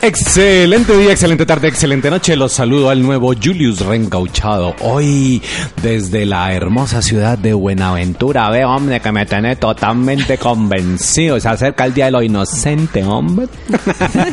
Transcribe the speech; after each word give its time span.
Excelente 0.00 0.96
día, 0.96 1.10
excelente 1.10 1.44
tarde, 1.44 1.66
excelente 1.66 2.08
noche. 2.08 2.36
Los 2.36 2.52
saludo 2.52 2.88
al 2.88 3.02
nuevo 3.02 3.34
Julius 3.34 3.80
Rengauchado. 3.80 4.76
Hoy 4.80 5.42
desde 5.82 6.24
la 6.24 6.52
hermosa 6.52 7.02
ciudad 7.02 7.36
de 7.36 7.52
Buenaventura. 7.52 8.48
Ve, 8.48 8.64
hombre, 8.64 9.00
que 9.00 9.10
me 9.10 9.26
tiene 9.26 9.56
totalmente 9.56 10.38
convencido. 10.38 11.40
Se 11.40 11.48
acerca 11.48 11.84
el 11.84 11.94
día 11.94 12.04
de 12.06 12.10
lo 12.12 12.22
inocente, 12.22 13.02
hombre. 13.02 13.48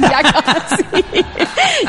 ya 0.02 0.22
casi. 0.22 0.84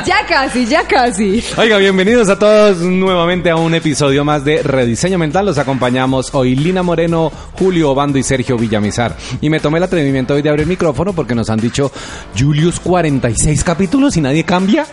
Ya 0.05 0.27
casi, 0.27 0.67
ya 0.67 0.89
casi. 0.89 1.45
Oiga, 1.59 1.77
bienvenidos 1.77 2.29
a 2.31 2.39
todos 2.39 2.79
nuevamente 2.79 3.51
a 3.51 3.57
un 3.57 3.75
episodio 3.75 4.25
más 4.25 4.45
de 4.45 4.63
Rediseño 4.63 5.19
Mental. 5.19 5.45
Los 5.45 5.59
acompañamos 5.59 6.35
hoy 6.35 6.57
Lina 6.57 6.83
Moreno, 6.83 7.31
Julio 7.59 7.91
Obando 7.91 8.19
y 8.19 8.23
Sergio 8.23 8.57
Villamizar. 8.57 9.17
Y 9.41 9.51
me 9.51 9.61
tomé 9.61 9.79
el 9.79 9.85
atrevimiento 9.85 10.35
hoy 10.35 10.43
de 10.43 10.49
abrir 10.49 10.63
el 10.63 10.69
micrófono 10.69 11.13
porque 11.13 11.35
nos 11.35 11.51
han 11.51 11.61
dicho 11.61 11.93
Julius 12.37 12.81
46 12.81 13.63
capítulos 13.63 13.76
y 13.79 14.21
nadie 14.21 14.45
cambia. 14.45 14.87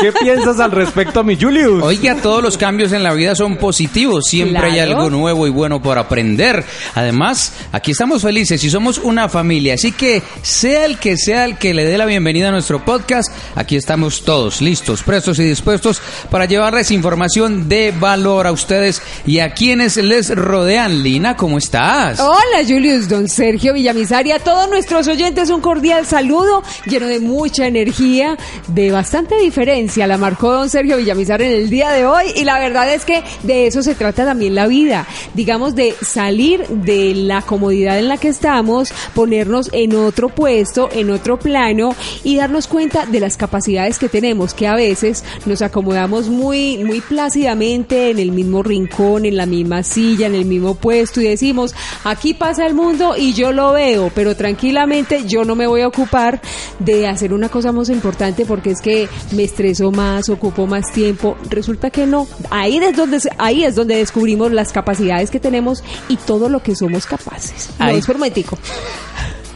¿Qué 0.00 0.12
piensas 0.22 0.58
al 0.58 0.72
respecto, 0.72 1.22
mi 1.22 1.40
Julius? 1.40 1.82
Oiga, 1.82 2.16
todos 2.16 2.42
los 2.42 2.58
cambios 2.58 2.92
en 2.92 3.02
la 3.02 3.12
vida 3.12 3.34
son 3.34 3.56
positivos. 3.56 4.24
Siempre 4.26 4.62
hay 4.62 4.78
algo 4.80 5.08
nuevo 5.08 5.46
y 5.46 5.50
bueno 5.50 5.80
por 5.80 5.98
aprender. 5.98 6.64
Además, 6.94 7.52
aquí 7.70 7.92
estamos 7.92 8.22
felices 8.22 8.62
y 8.64 8.70
somos 8.70 8.98
una 8.98 9.28
familia. 9.28 9.74
Así 9.74 9.92
que 9.92 10.22
sea 10.42 10.84
el 10.84 10.98
que 10.98 11.16
sea 11.16 11.44
el 11.44 11.58
que 11.58 11.74
le 11.74 11.84
dé 11.84 11.96
la 11.96 12.06
bienvenida 12.06 12.48
a 12.48 12.50
nuestro 12.50 12.84
podcast, 12.84 13.32
aquí 13.54 13.76
estamos 13.76 14.24
todos 14.24 14.60
listos, 14.60 15.02
prestos 15.02 15.38
y 15.38 15.44
dispuestos 15.44 16.02
para 16.30 16.46
llevarles 16.46 16.90
información 16.90 17.68
de 17.68 17.94
valor 17.98 18.46
a 18.46 18.52
ustedes 18.52 19.00
y 19.26 19.38
a 19.38 19.54
quienes 19.54 19.96
les 19.96 20.34
rodean. 20.34 21.02
Lina, 21.02 21.36
¿cómo 21.36 21.58
estás? 21.58 22.18
Hola 22.18 22.64
Julius, 22.66 23.08
don 23.08 23.28
Sergio 23.28 23.74
Villamizar 23.74 24.26
y 24.26 24.32
a 24.32 24.38
todos 24.38 24.68
nuestros 24.68 25.06
oyentes 25.06 25.50
un 25.50 25.60
cordial 25.60 26.06
saludo 26.06 26.62
lleno 26.86 27.06
de 27.06 27.20
mucha 27.20 27.66
energía, 27.66 27.81
de 27.84 28.92
bastante 28.92 29.36
diferencia. 29.38 30.06
La 30.06 30.16
marcó 30.16 30.52
don 30.52 30.70
Sergio 30.70 30.96
Villamizar 30.96 31.42
en 31.42 31.52
el 31.52 31.68
día 31.68 31.90
de 31.90 32.06
hoy 32.06 32.26
y 32.36 32.44
la 32.44 32.58
verdad 32.58 32.92
es 32.92 33.04
que 33.04 33.22
de 33.42 33.66
eso 33.66 33.82
se 33.82 33.96
trata 33.96 34.24
también 34.24 34.54
la 34.54 34.68
vida. 34.68 35.06
Digamos 35.34 35.74
de 35.74 35.94
salir 36.00 36.66
de 36.68 37.14
la 37.14 37.42
comodidad 37.42 37.98
en 37.98 38.08
la 38.08 38.18
que 38.18 38.28
estamos, 38.28 38.92
ponernos 39.14 39.68
en 39.72 39.96
otro 39.96 40.28
puesto, 40.28 40.88
en 40.92 41.10
otro 41.10 41.38
plano 41.38 41.96
y 42.22 42.36
darnos 42.36 42.68
cuenta 42.68 43.06
de 43.06 43.18
las 43.18 43.36
capacidades 43.36 43.98
que 43.98 44.08
tenemos, 44.08 44.54
que 44.54 44.68
a 44.68 44.76
veces 44.76 45.24
nos 45.44 45.60
acomodamos 45.60 46.28
muy, 46.28 46.84
muy 46.84 47.00
plácidamente 47.00 48.10
en 48.10 48.20
el 48.20 48.30
mismo 48.30 48.62
rincón, 48.62 49.26
en 49.26 49.36
la 49.36 49.46
misma 49.46 49.82
silla, 49.82 50.26
en 50.26 50.36
el 50.36 50.44
mismo 50.44 50.76
puesto 50.76 51.20
y 51.20 51.24
decimos, 51.24 51.74
aquí 52.04 52.34
pasa 52.34 52.64
el 52.66 52.74
mundo 52.74 53.14
y 53.16 53.32
yo 53.32 53.50
lo 53.50 53.72
veo, 53.72 54.12
pero 54.14 54.36
tranquilamente 54.36 55.24
yo 55.26 55.44
no 55.44 55.56
me 55.56 55.66
voy 55.66 55.80
a 55.80 55.88
ocupar 55.88 56.40
de 56.78 57.08
hacer 57.08 57.32
una 57.32 57.48
cosa 57.48 57.71
importante 57.88 58.44
porque 58.46 58.70
es 58.70 58.80
que 58.80 59.08
me 59.32 59.44
estreso 59.44 59.90
más, 59.90 60.28
ocupo 60.28 60.66
más 60.66 60.92
tiempo. 60.92 61.36
Resulta 61.50 61.90
que 61.90 62.06
no. 62.06 62.26
Ahí 62.50 62.78
es 62.78 62.96
donde, 62.96 63.20
se- 63.20 63.30
ahí 63.38 63.64
es 63.64 63.74
donde 63.74 63.96
descubrimos 63.96 64.52
las 64.52 64.72
capacidades 64.72 65.30
que 65.30 65.40
tenemos 65.40 65.82
y 66.08 66.16
todo 66.16 66.48
lo 66.48 66.62
que 66.62 66.74
somos 66.76 67.06
capaces. 67.06 67.70
No, 67.78 67.88
es 67.88 68.06
por 68.06 68.16
momentico. 68.16 68.58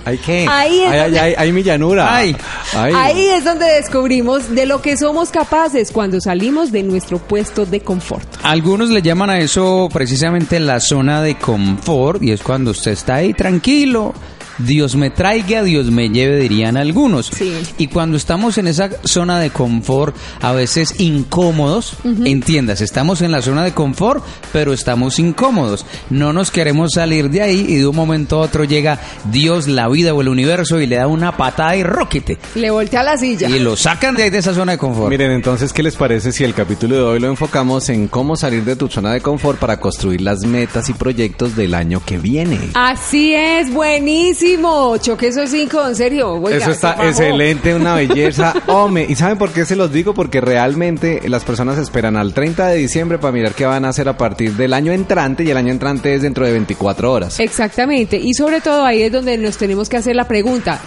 ¿Hay 0.05 0.19
qué? 0.19 0.47
Ahí 0.49 0.83
es 0.83 0.89
Ay, 0.89 0.99
ay, 0.99 1.03
donde- 1.03 1.21
ay, 1.21 1.35
ay, 1.37 1.53
mi 1.53 1.63
llanura. 1.65 2.17
Ay. 2.17 2.37
Ay. 2.75 2.93
Ahí 2.95 3.27
es 3.27 3.43
donde 3.45 3.67
descubrimos 3.67 4.55
de 4.55 4.65
lo 4.65 4.81
que 4.81 4.97
somos 4.97 5.31
capaces 5.31 5.91
cuando 5.91 6.21
salimos 6.21 6.71
de 6.71 6.85
nuestro 6.85 7.19
puesto 7.19 7.67
de 7.67 7.81
confort. 7.81 8.29
Algunos 8.45 8.91
le 8.91 9.03
llaman 9.03 9.31
a 9.31 9.41
eso 9.41 9.89
precisamente 9.93 10.61
la 10.61 10.79
zona 10.79 11.23
de 11.23 11.37
confort 11.39 12.23
y 12.23 12.31
es 12.31 12.41
cuando 12.43 12.71
usted 12.71 12.93
está 12.93 13.17
ahí 13.17 13.35
tranquilo. 13.35 14.15
Dios 14.59 14.97
me 14.97 15.11
traiga, 15.11 15.63
Dios 15.63 15.91
me 15.91 16.09
lleve, 16.09 16.39
dirían 16.39 16.77
algunos. 16.77 17.27
Sí. 17.27 17.53
Y 17.79 17.89
cuando 17.89 18.17
estamos 18.17 18.59
en 18.59 18.67
esa 18.67 18.91
zona 19.05 19.39
de 19.39 19.51
confort, 19.51 20.17
a 20.41 20.53
veces 20.53 21.01
incómodos, 21.01 21.95
entiendas, 22.25 22.81
estamos 22.81 23.23
en 23.23 23.33
la 23.33 23.43
zona 23.43 23.65
de 23.65 23.73
confort, 23.73 24.25
pero 24.53 24.73
estamos 24.73 25.19
incómodos. 25.19 25.85
No 26.11 26.33
nos 26.33 26.51
queremos 26.51 26.93
salir 26.95 27.31
de 27.31 27.43
ahí 27.43 27.67
y 27.69 27.77
de 27.77 27.87
un 27.87 27.97
momento 27.97 28.37
a 28.37 28.41
otro 28.41 28.65
llega 28.65 29.01
Dios, 29.31 29.69
la 29.69 29.89
vida 29.89 30.15
o 30.15 30.21
el 30.21 30.29
universo 30.29 30.81
y 30.81 30.87
le 30.87 30.97
da 30.97 31.07
una 31.07 31.37
patada 31.37 31.77
y 31.77 31.83
roquete. 31.83 32.39
Le 32.55 32.71
voltea 32.71 33.03
la 33.03 33.17
silla. 33.17 33.49
Y 33.49 33.59
lo 33.59 33.77
sacan 33.77 34.15
de 34.15 34.25
ahí 34.25 34.31
de 34.31 34.39
esa 34.39 34.55
zona 34.55 34.73
de 34.73 34.79
confort. 34.79 35.11
Miren, 35.11 35.31
entonces, 35.33 35.73
¿qué 35.73 35.83
les 35.83 35.97
parece 35.97 36.33
si 36.33 36.45
el 36.45 36.55
capítulo 36.55 36.97
de 36.97 37.03
hoy 37.03 37.21
lo 37.21 37.29
enfocamos 37.29 37.89
en 37.89 38.09
cómo 38.09 38.37
salir 38.37 38.65
de 38.65 38.77
tu 38.77 38.89
zona 38.89 39.13
de 39.13 39.21
confort 39.21 39.59
para 39.59 39.79
construir 39.79 40.21
las 40.21 40.45
metas 40.45 40.89
y 40.89 40.93
proyectos 40.93 41.57
del 41.57 41.75
año 41.75 42.03
que 42.05 42.19
viene? 42.19 42.59
Así 42.75 43.35
es, 43.35 43.73
buenísimo. 43.73 44.46
Choque 45.01 45.29
esos 45.29 45.51
cinco, 45.51 45.87
en 45.87 45.95
serio. 45.95 46.35
Oiga, 46.35 46.57
Eso 46.57 46.71
está 46.71 46.97
excelente, 47.07 47.75
una 47.75 47.95
belleza. 47.97 48.55
Hombre, 48.67 49.07
¿y 49.09 49.15
saben 49.15 49.39
por 49.39 49.51
qué 49.51 49.65
se 49.65 49.77
los 49.77 49.93
digo? 49.93 50.15
Porque 50.15 50.41
realmente 50.41 51.21
las 51.29 51.45
personas 51.45 51.79
esperan 51.79 52.17
al 52.17 52.33
30 52.33 52.69
de 52.69 52.77
diciembre 52.77 53.19
para 53.19 53.33
mirar 53.33 53.53
qué 53.55 53.67
van 53.67 53.85
a 53.85 53.89
hacer 53.91 54.09
a 54.09 54.17
partir 54.17 54.53
del 54.53 54.73
año 54.73 54.93
entrante 54.93 55.45
y 55.45 55.51
el 55.51 55.57
año 55.57 55.73
entrante 55.73 56.15
es 56.15 56.23
dentro 56.23 56.47
de 56.47 56.53
24 56.53 57.13
horas. 57.13 57.41
Exactamente. 57.41 58.17
Y 58.17 58.35
sobre 58.35 58.61
todo 58.61 58.85
ahí 58.85 59.03
es 59.03 59.13
donde 59.13 59.37
nos 59.37 59.57
tenemos 59.57 59.89
que 59.89 59.97
hacer 59.97 60.17
la 60.17 60.27
pregunta. 60.29 60.81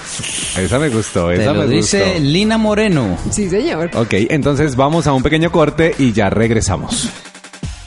Esa 0.58 0.80
me 0.80 0.90
gustó, 0.90 1.30
Te 1.30 1.42
esa 1.42 1.54
lo 1.54 1.64
me 1.64 1.68
dice 1.76 2.04
gustó. 2.04 2.20
Lina 2.20 2.58
Moreno. 2.58 3.18
Sí, 3.32 3.50
señor. 3.50 3.92
Ok, 3.96 4.14
entonces 4.30 4.76
vamos 4.76 5.08
a 5.08 5.14
un 5.14 5.24
pequeño 5.24 5.52
corte 5.52 5.96
y 5.98 6.12
ya 6.14 6.30
regresamos. 6.30 7.10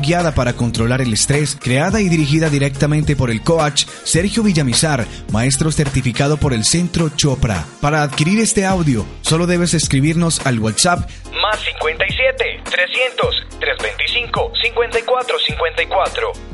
guiada 0.00 0.34
para 0.34 0.54
controlar 0.54 1.00
el 1.00 1.12
estrés, 1.12 1.56
creada 1.60 2.00
y 2.00 2.08
dirigida 2.08 2.50
directamente 2.50 3.16
por 3.16 3.30
el 3.30 3.42
coach 3.42 3.84
Sergio 4.04 4.42
Villamizar, 4.42 5.06
maestro 5.30 5.72
certificado 5.72 6.36
por 6.36 6.52
el 6.52 6.64
Centro 6.64 7.10
Chopra. 7.10 7.64
Para 7.80 8.02
adquirir 8.02 8.40
este 8.40 8.66
audio, 8.66 9.04
solo 9.22 9.46
debes 9.46 9.74
escribirnos 9.74 10.44
al 10.46 10.58
WhatsApp 10.58 11.08
más 11.44 11.60
57 11.60 12.62
300 12.64 13.46
325 13.60 14.52
54 14.62 15.38
54 15.38 16.53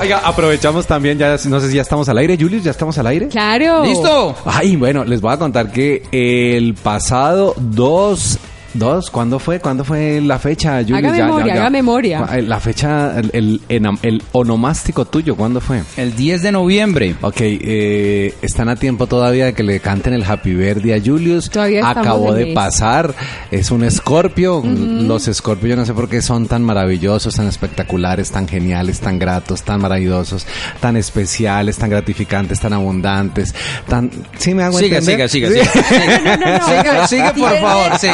Oiga, 0.00 0.20
aprovechamos 0.24 0.86
también, 0.86 1.18
ya 1.18 1.36
no 1.46 1.60
sé 1.60 1.68
si 1.70 1.76
ya 1.76 1.82
estamos 1.82 2.08
al 2.08 2.18
aire, 2.18 2.36
Julius, 2.38 2.62
ya 2.62 2.70
estamos 2.70 2.96
al 2.98 3.06
aire. 3.06 3.28
Claro. 3.28 3.84
¿Listo? 3.84 4.36
Ay, 4.44 4.76
bueno, 4.76 5.04
les 5.04 5.20
voy 5.20 5.32
a 5.32 5.38
contar 5.38 5.72
que 5.72 6.02
el 6.12 6.74
pasado 6.74 7.54
2 7.56 8.38
Dos, 8.74 9.10
¿cuándo 9.10 9.38
fue? 9.38 9.60
¿Cuándo 9.60 9.82
fue 9.84 10.20
la 10.20 10.38
fecha, 10.38 10.82
Julius? 10.82 10.98
Haga 10.98 11.12
memoria, 11.12 11.52
haga 11.54 11.70
memoria. 11.70 12.26
La 12.42 12.60
fecha, 12.60 13.18
el, 13.18 13.30
el, 13.32 13.60
enam- 13.82 13.98
el 14.02 14.22
onomástico 14.32 15.04
tuyo, 15.06 15.36
¿cuándo 15.36 15.60
fue? 15.60 15.82
El 15.96 16.14
10 16.14 16.42
de 16.42 16.52
noviembre. 16.52 17.14
Ok, 17.22 17.36
eh, 17.40 18.34
están 18.42 18.68
a 18.68 18.76
tiempo 18.76 19.06
todavía 19.06 19.46
de 19.46 19.54
que 19.54 19.62
le 19.62 19.80
canten 19.80 20.12
el 20.12 20.22
Happy 20.24 20.54
Birthday 20.54 20.92
a 20.92 21.02
Julius. 21.04 21.50
Todavía 21.50 21.88
Acabó 21.88 22.34
de 22.34 22.46
mes. 22.46 22.54
pasar. 22.54 23.14
Es 23.50 23.70
un 23.70 23.84
escorpio. 23.84 24.62
Los 24.64 25.28
escorpios, 25.28 25.70
yo 25.70 25.76
no 25.76 25.86
sé 25.86 25.94
por 25.94 26.08
qué 26.08 26.20
son 26.22 26.46
tan 26.46 26.62
maravillosos, 26.62 27.34
tan 27.36 27.46
espectaculares, 27.46 28.30
tan 28.30 28.46
geniales, 28.46 29.00
tan 29.00 29.18
gratos, 29.18 29.62
tan 29.62 29.80
maravillosos, 29.80 30.46
tan 30.80 30.96
especiales, 30.96 31.78
tan 31.78 31.90
gratificantes, 31.90 32.60
tan 32.60 32.72
abundantes, 32.74 33.54
tan... 33.88 34.10
¿Sí 34.36 34.54
me 34.54 34.62
hago 34.64 34.78
Siga, 34.78 35.00
siga, 35.00 35.24
entender? 35.24 35.28
siga, 35.28 35.48
siga. 35.48 36.36
No, 36.36 36.36
no, 36.36 36.58
no. 36.58 36.66
Sigue, 36.66 37.06
sigue, 37.08 37.30
por 37.40 37.56
favor, 37.58 37.98
sigue. 37.98 38.12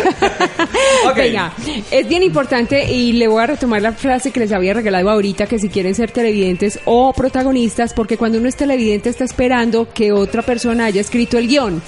Venga, 1.16 1.54
es 1.92 2.08
bien 2.08 2.24
importante 2.24 2.92
y 2.92 3.14
le 3.14 3.28
voy 3.28 3.44
a 3.44 3.48
retomar 3.48 3.82
la 3.82 3.94
frase 3.94 4.32
que 4.32 4.42
les 4.42 4.52
había 4.52 4.74
regalado 4.74 5.10
ahorita, 5.10 5.48
que 5.48 5.60
si 5.60 5.70
quieren 5.70 5.96
ser 5.96 6.12
televidentes 6.12 6.80
o 6.86 7.14
protagonistas, 7.14 7.94
porque 7.94 8.18
cuando 8.18 8.38
uno 8.38 8.50
es 8.50 8.56
televidente 8.56 9.10
está 9.10 9.24
esperando 9.24 9.88
que 9.94 10.12
otra 10.12 10.42
persona 10.42 10.86
haya 10.86 11.02
escrito 11.02 11.38
el 11.38 11.48
guion 11.48 11.82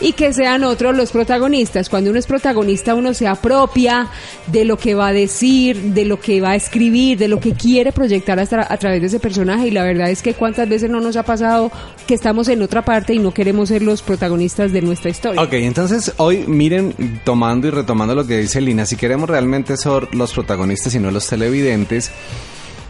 y 0.00 0.12
que 0.12 0.32
sean 0.32 0.64
otros 0.64 0.96
los 0.96 1.10
protagonistas. 1.10 1.88
Cuando 1.88 2.10
uno 2.10 2.18
es 2.18 2.26
protagonista, 2.26 2.94
uno 2.94 3.14
se 3.14 3.26
apropia 3.26 4.08
de 4.46 4.64
lo 4.64 4.76
que 4.78 4.94
va 4.94 5.08
a 5.08 5.12
decir, 5.12 5.76
de 5.94 6.04
lo 6.04 6.20
que 6.20 6.40
va 6.40 6.50
a 6.50 6.56
escribir, 6.56 7.18
de 7.18 7.28
lo 7.28 7.40
que 7.40 7.52
quiere 7.52 7.92
proyectar 7.92 8.38
a 8.38 8.76
través 8.76 9.00
de 9.00 9.06
ese 9.06 9.20
personaje. 9.20 9.68
Y 9.68 9.70
la 9.70 9.84
verdad 9.84 10.10
es 10.10 10.22
que 10.22 10.34
cuántas 10.34 10.68
veces 10.68 10.90
no 10.90 11.00
nos 11.00 11.16
ha 11.16 11.22
pasado 11.22 11.70
que 12.06 12.14
estamos 12.14 12.48
en 12.48 12.62
otra 12.62 12.84
parte 12.84 13.14
y 13.14 13.18
no 13.18 13.32
queremos 13.32 13.68
ser 13.68 13.82
los 13.82 14.02
protagonistas 14.02 14.72
de 14.72 14.82
nuestra 14.82 15.10
historia. 15.10 15.42
Ok, 15.42 15.52
entonces 15.54 16.12
hoy 16.16 16.44
miren, 16.46 16.94
tomando 17.24 17.68
y 17.68 17.70
retomando 17.70 18.14
lo 18.14 18.26
que 18.26 18.38
dice 18.38 18.60
Lina, 18.60 18.86
si 18.86 18.96
queremos 18.96 19.28
realmente 19.28 19.76
ser 19.76 20.14
los 20.14 20.32
protagonistas 20.32 20.94
y 20.94 20.98
no 20.98 21.10
los 21.10 21.26
televidentes, 21.26 22.10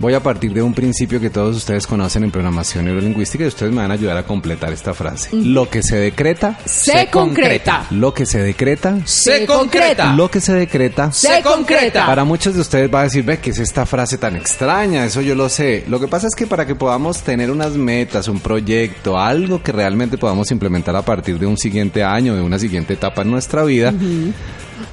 voy 0.01 0.15
a 0.15 0.21
partir 0.23 0.53
de 0.53 0.63
un 0.63 0.73
principio 0.75 1.21
que 1.21 1.31
todos 1.31 1.57
ustedes 1.57 1.87
conocen 1.87 2.25
en 2.25 2.31
programación 2.31 2.85
neurolingüística 2.87 3.45
y 3.45 3.49
ustedes 3.49 3.73
me 3.73 3.83
van 3.83 3.91
a 3.91 3.95
ayudar 3.95 4.17
a 4.17 4.23
completar 4.25 4.73
esta 4.73 4.95
frase. 4.95 5.29
Lo 5.33 5.69
que 5.69 5.83
se 5.83 5.97
decreta, 5.97 6.57
Se 6.65 7.09
concreta. 7.11 7.87
lo 7.91 8.15
que 8.15 8.25
se 8.27 8.41
decreta, 8.43 8.99
Se 9.05 9.45
concreta. 9.47 10.13
lo 10.15 10.31
que 10.31 10.41
se 10.41 10.55
decreta. 10.55 11.13
Se 11.13 11.43
concreta. 11.43 12.07
Para 12.07 12.25
muchos 12.25 12.55
de 12.55 12.61
ustedes 12.63 12.89
va 12.93 13.01
a 13.01 13.05
decir, 13.05 13.25
ve, 13.25 13.39
¿qué 13.39 13.51
es 13.51 13.59
esta 13.59 13.85
frase 13.87 14.17
tan 14.19 14.37
extraña? 14.37 15.05
Eso 15.05 15.21
yo 15.21 15.35
lo 15.35 15.49
sé. 15.51 15.85
Lo 15.89 16.01
que 16.01 16.09
pasa 16.09 16.27
es 16.27 16.35
que 16.35 16.47
para 16.47 16.67
que 16.67 16.75
podamos 16.75 17.23
tener 17.23 17.51
unas 17.51 17.73
metas, 17.73 18.29
un 18.29 18.41
proyecto, 18.41 19.19
algo 19.19 19.63
que 19.63 19.73
realmente 19.73 20.17
podamos 20.19 20.51
implementar 20.51 20.97
a 20.97 21.03
partir 21.03 21.39
de 21.39 21.47
un 21.47 21.57
siguiente 21.59 22.03
año, 22.03 22.35
de 22.35 22.41
una 22.43 22.59
siguiente 22.59 22.95
etapa 22.95 23.21
en 23.23 23.31
nuestra 23.31 23.63
vida, 23.65 23.93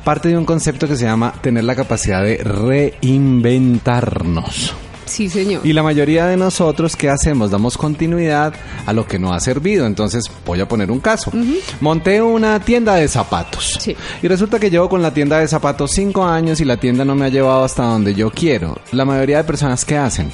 parte 0.04 0.28
de 0.30 0.38
un 0.38 0.46
concepto 0.46 0.88
que 0.88 0.96
se 0.98 1.06
llama 1.06 1.34
tener 1.42 1.64
la 1.64 1.76
capacidad 1.76 2.24
de 2.24 2.38
reinventarnos. 2.44 4.74
Sí, 5.08 5.30
señor. 5.30 5.66
Y 5.66 5.74
la 5.74 5.82
mayoría 5.84 6.28
de 6.28 6.38
nosotros, 6.38 6.96
¿qué 6.96 7.10
hacemos? 7.10 7.50
Damos 7.50 7.78
continuidad 7.78 8.54
a 8.86 8.94
lo 8.94 9.08
que 9.08 9.18
no 9.18 9.34
ha 9.34 9.40
servido. 9.40 9.86
Entonces, 9.88 10.26
voy 10.46 10.60
a 10.60 10.68
poner 10.68 10.92
un 10.92 11.00
caso. 11.00 11.32
Monté 11.82 12.22
una 12.22 12.60
tienda 12.60 12.96
de 12.96 13.08
zapatos. 13.08 13.78
Sí. 13.82 13.96
Y 14.22 14.28
resulta 14.28 14.60
que 14.60 14.70
llevo 14.70 14.88
con 14.90 15.02
la 15.02 15.14
tienda 15.14 15.40
de 15.40 15.48
zapatos 15.48 15.92
cinco 15.94 16.24
años 16.26 16.60
y 16.62 16.66
la 16.66 16.78
tienda 16.78 17.04
no 17.06 17.16
me 17.16 17.26
ha 17.26 17.30
llevado 17.30 17.64
hasta 17.64 17.84
donde 17.84 18.14
yo 18.14 18.30
quiero. 18.30 18.78
La 18.92 19.06
mayoría 19.06 19.38
de 19.38 19.44
personas, 19.46 19.84
¿qué 19.86 19.98
hacen? 19.98 20.30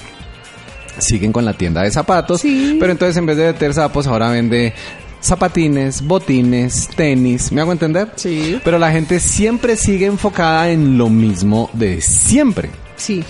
Siguen 0.99 1.31
con 1.31 1.43
la 1.45 1.53
tienda 1.53 1.81
de 1.81 1.89
zapatos, 1.91 2.41
Sí. 2.41 2.77
pero 2.79 2.91
entonces 2.91 3.17
en 3.17 3.25
vez 3.25 3.37
de 3.37 3.45
vender 3.51 3.73
zapos 3.73 4.05
ahora 4.07 4.29
vende 4.29 4.73
zapatines, 5.21 6.01
botines, 6.05 6.89
tenis, 6.95 7.51
¿me 7.51 7.61
hago 7.61 7.71
entender? 7.71 8.09
Sí. 8.15 8.59
Pero 8.63 8.77
la 8.77 8.91
gente 8.91 9.19
siempre 9.19 9.75
sigue 9.75 10.05
enfocada 10.05 10.69
en 10.69 10.97
lo 10.97 11.09
mismo 11.09 11.69
de 11.73 12.01
siempre. 12.01 12.69
Sí. 12.95 13.23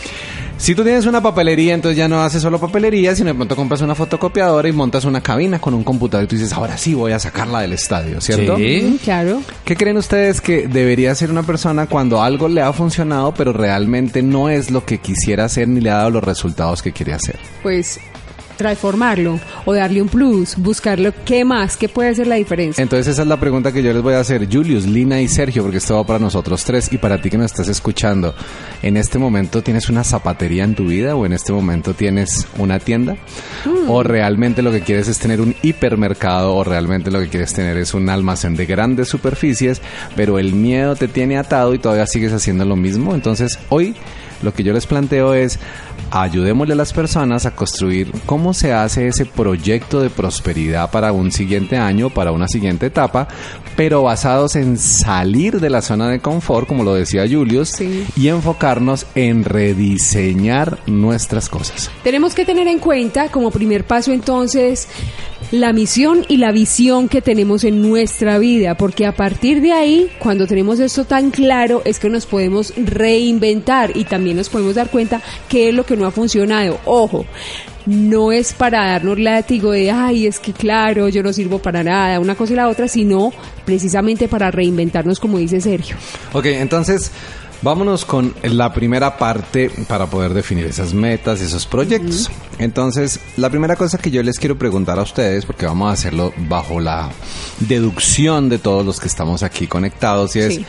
Si 0.63 0.75
tú 0.75 0.84
tienes 0.86 1.05
una 1.05 1.22
papelería, 1.22 1.74
entonces 1.74 1.98
ya 1.98 2.08
no 2.08 2.24
haces 2.24 2.41
solo 2.41 2.58
papelería, 2.58 3.13
sino 3.17 3.27
de 3.27 3.34
pronto 3.34 3.53
compras 3.53 3.82
una 3.82 3.96
fotocopiadora 3.96 4.70
y 4.70 4.72
montas 4.72 5.03
una 5.03 5.20
cabina 5.20 5.60
con 5.60 5.74
un 5.74 5.84
computador 5.84 6.24
y 6.24 6.27
tú 6.29 6.38
dices, 6.38 6.53
ahora 6.53 6.77
sí 6.77 6.93
voy 6.93 7.12
a 7.12 7.20
sacarla 7.20 7.60
del 7.60 7.74
estadio, 7.74 8.22
¿cierto? 8.22 8.55
Sí. 8.55 8.93
Mm, 8.93 8.96
claro. 9.03 9.41
¿Qué 9.65 9.75
creen 9.75 9.98
ustedes 9.98 10.39
que 10.39 10.70
debería 10.70 11.12
hacer 11.12 11.32
una 11.32 11.43
persona 11.43 11.88
cuando 11.88 12.22
algo 12.22 12.48
le 12.48 12.62
ha 12.62 12.72
funcionado, 12.72 13.34
pero 13.34 13.51
realmente 13.51 14.24
no 14.24 14.48
es 14.48 14.72
lo 14.72 14.86
que 14.86 15.00
quisiera 15.00 15.43
hacer 15.43 15.67
ni 15.67 15.82
le 15.82 15.89
ha 15.89 15.96
dado 15.96 16.12
los 16.12 16.24
resultados 16.24 16.82
que 16.82 16.93
quiere 16.93 17.12
hacer? 17.12 17.36
Pues 17.62 18.00
transformarlo 18.63 19.41
o 19.65 19.74
darle 19.74 20.01
un 20.01 20.08
plus, 20.08 20.55
buscarlo. 20.55 21.13
¿Qué 21.25 21.43
más? 21.43 21.75
¿Qué 21.75 21.89
puede 21.89 22.15
ser 22.15 22.27
la 22.27 22.36
diferencia? 22.36 22.82
Entonces 22.82 23.08
esa 23.08 23.24
es 23.24 23.27
la 23.27 23.38
pregunta 23.38 23.74
que 23.74 23.84
yo 23.84 23.91
les 23.91 24.01
voy 24.01 24.13
a 24.13 24.22
hacer, 24.22 24.48
Julius, 24.50 24.86
Lina 24.86 25.20
y 25.20 25.27
Sergio, 25.27 25.63
porque 25.63 25.79
esto 25.79 25.96
va 25.96 26.05
para 26.05 26.17
nosotros 26.17 26.63
tres 26.63 26.91
y 26.93 26.98
para 26.98 27.22
ti 27.22 27.29
que 27.29 27.38
nos 27.38 27.51
estás 27.51 27.67
escuchando. 27.67 28.34
¿En 28.82 28.96
este 28.96 29.20
momento 29.20 29.62
tienes 29.62 29.89
una 29.89 30.05
zapatería 30.05 30.63
en 30.63 30.75
tu 30.75 30.86
vida 30.86 31.13
o 31.13 31.25
en 31.25 31.34
este 31.34 31.51
momento 31.51 31.93
tienes 31.93 32.48
una 32.58 32.79
tienda? 32.79 33.17
¿O 33.89 34.01
realmente 34.01 34.62
lo 34.62 34.72
que 34.72 34.79
quieres 34.79 35.10
es 35.10 35.20
tener 35.20 35.41
un 35.41 35.55
hipermercado 35.62 36.55
o 36.55 36.63
realmente 36.63 37.12
lo 37.12 37.20
que 37.20 37.27
quieres 37.27 37.53
tener 37.53 37.75
es 37.75 37.93
un 37.93 38.10
almacén 38.10 38.55
de 38.55 38.65
grandes 38.65 39.10
superficies, 39.10 39.82
pero 40.15 40.39
el 40.39 40.53
miedo 40.53 40.96
te 40.96 41.10
tiene 41.10 41.38
atado 41.38 41.74
y 41.74 41.79
todavía 41.79 42.08
sigues 42.08 42.32
haciendo 42.32 42.63
lo 42.63 42.77
mismo? 42.77 43.13
Entonces 43.13 43.60
hoy 43.67 43.93
lo 44.43 44.53
que 44.53 44.63
yo 44.63 44.74
les 44.74 44.86
planteo 44.86 45.34
es 45.34 45.60
ayudémosle 46.15 46.74
a 46.74 46.77
las 46.77 46.93
personas 46.93 47.46
a 47.48 47.55
construir 47.55 48.12
cómo 48.27 48.53
se 48.53 48.72
hace 48.72 49.08
ese 49.08 49.25
proyecto 49.25 50.00
de 50.00 50.12
prosperidad 50.12 50.91
para 50.91 51.12
un 51.12 51.32
siguiente 51.32 51.75
año, 51.77 52.12
para 52.12 52.32
una 52.32 52.48
siguiente 52.48 52.86
etapa, 52.86 53.27
pero 53.75 54.03
basados 54.03 54.55
en 54.55 54.77
salir 54.77 55.60
de 55.60 55.72
la 55.72 55.82
zona 55.82 56.08
de 56.10 56.20
confort, 56.20 56.67
como 56.67 56.84
lo 56.84 56.93
decía 56.93 57.25
Julius, 57.27 57.70
Sí. 57.70 58.05
y 58.15 58.27
enfocarnos 58.27 59.08
en 59.15 59.43
rediseñar 59.43 60.77
nuestras 60.86 61.50
cosas. 61.50 61.89
Tenemos 62.03 62.36
que 62.36 62.46
tener 62.46 62.67
en 62.67 62.77
cuenta 62.77 63.29
como 63.29 63.50
primer 63.50 63.84
paso 63.86 64.12
entonces 64.13 64.88
la 65.53 65.72
misión 65.72 66.25
y 66.29 66.38
la 66.38 66.51
visión 66.51 67.07
que 67.07 67.22
tenemos 67.22 67.63
en 67.63 67.79
nuestra 67.79 68.39
vida, 68.39 68.75
porque 68.75 69.05
a 69.05 69.12
partir 69.12 69.62
de 69.62 69.72
ahí, 69.72 70.10
cuando 70.17 70.48
tenemos 70.48 70.79
esto 70.79 71.05
tan 71.05 71.29
claro, 71.29 71.83
es 71.86 72.00
que 72.00 72.10
nos 72.10 72.25
podemos 72.25 72.74
reinventar 72.75 73.95
y 73.95 74.05
también 74.05 74.36
nos 74.36 74.50
podemos 74.50 74.74
dar 74.74 74.89
cuenta 74.89 75.22
qué 75.48 75.69
es 75.69 75.75
lo 75.75 75.86
que 75.86 75.95
no 75.95 76.07
ha 76.07 76.12
funcionado. 76.12 76.79
Ojo. 76.86 77.25
No 77.86 78.31
es 78.31 78.53
para 78.53 78.88
darnos 78.88 79.19
látigo 79.19 79.72
de, 79.72 79.91
ay, 79.91 80.25
es 80.25 80.39
que 80.39 80.53
claro, 80.53 81.10
yo 81.10 81.22
no 81.22 81.33
sirvo 81.33 81.60
para 81.60 81.83
nada, 81.83 82.22
una 82.22 82.33
cosa 82.33 82.53
y 82.53 82.55
la 82.55 82.69
otra, 82.69 82.88
sino 82.88 83.33
precisamente 83.65 84.29
para 84.29 84.50
reinventarnos, 84.51 85.19
como 85.19 85.38
dice 85.38 85.60
Sergio. 85.60 85.98
Ok, 86.31 86.45
entonces 86.45 87.12
vámonos 87.63 88.05
con 88.05 88.36
la 88.43 88.74
primera 88.74 89.17
parte 89.17 89.72
para 89.88 90.05
poder 90.08 90.34
definir 90.34 90.65
esas 90.65 90.93
metas, 90.93 91.41
esos 91.41 91.65
proyectos. 91.65 92.29
Entonces, 92.60 93.20
la 93.38 93.50
primera 93.50 93.75
cosa 93.75 93.98
que 93.98 94.12
yo 94.12 94.22
les 94.22 94.38
quiero 94.38 94.58
preguntar 94.58 95.00
a 95.00 95.03
ustedes, 95.03 95.46
porque 95.46 95.65
vamos 95.65 95.89
a 95.89 95.93
hacerlo 95.93 96.34
bajo 96.50 96.79
la 96.79 97.10
deducción 97.60 98.50
de 98.50 98.60
todos 98.60 98.86
los 98.86 99.00
que 99.00 99.08
estamos 99.08 99.43
aquí 99.43 99.67
conectados, 99.67 100.36
y 100.36 100.39
es, 100.39 100.55
Sí. 100.55 100.65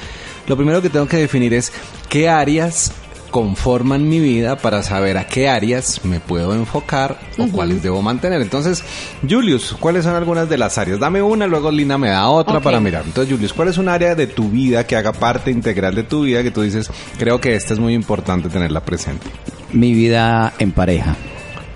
lo 0.47 0.57
primero 0.57 0.81
que 0.81 0.89
tengo 0.91 1.07
que 1.07 1.17
definir 1.19 1.53
es 1.55 1.73
qué 2.09 2.29
áreas 2.29 2.93
conforman 3.35 4.09
mi 4.09 4.21
vida 4.21 4.55
para 4.55 4.85
saber 4.85 5.19
a 5.19 5.27
qué 5.27 5.49
áreas 5.49 6.05
me 6.05 6.21
puedo 6.21 6.55
enfocar 6.55 7.19
o 7.37 7.49
cuáles 7.49 7.83
debo 7.83 8.01
mantener. 8.01 8.41
Entonces, 8.41 8.85
Julius, 9.29 9.75
¿cuáles 9.81 10.05
son 10.05 10.15
algunas 10.15 10.49
de 10.49 10.57
las 10.57 10.79
áreas? 10.79 11.01
Dame 11.01 11.21
una, 11.21 11.49
luego 11.49 11.73
Lina 11.73 11.99
me 11.99 12.11
da 12.11 12.29
otra 12.29 12.61
para 12.61 12.79
mirar. 12.79 13.03
Entonces, 13.05 13.35
Julius, 13.35 13.53
¿cuál 13.53 13.67
es 13.67 13.77
un 13.77 13.89
área 13.89 14.15
de 14.15 14.29
tu 14.29 14.51
vida 14.51 14.87
que 14.87 14.95
haga 14.95 15.13
parte 15.13 15.51
integral 15.51 15.97
de 15.97 16.05
tu 16.05 16.23
vida 16.23 16.45
que 16.45 16.53
tú 16.53 16.63
dices, 16.63 16.89
creo 17.19 17.41
que 17.41 17.57
esta 17.57 17.75
es 17.75 17.81
muy 17.81 17.95
importante 17.95 18.49
tenerla 18.49 18.85
presente? 18.85 19.27
Mi 19.73 19.95
vida 19.95 20.53
en 20.61 20.71
pareja. 20.71 21.17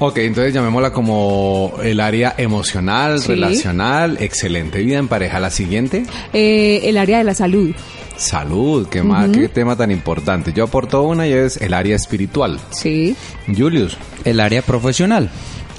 Ok, 0.00 0.18
entonces 0.18 0.54
llamémosla 0.54 0.92
como 0.92 1.74
el 1.82 1.98
área 2.00 2.34
emocional, 2.38 3.20
Sí. 3.20 3.28
relacional, 3.28 4.16
excelente. 4.20 4.78
Vida 4.78 4.98
en 4.98 5.08
pareja. 5.08 5.40
La 5.40 5.50
siguiente, 5.50 6.04
Eh, 6.32 6.82
el 6.84 6.96
área 6.98 7.18
de 7.18 7.24
la 7.24 7.34
salud. 7.34 7.74
salud. 8.16 8.86
Qué, 8.88 9.02
ma- 9.02 9.30
qué 9.32 9.48
tema 9.48 9.74
tan 9.76 9.90
importante. 9.90 10.52
Yo 10.52 10.64
aporto 10.64 11.02
una 11.02 11.26
y 11.26 11.32
es 11.32 11.56
el 11.58 11.74
área 11.74 11.96
espiritual. 11.96 12.58
Sí. 12.70 13.16
Julius, 13.56 13.96
El 14.24 14.38
área 14.40 14.62
profesional. 14.62 15.30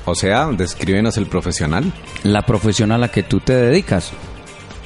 o 0.05 0.15
sea, 0.15 0.47
descríbenos 0.47 1.17
el 1.17 1.27
profesional. 1.27 1.93
La 2.23 2.41
profesión 2.41 2.91
a 2.91 2.97
la 2.97 3.09
que 3.09 3.23
tú 3.23 3.39
te 3.39 3.53
dedicas. 3.55 4.11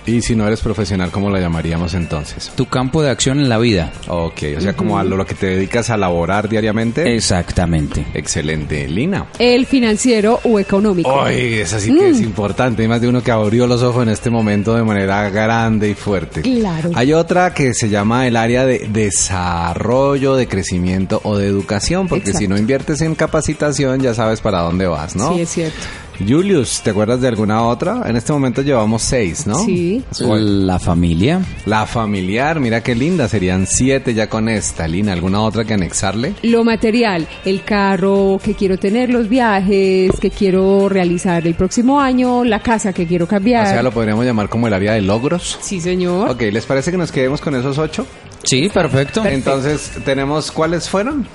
Y 0.06 0.22
si 0.22 0.36
no 0.36 0.46
eres 0.46 0.62
profesional, 0.62 1.12
¿cómo 1.12 1.30
la 1.30 1.40
llamaríamos 1.40 1.94
entonces? 1.94 2.52
Tu 2.56 2.66
campo 2.66 3.02
de 3.02 3.10
acción 3.10 3.40
en 3.40 3.50
la 3.50 3.58
vida. 3.58 3.92
Ok, 4.08 4.42
o 4.58 4.62
sea, 4.62 4.76
como 4.76 4.98
a 5.00 5.04
lo, 5.04 5.16
lo 5.18 5.26
que 5.26 5.34
te 5.34 5.48
dedicas 5.48 5.90
a 5.90 5.98
laborar 5.98 6.50
diariamente. 6.50 7.16
Exactamente. 7.16 8.06
Excelente. 8.14 8.88
Lina. 8.88 9.28
El 9.40 9.66
financiero 9.66 10.40
o 10.44 10.60
económico. 10.60 11.22
Ay, 11.24 11.56
esa 11.56 11.80
sí 11.80 11.94
que 11.94 12.10
es 12.10 12.22
importante. 12.22 12.82
Hay 12.82 12.88
más 12.88 13.02
de 13.02 13.08
uno 13.08 13.22
que 13.22 13.32
abrió 13.32 13.68
los 13.68 13.82
ojos 13.82 14.04
en 14.04 14.10
este 14.10 14.30
momento 14.30 14.76
de 14.76 14.84
manera 14.84 15.30
grande 15.30 15.90
y 15.90 15.94
fuerte. 15.94 16.42
Claro. 16.42 16.92
Hay 16.96 17.14
otra 17.14 17.54
que 17.54 17.74
se 17.74 17.90
llama 17.90 18.28
el 18.28 18.36
área 18.36 18.66
de 18.66 18.88
desarrollo, 18.90 20.36
de 20.36 20.48
crecimiento 20.48 21.22
o 21.24 21.38
de 21.38 21.48
educación, 21.48 22.08
porque 22.08 22.32
Exacto. 22.32 22.40
si 22.40 22.48
no 22.48 22.58
inviertes 22.58 23.02
en 23.02 23.16
capacitación 23.16 24.02
ya 24.02 24.14
sabes 24.14 24.42
para 24.42 24.62
dónde 24.62 24.88
vas, 24.88 25.16
¿no? 25.16 25.34
Sí, 25.34 25.42
es 25.42 25.50
cierto. 25.50 25.78
Julius, 26.20 26.82
¿te 26.82 26.92
acuerdas 26.92 27.22
de 27.22 27.28
alguna 27.28 27.64
otra? 27.64 28.04
En 28.06 28.16
este 28.16 28.32
momento 28.32 28.62
llevamos 28.62 29.02
seis, 29.02 29.48
¿no? 29.48 29.56
Sí. 29.66 30.04
La 30.20 30.80
familia. 30.80 31.42
La 31.66 31.86
familiar, 31.86 32.60
mira 32.60 32.82
qué 32.82 32.96
linda, 32.96 33.28
serían 33.28 33.66
siete 33.68 34.14
ya 34.14 34.30
con 34.30 34.48
esta. 34.48 34.88
Lina, 34.88 35.14
¿alguna 35.14 35.42
otra 35.42 35.66
que 35.66 35.74
anexarle? 35.74 36.34
Lo 36.44 36.64
material, 36.64 37.28
el 37.46 37.64
carro 37.64 38.40
que 38.44 38.54
quiero 38.54 38.78
tener, 38.78 39.10
los 39.10 39.28
viajes 39.28 40.12
que 40.20 40.30
quiero 40.30 40.88
realizar 40.88 41.46
el 41.48 41.56
próximo 41.56 42.00
año, 42.00 42.44
la 42.44 42.60
casa 42.62 42.94
que 42.94 43.06
quiero 43.08 43.26
O 43.26 43.28
cambiar. 43.28 43.68
sea, 43.68 43.84
lo 43.84 43.92
podríamos 43.92 44.26
llamar 44.26 44.50
como 44.50 44.68
el 44.68 44.74
área 44.74 44.94
de 44.94 45.02
logros. 45.02 45.58
Sí, 45.62 45.82
señor. 45.82 46.30
Ok, 46.30 46.42
¿les 46.52 46.66
parece 46.66 46.92
que 46.92 46.98
nos 46.98 47.12
quedemos 47.12 47.42
con 47.42 47.56
esos 47.56 47.78
ocho? 47.78 48.06
Sí, 48.44 48.70
perfecto. 48.70 49.26
Entonces, 49.26 49.92
¿tenemos 50.06 50.52
cuáles 50.52 50.88
fueron? 50.90 51.26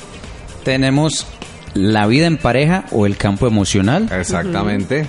Tenemos 0.65 1.27
la 1.75 2.07
vida 2.07 2.27
en 2.27 2.37
pareja 2.37 2.85
o 2.93 3.07
el 3.07 3.17
campo 3.17 3.47
emocional. 3.47 4.09
Exactamente. 4.13 5.07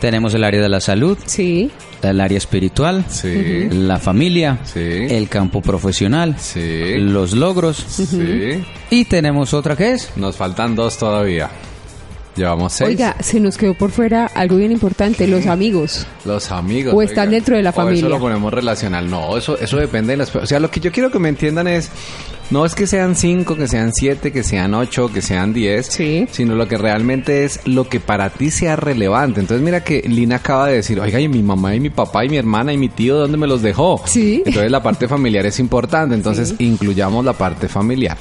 Tenemos 0.00 0.32
el 0.34 0.44
área 0.44 0.62
de 0.62 0.68
la 0.68 0.80
salud, 0.80 1.18
Sí. 1.26 1.70
el 2.02 2.20
área 2.20 2.38
espiritual, 2.38 3.04
Sí. 3.08 3.68
la 3.70 3.98
familia, 3.98 4.58
Sí. 4.64 4.80
el 4.80 5.28
campo 5.28 5.60
profesional, 5.60 6.36
Sí. 6.38 6.94
los 6.98 7.32
logros. 7.32 7.76
Sí. 7.76 8.62
Y 8.88 9.04
tenemos 9.04 9.52
otra 9.52 9.76
que 9.76 9.92
es 9.92 10.10
Nos 10.16 10.36
faltan 10.36 10.74
dos 10.74 10.96
todavía. 10.96 11.50
Llevamos 12.36 12.72
seis. 12.72 12.88
Oiga, 12.90 13.16
se 13.20 13.40
nos 13.40 13.58
quedó 13.58 13.74
por 13.74 13.90
fuera 13.90 14.24
algo 14.26 14.56
bien 14.56 14.72
importante, 14.72 15.26
los 15.26 15.46
amigos. 15.46 16.06
Los 16.24 16.50
amigos. 16.52 16.94
O 16.96 17.02
están 17.02 17.30
dentro 17.30 17.56
de 17.56 17.62
la 17.62 17.70
O 17.70 17.72
familia. 17.74 17.98
eso 17.98 18.08
lo 18.08 18.18
ponemos 18.20 18.54
relacional. 18.54 19.10
No, 19.10 19.36
eso, 19.36 19.58
eso 19.58 19.76
depende 19.76 20.12
de 20.12 20.16
las... 20.18 20.34
O 20.34 20.46
sea, 20.46 20.60
lo 20.60 20.70
que 20.70 20.80
yo 20.80 20.90
quiero 20.92 21.10
que 21.10 21.18
me 21.18 21.28
entiendan 21.28 21.66
es... 21.68 21.90
No 22.50 22.64
es 22.64 22.74
que 22.74 22.88
sean 22.88 23.14
cinco, 23.14 23.54
que 23.54 23.68
sean 23.68 23.92
siete, 23.94 24.32
que 24.32 24.42
sean 24.42 24.74
ocho, 24.74 25.12
que 25.12 25.22
sean 25.22 25.52
diez. 25.52 25.86
Sí. 25.86 26.26
Sino 26.32 26.56
lo 26.56 26.66
que 26.66 26.76
realmente 26.76 27.44
es 27.44 27.60
lo 27.64 27.88
que 27.88 28.00
para 28.00 28.30
ti 28.30 28.50
sea 28.50 28.74
relevante. 28.74 29.38
Entonces 29.38 29.64
mira 29.64 29.84
que 29.84 30.02
Lina 30.02 30.36
acaba 30.36 30.66
de 30.66 30.74
decir, 30.74 30.98
oiga, 30.98 31.20
y 31.20 31.28
mi 31.28 31.42
mamá 31.42 31.76
y 31.76 31.80
mi 31.80 31.90
papá 31.90 32.24
y 32.24 32.28
mi 32.28 32.38
hermana 32.38 32.72
y 32.72 32.76
mi 32.76 32.88
tío, 32.88 33.16
¿dónde 33.16 33.38
me 33.38 33.46
los 33.46 33.62
dejó? 33.62 34.02
Sí. 34.04 34.42
Entonces 34.44 34.70
la 34.70 34.82
parte 34.82 35.06
familiar 35.06 35.46
es 35.46 35.60
importante. 35.60 36.14
Entonces 36.16 36.56
incluyamos 36.58 37.24
la 37.24 37.34
parte 37.34 37.68
familiar. 37.68 38.18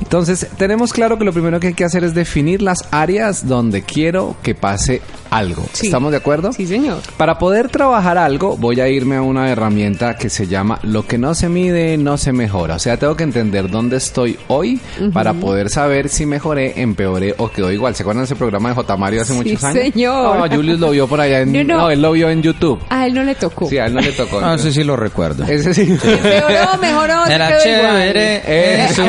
Entonces 0.00 0.46
tenemos 0.56 0.92
claro 0.94 1.18
que 1.18 1.24
lo 1.24 1.32
primero 1.32 1.60
que 1.60 1.68
hay 1.68 1.74
que 1.74 1.84
hacer 1.84 2.02
es 2.02 2.14
definir 2.14 2.62
las 2.62 2.88
áreas 2.90 3.46
donde 3.46 3.82
quiero 3.82 4.36
que 4.42 4.54
pase 4.54 5.02
algo. 5.30 5.64
Sí. 5.72 5.86
¿Estamos 5.86 6.10
de 6.10 6.16
acuerdo? 6.18 6.52
Sí, 6.52 6.66
señor. 6.66 6.98
Para 7.16 7.38
poder 7.38 7.68
trabajar 7.68 8.18
algo, 8.18 8.56
voy 8.56 8.80
a 8.80 8.88
irme 8.88 9.16
a 9.16 9.22
una 9.22 9.50
herramienta 9.50 10.16
que 10.16 10.28
se 10.30 10.46
llama 10.46 10.78
lo 10.82 11.06
que 11.06 11.18
no 11.18 11.34
se 11.34 11.48
mide, 11.48 11.96
no 11.96 12.16
se 12.18 12.32
mejora. 12.32 12.76
O 12.76 12.78
sea, 12.78 12.96
tengo 12.96 13.16
que 13.16 13.24
entender 13.24 13.70
dónde 13.70 13.96
estoy 13.96 14.38
hoy 14.48 14.80
para 15.12 15.34
poder 15.34 15.70
saber 15.70 16.08
si 16.08 16.26
mejoré, 16.26 16.80
empeoré 16.80 17.34
o 17.38 17.48
quedó 17.50 17.70
igual. 17.72 17.94
¿Se 17.94 18.02
acuerdan 18.02 18.22
de 18.22 18.26
ese 18.26 18.36
programa 18.36 18.70
de 18.70 18.74
J. 18.74 18.96
Mario 18.96 19.22
hace 19.22 19.32
Sí, 19.32 19.38
muchos 19.38 19.64
años? 19.64 19.82
señor. 19.92 20.36
No, 20.50 20.56
Julius 20.56 20.80
lo 20.80 20.90
vio 20.90 21.06
por 21.06 21.20
allá 21.20 21.40
en... 21.40 21.52
No, 21.60 21.64
No, 21.64 21.76
no. 21.82 21.90
él 21.90 22.02
lo 22.02 22.12
vio 22.12 22.30
en 22.30 22.42
YouTube. 22.42 22.80
A 22.88 23.06
él 23.06 23.14
no 23.14 23.22
le 23.22 23.34
tocó. 23.34 23.68
Sí, 23.68 23.78
a 23.78 23.86
él 23.86 23.94
no 23.94 24.00
le 24.00 24.12
tocó. 24.12 24.40
No 24.40 24.58
sé 24.58 24.72
si 24.72 24.82
lo 24.84 24.96
recuerdo. 24.96 25.44
Ese 25.44 25.72
sí. 25.74 25.84
Mejoró, 26.04 26.78
mejoró. 26.80 27.26
Era 27.26 27.58
chévere. 27.62 28.84
Es 28.86 28.98
uno. 28.98 29.08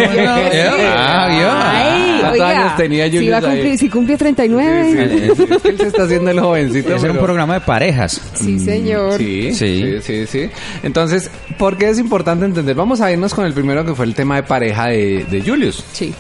Ah, 0.96 1.28
vio. 1.30 1.48
Ay, 1.52 2.12
¿Cuántos 2.20 2.32
oiga, 2.34 2.50
años 2.50 2.76
tenía 2.78 3.06
si, 3.10 3.18
Julius 3.18 3.34
va 3.34 3.38
a 3.38 3.42
cumplir, 3.42 3.66
ahí? 3.72 3.78
si 3.78 3.90
cumple 3.90 4.18
39. 4.18 4.84
Sí, 4.84 4.98
sí, 5.20 5.32
sí. 5.36 5.54
Es 5.54 5.62
que 5.62 5.70
él 5.70 5.78
se 5.78 5.88
está 5.88 6.04
haciendo 6.12 6.32
el 6.32 6.40
jovencito. 6.40 6.96
Es 6.96 7.04
un 7.04 7.18
programa 7.18 7.56
de 7.56 7.62
parejas. 7.62 8.22
Sí, 8.36 8.60
señor. 8.60 9.18
Sí, 9.18 9.54
sí, 9.54 10.00
Sí. 10.02 10.02
sí, 10.02 10.28
sí, 10.28 10.50
Entonces, 10.84 11.30
¿por 11.58 11.78
qué 11.78 11.90
es 11.90 12.00
importante 12.00 12.46
entender? 12.46 12.76
Vamos 12.76 13.02
a 13.02 13.12
irnos 13.12 13.34
con 13.34 13.46
el 13.46 13.54
primero 13.54 13.86
que 13.86 13.96
fue 13.96 14.06
el 14.06 14.16
tema 14.16 14.36
de 14.36 14.44
pareja 14.44 14.88
de, 14.88 15.26
de 15.30 15.42
Julius. 15.42 15.84
Sí. 15.94 16.14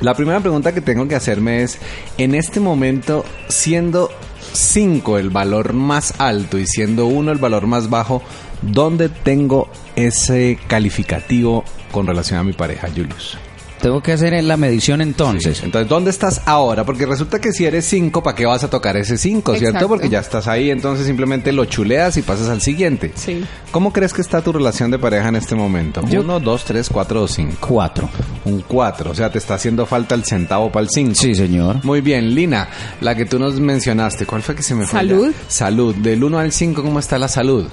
La 0.00 0.14
primera 0.14 0.40
pregunta 0.40 0.72
que 0.72 0.80
tengo 0.80 1.06
que 1.08 1.14
hacerme 1.14 1.62
es, 1.62 1.78
en 2.16 2.34
este 2.34 2.58
momento, 2.58 3.24
siendo 3.48 4.10
5 4.52 5.18
el 5.18 5.28
valor 5.30 5.74
más 5.74 6.14
alto 6.18 6.58
y 6.58 6.66
siendo 6.66 7.06
1 7.06 7.32
el 7.32 7.38
valor 7.38 7.66
más 7.66 7.90
bajo, 7.90 8.22
¿dónde 8.62 9.10
tengo 9.10 9.70
ese 9.96 10.58
calificativo 10.68 11.64
con 11.92 12.06
relación 12.06 12.38
a 12.38 12.44
mi 12.44 12.54
pareja, 12.54 12.88
Julius? 12.88 13.36
Tengo 13.80 14.02
que 14.02 14.12
hacer 14.12 14.42
la 14.44 14.56
medición 14.58 15.00
entonces. 15.00 15.62
Entonces, 15.62 15.88
¿dónde 15.88 16.10
estás 16.10 16.42
ahora? 16.44 16.84
Porque 16.84 17.06
resulta 17.06 17.40
que 17.40 17.50
si 17.52 17.64
eres 17.64 17.86
5, 17.86 18.22
¿para 18.22 18.36
qué 18.36 18.44
vas 18.44 18.62
a 18.62 18.68
tocar 18.68 18.96
ese 18.96 19.16
5, 19.16 19.56
cierto? 19.56 19.88
Porque 19.88 20.08
ya 20.10 20.18
estás 20.20 20.46
ahí, 20.48 20.70
entonces 20.70 21.06
simplemente 21.06 21.50
lo 21.52 21.64
chuleas 21.64 22.16
y 22.18 22.22
pasas 22.22 22.48
al 22.48 22.60
siguiente. 22.60 23.12
Sí. 23.14 23.42
¿Cómo 23.70 23.92
crees 23.92 24.12
que 24.12 24.20
está 24.20 24.42
tu 24.42 24.52
relación 24.52 24.90
de 24.90 24.98
pareja 24.98 25.28
en 25.28 25.36
este 25.36 25.54
momento? 25.54 26.02
Yo- 26.08 26.20
¿Uno, 26.20 26.40
dos, 26.40 26.64
tres, 26.64 26.88
cuatro 26.90 27.22
o 27.22 27.28
cinco? 27.28 27.56
Cuatro. 27.68 28.08
Un 28.44 28.60
4, 28.66 29.10
o 29.10 29.14
sea, 29.14 29.30
te 29.30 29.38
está 29.38 29.54
haciendo 29.54 29.86
falta 29.86 30.14
el 30.14 30.24
centavo 30.24 30.70
para 30.72 30.82
el 30.84 30.90
5. 30.90 31.14
Sí, 31.14 31.34
señor. 31.34 31.84
Muy 31.84 32.00
bien, 32.00 32.34
Lina, 32.34 32.68
la 33.00 33.14
que 33.14 33.24
tú 33.24 33.38
nos 33.38 33.58
mencionaste, 33.60 34.26
¿cuál 34.26 34.42
fue 34.42 34.54
que 34.54 34.62
se 34.62 34.74
me 34.74 34.86
fue? 34.86 35.00
Salud. 35.00 35.30
ya? 35.32 35.44
Salud. 35.48 35.94
Del 35.94 36.22
1 36.24 36.38
al 36.38 36.52
5, 36.52 36.82
¿cómo 36.82 36.98
está 36.98 37.18
la 37.18 37.28
salud? 37.28 37.66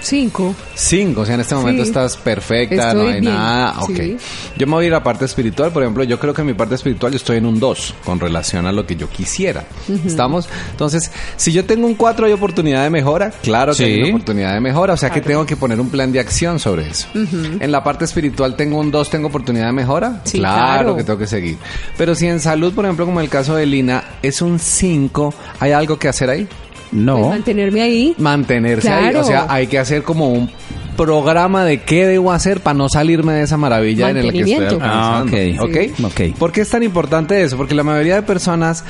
Cinco. 0.00 0.54
5, 0.74 1.20
o 1.20 1.24
sea, 1.26 1.34
en 1.34 1.40
este 1.42 1.54
momento 1.54 1.82
Sí. 1.82 1.88
estás 1.88 2.16
perfecta, 2.16 2.88
Estoy 2.90 2.94
no 3.02 3.06
hay 3.08 3.20
bien, 3.20 3.24
nada. 3.34 3.80
Ok. 3.80 3.90
sí. 3.96 4.16
Yo 4.56 4.66
me 4.66 4.72
voy 4.74 4.84
a 4.84 4.86
ir 4.88 4.94
a 4.94 4.98
la 4.98 5.02
parte 5.04 5.24
espiritual, 5.24 5.72
por 5.72 5.82
ejemplo, 5.82 6.04
yo 6.04 6.18
creo 6.18 6.32
que 6.34 6.40
en 6.40 6.46
mi 6.48 6.54
parte 6.54 6.74
espiritual 6.74 7.12
yo 7.12 7.16
estoy 7.16 7.36
en 7.38 7.46
un 7.46 7.60
2 7.60 7.94
con 8.04 8.18
relación 8.20 8.66
a 8.66 8.72
lo 8.72 8.86
que 8.86 8.96
yo 8.96 9.08
quisiera. 9.08 9.64
¿Estamos? 10.06 10.48
Entonces, 10.70 11.10
si 11.36 11.52
yo 11.52 11.64
tengo 11.64 11.86
un 11.86 11.94
4, 11.94 12.26
¿hay 12.26 12.32
oportunidad 12.32 12.82
de 12.82 12.90
mejora? 12.90 13.30
Claro 13.42 13.72
que 13.72 13.78
Sí. 13.78 13.84
hay 13.84 13.98
una 14.00 14.08
oportunidad 14.10 14.54
de 14.54 14.60
mejora, 14.60 14.94
o 14.94 14.96
sea 14.96 15.10
que 15.10 15.20
tengo 15.20 15.44
que 15.46 15.56
poner 15.56 15.80
un 15.80 15.90
plan 15.90 16.10
de 16.12 16.20
acción 16.20 16.58
sobre 16.58 16.88
eso. 16.88 17.06
En 17.14 17.70
la 17.72 17.84
parte 17.84 18.04
espiritual 18.04 18.56
tengo 18.56 18.78
un 18.78 18.90
2, 18.90 19.10
¿tengo 19.10 19.28
oportunidad 19.28 19.66
de 19.66 19.72
mejora? 19.72 20.20
Sí, 20.24 20.38
claro, 20.38 20.60
claro. 20.82 20.96
que 20.96 21.04
tengo 21.04 21.18
que 21.18 21.26
seguir. 21.26 21.56
Pero 21.98 22.14
si 22.14 22.26
en 22.26 22.40
salud, 22.40 22.72
por 22.74 22.84
ejemplo, 22.84 23.04
como 23.06 23.20
el 23.20 23.28
caso 23.28 23.54
de 23.54 23.66
Lina, 23.66 24.02
es 24.22 24.40
un 24.42 24.58
5, 24.58 25.34
¿hay 25.60 25.72
algo 25.72 25.98
que 25.98 26.08
hacer 26.08 26.30
ahí? 26.30 26.48
Pues 26.90 27.02
No. 27.02 27.28
mantenerme 27.28 27.82
ahí. 27.82 28.14
mantenerse 28.18 28.88
ahí. 28.90 29.14
O 29.14 29.24
sea, 29.24 29.46
hay 29.48 29.66
que 29.68 29.78
hacer 29.78 30.02
como 30.02 30.30
un 30.32 30.50
programa 30.96 31.64
de 31.64 31.80
qué 31.82 32.06
debo 32.06 32.32
hacer 32.32 32.60
para 32.60 32.74
no 32.74 32.88
salirme 32.88 33.32
de 33.34 33.42
esa 33.42 33.56
maravilla 33.56 34.10
en 34.10 34.26
la 34.26 34.32
que 34.32 34.40
estoy. 34.40 34.78
Ah, 34.82 35.24
ok. 35.24 35.60
¿Ok? 35.60 36.04
Ok. 36.04 36.20
¿Por 36.38 36.52
qué 36.52 36.62
es 36.62 36.68
tan 36.70 36.82
importante 36.82 37.42
eso? 37.42 37.56
Porque 37.56 37.74
la 37.74 37.84
mayoría 37.84 38.16
de 38.16 38.22
personas 38.22 38.84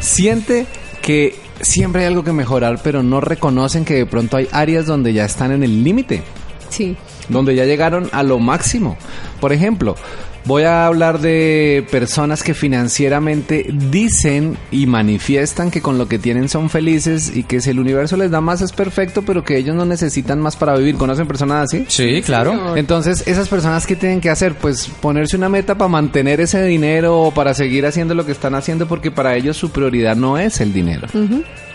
siente 0.00 0.66
que 1.02 1.34
siempre 1.60 2.02
hay 2.02 2.08
algo 2.08 2.22
que 2.24 2.32
mejorar, 2.32 2.78
pero 2.84 3.02
no 3.02 3.20
reconocen 3.20 3.84
que 3.84 3.94
de 3.94 4.06
pronto 4.06 4.36
hay 4.36 4.48
áreas 4.52 4.86
donde 4.86 5.12
ya 5.12 5.24
están 5.24 5.50
en 5.52 5.62
el 5.62 5.82
límite 5.82 6.22
Sí. 6.68 6.96
donde 7.28 7.54
ya 7.54 7.64
llegaron 7.64 8.08
a 8.12 8.22
lo 8.22 8.38
máximo. 8.38 8.96
Por 9.40 9.52
ejemplo, 9.52 9.96
voy 10.46 10.62
a 10.62 10.86
hablar 10.86 11.20
de 11.20 11.84
personas 11.90 12.42
que 12.42 12.54
financieramente 12.54 13.66
dicen 13.90 14.56
y 14.70 14.86
manifiestan 14.86 15.70
que 15.70 15.82
con 15.82 15.98
lo 15.98 16.08
que 16.08 16.18
tienen 16.18 16.48
son 16.48 16.70
felices 16.70 17.32
y 17.34 17.42
que 17.42 17.60
si 17.60 17.70
el 17.70 17.80
universo 17.80 18.16
les 18.16 18.30
da 18.30 18.40
más 18.40 18.62
es 18.62 18.72
perfecto, 18.72 19.22
pero 19.22 19.44
que 19.44 19.56
ellos 19.58 19.74
no 19.74 19.84
necesitan 19.84 20.40
más 20.40 20.56
para 20.56 20.76
vivir. 20.76 20.96
¿Conocen 20.96 21.26
personas 21.26 21.64
así? 21.64 21.84
Sí, 21.88 22.22
claro. 22.22 22.76
Entonces, 22.76 23.26
esas 23.26 23.48
personas 23.48 23.86
que 23.86 23.96
tienen 23.96 24.20
que 24.20 24.30
hacer, 24.30 24.54
pues 24.54 24.88
ponerse 25.00 25.36
una 25.36 25.48
meta 25.48 25.76
para 25.76 25.88
mantener 25.88 26.40
ese 26.40 26.62
dinero 26.62 27.20
o 27.20 27.34
para 27.34 27.52
seguir 27.54 27.86
haciendo 27.86 28.14
lo 28.14 28.24
que 28.24 28.32
están 28.32 28.54
haciendo, 28.54 28.86
porque 28.86 29.10
para 29.10 29.36
ellos 29.36 29.56
su 29.56 29.70
prioridad 29.70 30.16
no 30.16 30.38
es 30.38 30.60
el 30.60 30.72
dinero. 30.72 31.08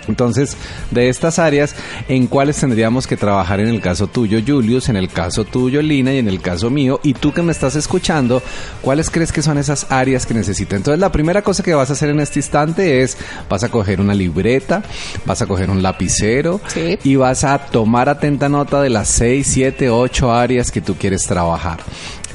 Entonces, 0.07 0.57
de 0.91 1.09
estas 1.09 1.39
áreas, 1.39 1.75
¿en 2.07 2.27
cuáles 2.27 2.57
tendríamos 2.57 3.07
que 3.07 3.17
trabajar 3.17 3.59
en 3.59 3.67
el 3.67 3.81
caso 3.81 4.07
tuyo, 4.07 4.39
Julius, 4.45 4.89
en 4.89 4.95
el 4.97 5.09
caso 5.09 5.43
tuyo, 5.45 5.81
Lina, 5.81 6.13
y 6.13 6.17
en 6.17 6.27
el 6.27 6.41
caso 6.41 6.69
mío? 6.69 6.99
Y 7.03 7.13
tú 7.13 7.31
que 7.33 7.41
me 7.41 7.51
estás 7.51 7.75
escuchando, 7.75 8.41
¿cuáles 8.81 9.09
crees 9.09 9.31
que 9.31 9.41
son 9.41 9.57
esas 9.57 9.87
áreas 9.91 10.25
que 10.25 10.33
necesito? 10.33 10.75
Entonces, 10.75 10.99
la 10.99 11.11
primera 11.11 11.41
cosa 11.41 11.63
que 11.63 11.73
vas 11.73 11.89
a 11.89 11.93
hacer 11.93 12.09
en 12.09 12.19
este 12.19 12.39
instante 12.39 13.01
es, 13.03 13.17
vas 13.49 13.63
a 13.63 13.69
coger 13.69 14.01
una 14.01 14.13
libreta, 14.13 14.83
vas 15.25 15.41
a 15.41 15.45
coger 15.45 15.69
un 15.69 15.81
lapicero 15.81 16.59
Sí. 16.67 16.97
y 17.03 17.15
vas 17.15 17.43
a 17.43 17.57
tomar 17.59 18.09
atenta 18.09 18.49
nota 18.49 18.81
de 18.81 18.89
las 18.89 19.07
6, 19.09 19.47
7, 19.47 19.89
8 19.89 20.31
áreas 20.33 20.71
que 20.71 20.81
tú 20.81 20.95
quieres 20.95 21.23
trabajar. 21.23 21.79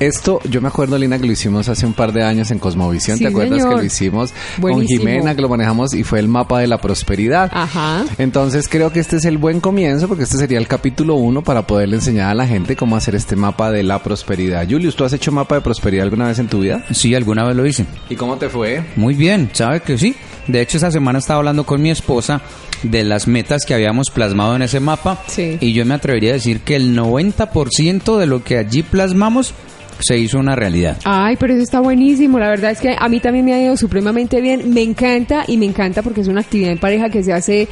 Esto, 0.01 0.41
yo 0.49 0.61
me 0.61 0.69
acuerdo, 0.69 0.99
Lina, 0.99 1.19
que 1.19 1.27
lo 1.27 1.33
hicimos 1.33 1.69
hace 1.69 1.87
un 1.87 1.93
par 1.93 2.13
de 2.13 2.23
años 2.23 2.51
en 2.51 2.59
Cosmovisión. 2.59 3.17
Sí, 3.19 3.25
¿Te 3.25 3.31
acuerdas 3.31 3.59
señor. 3.59 3.75
que 3.75 3.81
lo 3.81 3.85
hicimos 3.85 4.33
con. 4.61 4.87
Jimena, 4.87 5.35
que 5.35 5.43
lo 5.43 5.49
manejamos 5.49 5.95
y 5.95 6.05
fue 6.05 6.19
el 6.21 6.29
mapa 6.29 6.61
de 6.61 6.67
la 6.67 6.79
prosperidad? 6.79 7.51
Ajá. 7.53 8.05
Entonces 8.19 8.69
creo 8.69 8.93
que 8.93 9.01
este 9.01 9.17
es 9.17 9.25
el 9.25 9.39
buen 9.39 9.61
comienzo 9.61 10.09
porque 10.09 10.25
este 10.25 10.37
sería 10.37 10.59
el 10.59 10.69
capítulo 10.69 11.15
uno 11.15 11.43
para 11.43 11.67
poderle 11.67 11.97
enseñar 11.97 12.31
a 12.31 12.35
la 12.35 12.47
gente 12.47 12.77
cómo 12.77 12.97
hacer 12.97 13.15
este 13.15 13.37
mapa 13.37 13.71
de 13.71 13.83
la 13.83 14.03
prosperidad. 14.03 14.67
Julius, 14.69 14.97
¿tú 14.97 15.05
has 15.05 15.13
hecho 15.13 15.33
mapa 15.33 15.57
de 15.57 15.61
prosperidad 15.61 16.05
alguna 16.05 16.29
vez 16.29 16.39
en 16.39 16.49
tu 16.49 16.61
vida? 16.61 16.85
Sí, 16.93 17.15
alguna 17.15 17.45
vez 17.45 17.57
lo 17.57 17.67
hice. 17.67 17.87
¿Y 18.11 18.17
cómo 18.17 18.37
te 18.37 18.49
fue? 18.49 18.85
Muy 18.97 19.15
bien, 19.15 19.51
¿sabe 19.53 19.81
que 19.81 19.97
sí? 19.99 20.15
De 20.47 20.61
hecho, 20.61 20.77
esa 20.77 20.91
semana 20.91 21.19
estaba 21.19 21.39
hablando 21.39 21.65
con 21.65 21.83
mi 21.83 21.91
esposa 21.91 22.41
de 22.83 23.03
las 23.03 23.27
metas 23.27 23.65
que 23.67 23.75
habíamos 23.75 24.11
plasmado 24.11 24.55
en 24.55 24.63
ese 24.63 24.79
mapa. 24.79 25.21
Sí. 25.27 25.59
Y 25.61 25.73
yo 25.73 25.85
me 25.85 25.95
atrevería 25.95 26.31
a 26.31 26.35
decir 26.35 26.61
que 26.61 26.77
el 26.77 26.97
90% 26.97 28.19
de 28.19 28.27
lo 28.27 28.45
que 28.45 28.59
allí 28.59 28.83
plasmamos 28.83 29.55
se 29.99 30.19
hizo 30.19 30.39
una 30.39 30.55
realidad. 30.57 30.99
Ay, 31.05 31.37
pero 31.37 31.55
eso 31.55 31.63
está 31.63 31.81
buenísimo. 31.81 32.39
La 32.39 32.49
verdad 32.49 32.71
es 32.71 32.81
que 32.81 32.97
a 32.99 33.09
mí 33.09 33.21
también 33.21 33.45
me 33.45 33.55
ha 33.55 33.63
ido 33.63 33.77
supremamente 33.77 34.41
bien. 34.41 34.73
Me 34.73 34.83
encanta 34.83 35.45
y 35.47 35.57
me 35.57 35.67
encanta 35.67 36.03
porque 36.03 36.21
es 36.21 36.29
una 36.29 36.41
actividad 36.41 36.73
en 36.73 36.79
pareja 36.79 37.09
que 37.09 37.23
se 37.23 37.33
hace, 37.33 37.69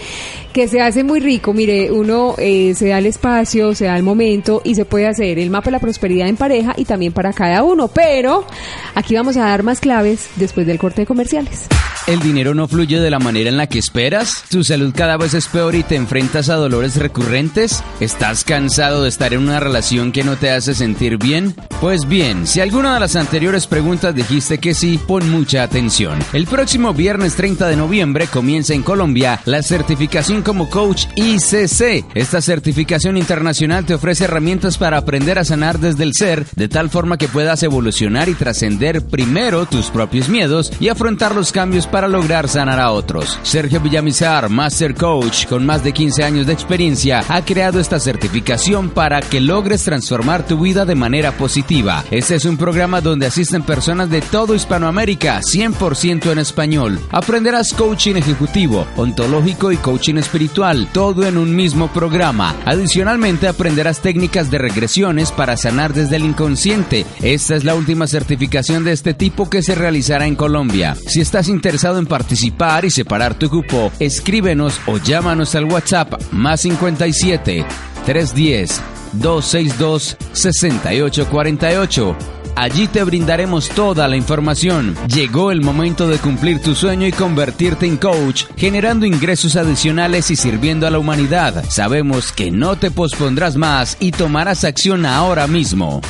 que 0.53 0.69
se 0.69 0.81
hace 0.81 1.05
muy 1.05 1.21
rico. 1.21 1.53
Mire, 1.53 1.91
uno 1.91 2.35
eh, 2.39 2.75
se 2.75 2.89
da 2.89 2.99
el 2.99 3.07
espacio, 3.07 3.75
se 3.75 3.87
da 3.87 3.97
el 3.97 4.03
momento 4.03 4.63
y 4.65 4.75
se 4.75 4.85
puede 4.85 5.07
hacer 5.07 5.39
el 5.39 5.51
mapa 5.51 5.67
de 5.67 5.73
la 5.73 5.81
prosperidad 5.81 6.29
en 6.29 6.37
pareja 6.37 6.75
y 6.77 6.85
también 6.85 7.13
para 7.13 7.33
cada 7.33 7.63
uno. 7.63 7.89
Pero 7.89 8.47
aquí 8.95 9.15
vamos 9.15 9.37
a 9.37 9.45
dar 9.45 9.63
más 9.63 9.81
claves 9.81 10.29
después 10.37 10.67
del 10.67 10.79
corte 10.79 11.03
de 11.03 11.07
comerciales. 11.07 11.69
¿El 12.07 12.21
dinero 12.21 12.55
no 12.55 12.69
fluye 12.69 13.01
de 13.01 13.11
la 13.11 13.19
manera 13.19 13.49
en 13.49 13.57
la 13.57 13.67
que 13.67 13.79
esperas? 13.79 14.45
¿Tu 14.51 14.63
salud 14.63 14.93
cada 14.95 15.17
vez 15.17 15.33
es 15.33 15.49
peor 15.49 15.75
y 15.75 15.83
te 15.83 15.97
enfrentas 15.97 16.51
a 16.51 16.57
dolores 16.57 16.97
recurrentes? 16.97 17.83
¿Estás 17.99 18.45
cansado 18.45 19.03
de 19.03 19.09
estar 19.09 19.33
en 19.33 19.41
una 19.41 19.59
relación 19.59 20.13
que 20.13 20.23
no 20.23 20.37
te 20.37 20.51
hace 20.51 20.75
sentir 20.75 21.17
bien? 21.17 21.55
Pues 21.81 22.07
bien, 22.07 22.14
si 22.45 22.61
alguna 22.61 22.95
de 22.95 23.01
las 23.01 23.17
anteriores 23.17 23.67
preguntas 23.67 24.15
dijiste 24.15 24.59
que 24.59 24.73
sí, 24.73 25.01
pon 25.05 25.29
mucha 25.31 25.65
atención. 25.65 26.17
El 26.33 26.47
próximo 26.47 26.95
viernes 26.95 27.35
30 27.35 27.67
de 27.67 27.75
noviembre 27.75 28.29
comienza 28.29 28.73
en 28.73 28.85
Colombia 28.85 29.41
la 29.47 29.65
certificación 29.65 30.43
como 30.43 30.71
coach 30.71 31.07
ICC. 31.17 32.07
Esta 32.15 32.41
certificación 32.41 33.17
internacional 33.17 33.85
te 33.85 33.95
ofrece 33.95 34.25
herramientas 34.25 34.79
para 34.79 34.97
aprender 34.97 35.41
a 35.41 35.45
sanar 35.45 35.81
desde 35.81 36.05
el 36.05 36.13
ser, 36.15 36.47
de 36.55 36.69
tal 36.69 36.89
forma 36.89 37.19
que 37.19 37.27
puedas 37.27 37.65
evolucionar 37.65 38.29
y 38.29 38.35
trascender 38.35 39.05
primero 39.05 39.67
tus 39.67 39.87
propios 39.87 40.29
miedos 40.29 40.73
y 40.79 40.91
afrontar 40.91 41.35
los 41.35 41.51
cambios 41.51 41.89
para 41.89 42.07
lograr 42.07 42.47
sanar 42.49 42.79
a 42.79 42.93
otros. 42.93 43.41
Sergio 43.43 43.81
Villamizar, 43.81 44.49
Master 44.51 44.95
Coach, 44.95 45.47
con 45.47 45.67
más 45.67 45.83
de 45.83 45.93
15 45.93 46.23
años 46.23 46.47
de 46.47 46.53
experiencia, 46.53 47.25
ha 47.29 47.45
creado 47.45 47.81
esta 47.81 47.99
certificación 47.99 48.91
para 48.91 49.21
que 49.21 49.41
logres 49.41 49.83
transformar 49.83 50.47
tu 50.47 50.61
vida 50.61 50.85
de 50.85 50.95
manera 50.95 51.33
positiva. 51.33 52.04
Este 52.11 52.37
es 52.37 52.45
un 52.45 52.57
programa 52.57 53.01
donde 53.01 53.27
asisten 53.27 53.63
personas 53.63 54.11
de 54.11 54.21
todo 54.21 54.55
Hispanoamérica, 54.55 55.41
100% 55.41 56.31
en 56.31 56.39
español. 56.39 57.01
Aprenderás 57.11 57.73
coaching 57.73 58.17
ejecutivo, 58.17 58.87
ontológico 58.97 59.73
y 59.73 59.77
coaching 59.77 60.17
espiritual, 60.17 60.89
todo 60.93 61.27
en 61.27 61.39
un 61.39 61.55
mismo 61.57 61.89
programa. 61.89 62.55
Adicionalmente 62.65 63.49
aprenderás 63.49 64.01
técnicas 64.01 64.51
de 64.51 64.59
regresiones 64.59 65.33
para 65.33 65.57
sanar 65.57 65.95
desde 65.95 66.17
el 66.17 66.25
inconsciente. 66.25 67.07
Esta 67.23 67.57
es 67.57 67.65
la 67.65 67.75
última 67.75 68.07
certificación 68.07 68.85
de 68.85 68.93
este 68.93 69.15
tipo 69.15 69.49
que 69.49 69.63
se 69.63 69.75
realizará 69.75 70.27
en 70.27 70.37
Colombia. 70.37 70.97
Si 71.07 71.21
estás 71.21 71.49
interesado 71.49 71.99
en 71.99 72.07
participar 72.07 72.85
y 72.85 72.91
separar 72.91 73.35
tu 73.35 73.49
cupo, 73.49 73.91
escríbenos 73.99 74.81
o 74.87 74.99
llámanos 74.99 75.55
al 75.55 75.65
WhatsApp 75.65 76.21
más 76.33 76.61
57 76.61 77.65
310 78.05 78.94
262 79.21 80.17
6848. 80.33 82.17
Allí 82.57 82.87
te 82.87 83.03
brindaremos 83.03 83.69
toda 83.71 84.07
la 84.07 84.17
información. 84.17 84.97
Llegó 85.09 85.51
el 85.51 85.61
momento 85.61 86.07
de 86.07 86.19
cumplir 86.19 86.61
tu 86.61 86.75
sueño 86.75 87.07
y 87.07 87.13
convertirte 87.13 87.87
en 87.87 87.97
coach, 87.97 88.45
generando 88.57 89.07
ingresos 89.07 89.57
adicionales 89.57 90.31
y 90.31 90.37
sirviendo 90.37 90.87
a 90.87 90.91
la 90.91 90.99
humanidad. 90.99 91.65
Sabemos 91.69 92.31
que 92.31 92.53
no 92.53 92.77
te 92.77 92.91
pospondrás 92.93 93.57
más 93.57 93.97
y 93.99 94.13
tomarás 94.13 94.63
acción 94.63 95.05
ahora 95.05 95.49
mismo. 95.49 96.01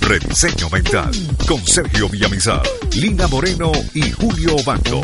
Rediseño 0.00 0.70
Mental 0.70 1.10
con 1.46 1.64
Sergio 1.64 2.08
Villamizar, 2.08 2.62
Lina 2.96 3.28
Moreno 3.28 3.70
y 3.94 4.10
Julio 4.10 4.56
Bando. 4.64 5.02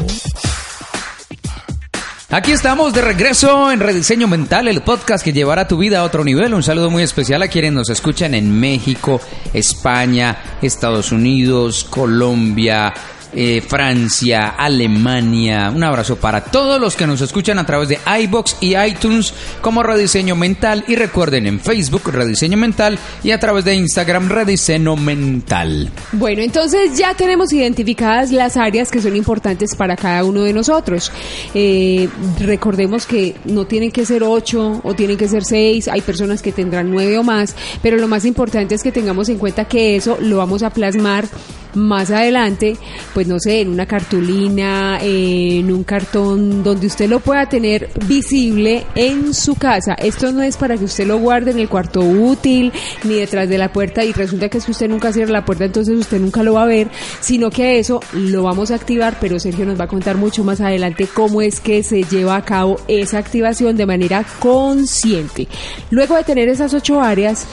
Aquí 2.34 2.50
estamos 2.50 2.92
de 2.92 3.00
regreso 3.00 3.70
en 3.70 3.78
Rediseño 3.78 4.26
Mental, 4.26 4.66
el 4.66 4.82
podcast 4.82 5.24
que 5.24 5.32
llevará 5.32 5.68
tu 5.68 5.76
vida 5.76 6.00
a 6.00 6.02
otro 6.02 6.24
nivel. 6.24 6.52
Un 6.52 6.64
saludo 6.64 6.90
muy 6.90 7.04
especial 7.04 7.42
a 7.42 7.46
quienes 7.46 7.72
nos 7.72 7.90
escuchan 7.90 8.34
en 8.34 8.50
México, 8.50 9.20
España, 9.52 10.56
Estados 10.60 11.12
Unidos, 11.12 11.84
Colombia, 11.88 12.92
eh, 13.34 13.62
Francia, 13.66 14.54
Alemania. 14.56 15.70
Un 15.74 15.84
abrazo 15.84 16.16
para 16.16 16.42
todos 16.44 16.80
los 16.80 16.96
que 16.96 17.06
nos 17.06 17.20
escuchan 17.20 17.58
a 17.58 17.66
través 17.66 17.88
de 17.88 17.98
iBox 18.22 18.58
y 18.60 18.76
iTunes 18.76 19.34
como 19.60 19.82
Rediseño 19.82 20.36
Mental. 20.36 20.84
Y 20.88 20.96
recuerden 20.96 21.46
en 21.46 21.60
Facebook 21.60 22.02
Rediseño 22.06 22.56
Mental 22.56 22.98
y 23.22 23.30
a 23.30 23.40
través 23.40 23.64
de 23.64 23.74
Instagram 23.74 24.28
Rediseño 24.28 24.96
Mental. 24.96 25.90
Bueno, 26.12 26.42
entonces 26.42 26.96
ya 26.98 27.14
tenemos 27.14 27.52
identificadas 27.52 28.30
las 28.30 28.56
áreas 28.56 28.90
que 28.90 29.00
son 29.00 29.16
importantes 29.16 29.74
para 29.74 29.96
cada 29.96 30.24
uno 30.24 30.42
de 30.42 30.52
nosotros. 30.52 31.12
Eh, 31.54 32.08
recordemos 32.40 33.06
que 33.06 33.34
no 33.44 33.66
tienen 33.66 33.90
que 33.90 34.06
ser 34.06 34.22
ocho 34.22 34.80
o 34.82 34.94
tienen 34.94 35.16
que 35.16 35.28
ser 35.28 35.44
seis, 35.44 35.88
hay 35.88 36.00
personas 36.00 36.42
que 36.42 36.52
tendrán 36.52 36.90
nueve 36.90 37.18
o 37.18 37.22
más, 37.22 37.54
pero 37.82 37.96
lo 37.96 38.08
más 38.08 38.24
importante 38.24 38.74
es 38.74 38.82
que 38.82 38.92
tengamos 38.92 39.28
en 39.28 39.38
cuenta 39.38 39.64
que 39.66 39.96
eso 39.96 40.18
lo 40.20 40.38
vamos 40.38 40.62
a 40.62 40.70
plasmar 40.70 41.26
más 41.74 42.10
adelante, 42.10 42.76
pues 43.12 43.26
no 43.26 43.38
sé, 43.38 43.60
en 43.60 43.68
una 43.68 43.86
cartulina, 43.86 44.98
en 45.02 45.72
un 45.72 45.84
cartón 45.84 46.62
donde 46.62 46.86
usted 46.86 47.08
lo 47.08 47.20
pueda 47.20 47.48
tener 47.48 47.90
visible 48.06 48.86
en 48.94 49.34
su 49.34 49.54
casa. 49.56 49.94
Esto 49.94 50.32
no 50.32 50.42
es 50.42 50.56
para 50.56 50.76
que 50.76 50.84
usted 50.84 51.06
lo 51.06 51.18
guarde 51.18 51.50
en 51.50 51.58
el 51.58 51.68
cuarto 51.68 52.00
útil 52.00 52.72
ni 53.04 53.14
detrás 53.14 53.48
de 53.48 53.58
la 53.58 53.72
puerta 53.72 54.04
y 54.04 54.12
resulta 54.12 54.48
que 54.48 54.60
si 54.60 54.70
usted 54.70 54.88
nunca 54.88 55.12
cierra 55.12 55.32
la 55.32 55.44
puerta, 55.44 55.64
entonces 55.64 55.96
usted 55.96 56.20
nunca 56.20 56.42
lo 56.42 56.54
va 56.54 56.62
a 56.62 56.66
ver, 56.66 56.88
sino 57.20 57.50
que 57.50 57.78
eso 57.78 58.00
lo 58.12 58.42
vamos 58.42 58.70
a 58.70 58.74
activar, 58.74 59.18
pero 59.20 59.38
Sergio 59.38 59.66
nos 59.66 59.78
va 59.78 59.84
a 59.84 59.88
contar 59.88 60.16
mucho 60.16 60.44
más 60.44 60.60
adelante 60.60 61.08
cómo 61.12 61.42
es 61.42 61.60
que 61.60 61.82
se 61.82 62.02
lleva 62.04 62.36
a 62.36 62.44
cabo 62.44 62.78
esa 62.88 63.18
activación 63.18 63.76
de 63.76 63.86
manera 63.86 64.24
consciente. 64.38 65.48
Luego 65.90 66.16
de 66.16 66.24
tener 66.24 66.48
esas 66.48 66.74
ocho 66.74 67.00
áreas, 67.00 67.46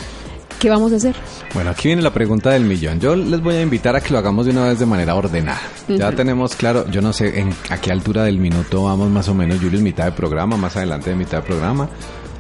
¿qué 0.61 0.69
vamos 0.69 0.93
a 0.93 0.97
hacer? 0.97 1.15
Bueno, 1.55 1.71
aquí 1.71 1.87
viene 1.87 2.03
la 2.03 2.13
pregunta 2.13 2.51
del 2.51 2.63
millón. 2.63 2.99
Yo 2.99 3.15
les 3.15 3.41
voy 3.41 3.55
a 3.55 3.61
invitar 3.61 3.95
a 3.95 4.01
que 4.01 4.13
lo 4.13 4.19
hagamos 4.19 4.45
de 4.45 4.51
una 4.51 4.65
vez 4.65 4.77
de 4.77 4.85
manera 4.85 5.15
ordenada. 5.15 5.59
Ya 5.87 6.11
tenemos 6.11 6.55
claro, 6.55 6.87
yo 6.89 7.01
no 7.01 7.11
sé 7.13 7.39
en 7.39 7.49
a 7.69 7.81
qué 7.81 7.91
altura 7.91 8.23
del 8.23 8.37
minuto 8.37 8.83
vamos 8.83 9.09
más 9.09 9.27
o 9.27 9.33
menos, 9.33 9.59
Julio, 9.59 9.81
mitad 9.81 10.05
de 10.05 10.11
programa, 10.11 10.57
más 10.57 10.77
adelante 10.77 11.09
de 11.09 11.15
mitad 11.15 11.39
de 11.39 11.43
programa. 11.43 11.89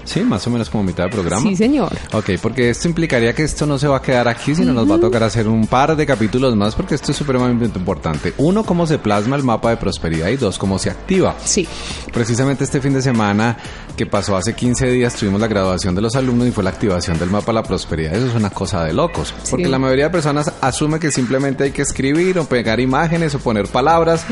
Sí, 0.03 0.21
más 0.21 0.45
o 0.47 0.49
menos 0.49 0.69
como 0.69 0.83
mitad 0.83 1.05
de 1.05 1.09
programa. 1.09 1.41
Sí, 1.41 1.55
señor. 1.55 1.91
Ok, 2.13 2.31
porque 2.41 2.69
esto 2.69 2.87
implicaría 2.87 3.33
que 3.33 3.43
esto 3.43 3.65
no 3.65 3.77
se 3.77 3.87
va 3.87 3.97
a 3.97 4.01
quedar 4.01 4.27
aquí, 4.27 4.55
sino 4.55 4.73
nos 4.73 4.89
va 4.89 4.95
a 4.95 4.99
tocar 4.99 5.23
hacer 5.23 5.47
un 5.47 5.67
par 5.67 5.95
de 5.95 6.05
capítulos 6.05 6.55
más, 6.55 6.75
porque 6.75 6.95
esto 6.95 7.11
es 7.11 7.17
supremamente 7.17 7.77
importante. 7.77 8.33
Uno, 8.37 8.63
cómo 8.63 8.87
se 8.87 8.97
plasma 8.99 9.35
el 9.35 9.43
mapa 9.43 9.69
de 9.69 9.77
prosperidad 9.77 10.29
y 10.29 10.37
dos, 10.37 10.57
cómo 10.57 10.79
se 10.79 10.89
activa. 10.89 11.35
Sí. 11.43 11.67
Precisamente 12.13 12.63
este 12.63 12.81
fin 12.81 12.93
de 12.93 13.01
semana 13.01 13.57
que 13.95 14.05
pasó 14.05 14.35
hace 14.35 14.53
15 14.53 14.87
días 14.87 15.15
tuvimos 15.15 15.39
la 15.39 15.47
graduación 15.47 15.95
de 15.95 16.01
los 16.01 16.15
alumnos 16.15 16.47
y 16.47 16.51
fue 16.51 16.63
la 16.63 16.69
activación 16.69 17.19
del 17.19 17.29
mapa 17.29 17.47
de 17.47 17.53
la 17.53 17.63
prosperidad. 17.63 18.15
Eso 18.15 18.27
es 18.27 18.35
una 18.35 18.49
cosa 18.49 18.83
de 18.83 18.93
locos, 18.93 19.33
porque 19.49 19.67
la 19.67 19.79
mayoría 19.79 20.05
de 20.05 20.09
personas 20.11 20.51
asume 20.61 20.99
que 20.99 21.11
simplemente 21.11 21.65
hay 21.65 21.71
que 21.71 21.81
escribir 21.81 22.39
o 22.39 22.45
pegar 22.45 22.79
imágenes 22.79 23.35
o 23.35 23.39
poner 23.39 23.67
palabras 23.67 24.25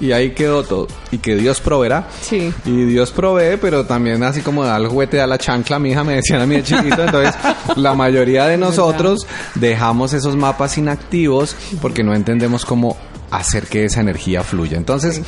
y 0.00 0.12
ahí 0.12 0.30
quedó 0.30 0.62
todo. 0.62 0.88
Y 1.10 1.18
que 1.18 1.36
Dios 1.36 1.60
proveerá. 1.60 2.08
Sí. 2.20 2.52
Y 2.64 2.84
Dios 2.84 3.10
provee, 3.10 3.58
pero 3.60 3.84
también 3.86 4.22
así 4.22 4.40
como 4.40 4.64
da 4.64 4.76
el 4.76 4.88
juguete 4.88 5.13
a 5.20 5.26
la 5.26 5.38
chancla, 5.38 5.78
mi 5.78 5.90
hija 5.90 6.04
me 6.04 6.16
decían 6.16 6.40
a 6.40 6.46
mí 6.46 6.56
de 6.56 6.62
chiquito. 6.62 7.04
Entonces, 7.04 7.34
la 7.76 7.94
mayoría 7.94 8.46
de 8.46 8.56
nosotros 8.56 9.26
dejamos 9.54 10.12
esos 10.12 10.36
mapas 10.36 10.78
inactivos 10.78 11.56
porque 11.80 12.02
no 12.02 12.14
entendemos 12.14 12.64
cómo 12.64 12.96
hacer 13.30 13.66
que 13.66 13.84
esa 13.84 14.00
energía 14.00 14.42
fluya. 14.42 14.76
Entonces, 14.76 15.20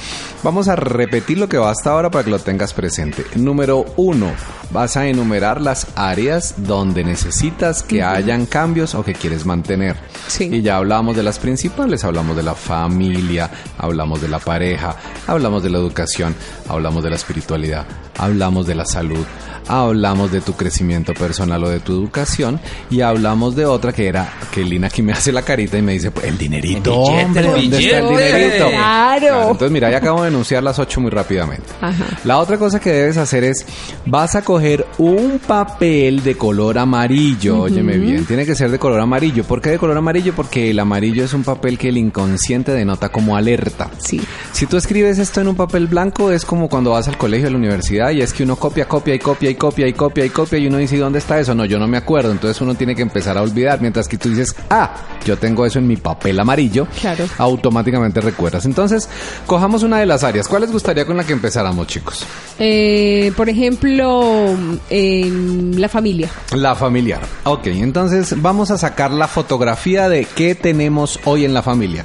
vamos 0.42 0.68
a 0.68 0.76
repetir 0.76 1.38
lo 1.38 1.48
que 1.48 1.58
va 1.58 1.70
hasta 1.70 1.90
ahora 1.90 2.10
para 2.10 2.24
que 2.24 2.30
lo 2.30 2.38
tengas 2.38 2.72
presente. 2.72 3.24
Número 3.36 3.84
uno, 3.96 4.32
vas 4.70 4.96
a 4.96 5.06
enumerar 5.06 5.60
las 5.60 5.88
áreas 5.94 6.54
donde 6.58 7.04
necesitas 7.04 7.82
que 7.82 8.02
hayan 8.02 8.46
cambios 8.46 8.94
o 8.94 9.04
que 9.04 9.14
quieres 9.14 9.46
mantener. 9.46 9.96
Sí. 10.28 10.48
Y 10.52 10.62
ya 10.62 10.76
hablamos 10.76 11.16
de 11.16 11.22
las 11.22 11.38
principales, 11.38 12.04
hablamos 12.04 12.36
de 12.36 12.42
la 12.42 12.54
familia, 12.54 13.50
hablamos 13.78 14.20
de 14.20 14.28
la 14.28 14.38
pareja, 14.38 14.96
hablamos 15.26 15.62
de 15.62 15.70
la 15.70 15.78
educación, 15.78 16.34
hablamos 16.68 17.02
de 17.02 17.10
la 17.10 17.16
espiritualidad, 17.16 17.86
hablamos 18.18 18.66
de 18.66 18.74
la 18.74 18.84
salud, 18.84 19.24
hablamos 19.68 20.30
de 20.32 20.40
tu 20.40 20.54
crecimiento 20.54 21.14
personal 21.14 21.62
o 21.64 21.68
de 21.68 21.80
tu 21.80 21.92
educación 21.92 22.60
y 22.90 23.00
hablamos 23.00 23.56
de 23.56 23.66
otra 23.66 23.92
que 23.92 24.06
era 24.06 24.32
que 24.52 24.62
Lina 24.64 24.88
aquí 24.88 25.02
me 25.02 25.12
hace 25.12 25.32
la 25.32 25.42
carita 25.42 25.78
y 25.78 25.82
me 25.82 25.92
dice, 25.92 26.10
pues 26.10 26.26
el 26.26 26.38
dinerito, 26.38 26.92
El 26.92 26.98
billete, 26.98 27.24
hombre, 27.24 27.46
el 27.46 27.70
¿dónde 27.70 27.78
está 27.78 27.95
el 27.98 28.08
dinerito? 28.08 28.68
Claro. 28.68 29.42
Entonces 29.42 29.70
mira, 29.70 29.90
ya 29.90 29.98
acabo 29.98 30.22
de 30.22 30.28
enunciar 30.28 30.62
las 30.62 30.78
ocho 30.78 31.00
muy 31.00 31.10
rápidamente. 31.10 31.64
Ajá. 31.80 32.04
La 32.24 32.38
otra 32.38 32.58
cosa 32.58 32.80
que 32.80 32.90
debes 32.92 33.16
hacer 33.16 33.44
es, 33.44 33.66
vas 34.06 34.34
a 34.34 34.42
coger 34.42 34.86
un 34.98 35.40
papel 35.46 36.22
de 36.22 36.36
color 36.36 36.78
amarillo, 36.78 37.60
óyeme 37.62 37.96
bien, 37.98 38.24
tiene 38.26 38.44
que 38.46 38.54
ser 38.54 38.70
de 38.70 38.78
color 38.78 39.00
amarillo. 39.00 39.44
¿Por 39.44 39.60
qué 39.60 39.70
de 39.70 39.78
color 39.78 39.96
amarillo? 39.96 40.32
Porque 40.34 40.70
el 40.70 40.78
amarillo 40.78 41.24
es 41.24 41.32
un 41.34 41.44
papel 41.44 41.78
que 41.78 41.88
el 41.88 41.96
inconsciente 41.98 42.72
denota 42.72 43.08
como 43.08 43.36
alerta. 43.36 43.90
Sí. 43.98 44.20
Si 44.52 44.66
tú 44.66 44.76
escribes 44.76 45.18
esto 45.18 45.40
en 45.40 45.48
un 45.48 45.56
papel 45.56 45.86
blanco 45.86 46.30
es 46.30 46.44
como 46.44 46.68
cuando 46.68 46.90
vas 46.90 47.08
al 47.08 47.16
colegio, 47.16 47.48
a 47.48 47.50
la 47.50 47.56
universidad 47.58 48.10
y 48.10 48.20
es 48.22 48.32
que 48.32 48.42
uno 48.42 48.56
copia, 48.56 48.86
copia 48.88 49.14
y 49.14 49.18
copia 49.18 49.50
y 49.50 49.54
copia 49.54 49.88
y 49.88 49.92
copia 49.94 50.24
y 50.24 50.30
copia 50.30 50.58
y 50.58 50.66
uno 50.66 50.78
dice 50.78 50.96
"¿Y 50.96 50.98
¿dónde 50.98 51.18
está 51.18 51.38
eso? 51.38 51.54
No, 51.54 51.64
yo 51.64 51.78
no 51.78 51.86
me 51.86 51.96
acuerdo. 51.96 52.30
Entonces 52.32 52.60
uno 52.60 52.74
tiene 52.74 52.94
que 52.94 53.02
empezar 53.02 53.36
a 53.38 53.42
olvidar. 53.42 53.80
Mientras 53.80 54.08
que 54.08 54.16
tú 54.18 54.28
dices, 54.30 54.54
ah, 54.70 54.94
yo 55.24 55.36
tengo 55.38 55.64
eso 55.66 55.78
en 55.78 55.86
mi 55.86 55.96
papel 55.96 56.38
amarillo, 56.40 56.86
Claro. 57.00 57.24
automáticamente 57.38 57.75
recuerdas. 58.20 58.64
Entonces, 58.64 59.08
cojamos 59.46 59.82
una 59.82 59.98
de 59.98 60.06
las 60.06 60.24
áreas. 60.24 60.48
¿Cuál 60.48 60.62
les 60.62 60.72
gustaría 60.72 61.06
con 61.06 61.16
la 61.16 61.24
que 61.24 61.32
empezáramos, 61.32 61.86
chicos? 61.86 62.26
Eh, 62.58 63.32
por 63.36 63.48
ejemplo, 63.48 64.56
en 64.90 65.80
la 65.80 65.88
familia. 65.88 66.30
La 66.52 66.74
familiar. 66.74 67.20
Ok, 67.44 67.66
entonces 67.66 68.40
vamos 68.40 68.70
a 68.70 68.78
sacar 68.78 69.10
la 69.10 69.28
fotografía 69.28 70.08
de 70.08 70.24
qué 70.24 70.54
tenemos 70.54 71.20
hoy 71.24 71.44
en 71.44 71.54
la 71.54 71.62
familia. 71.62 72.04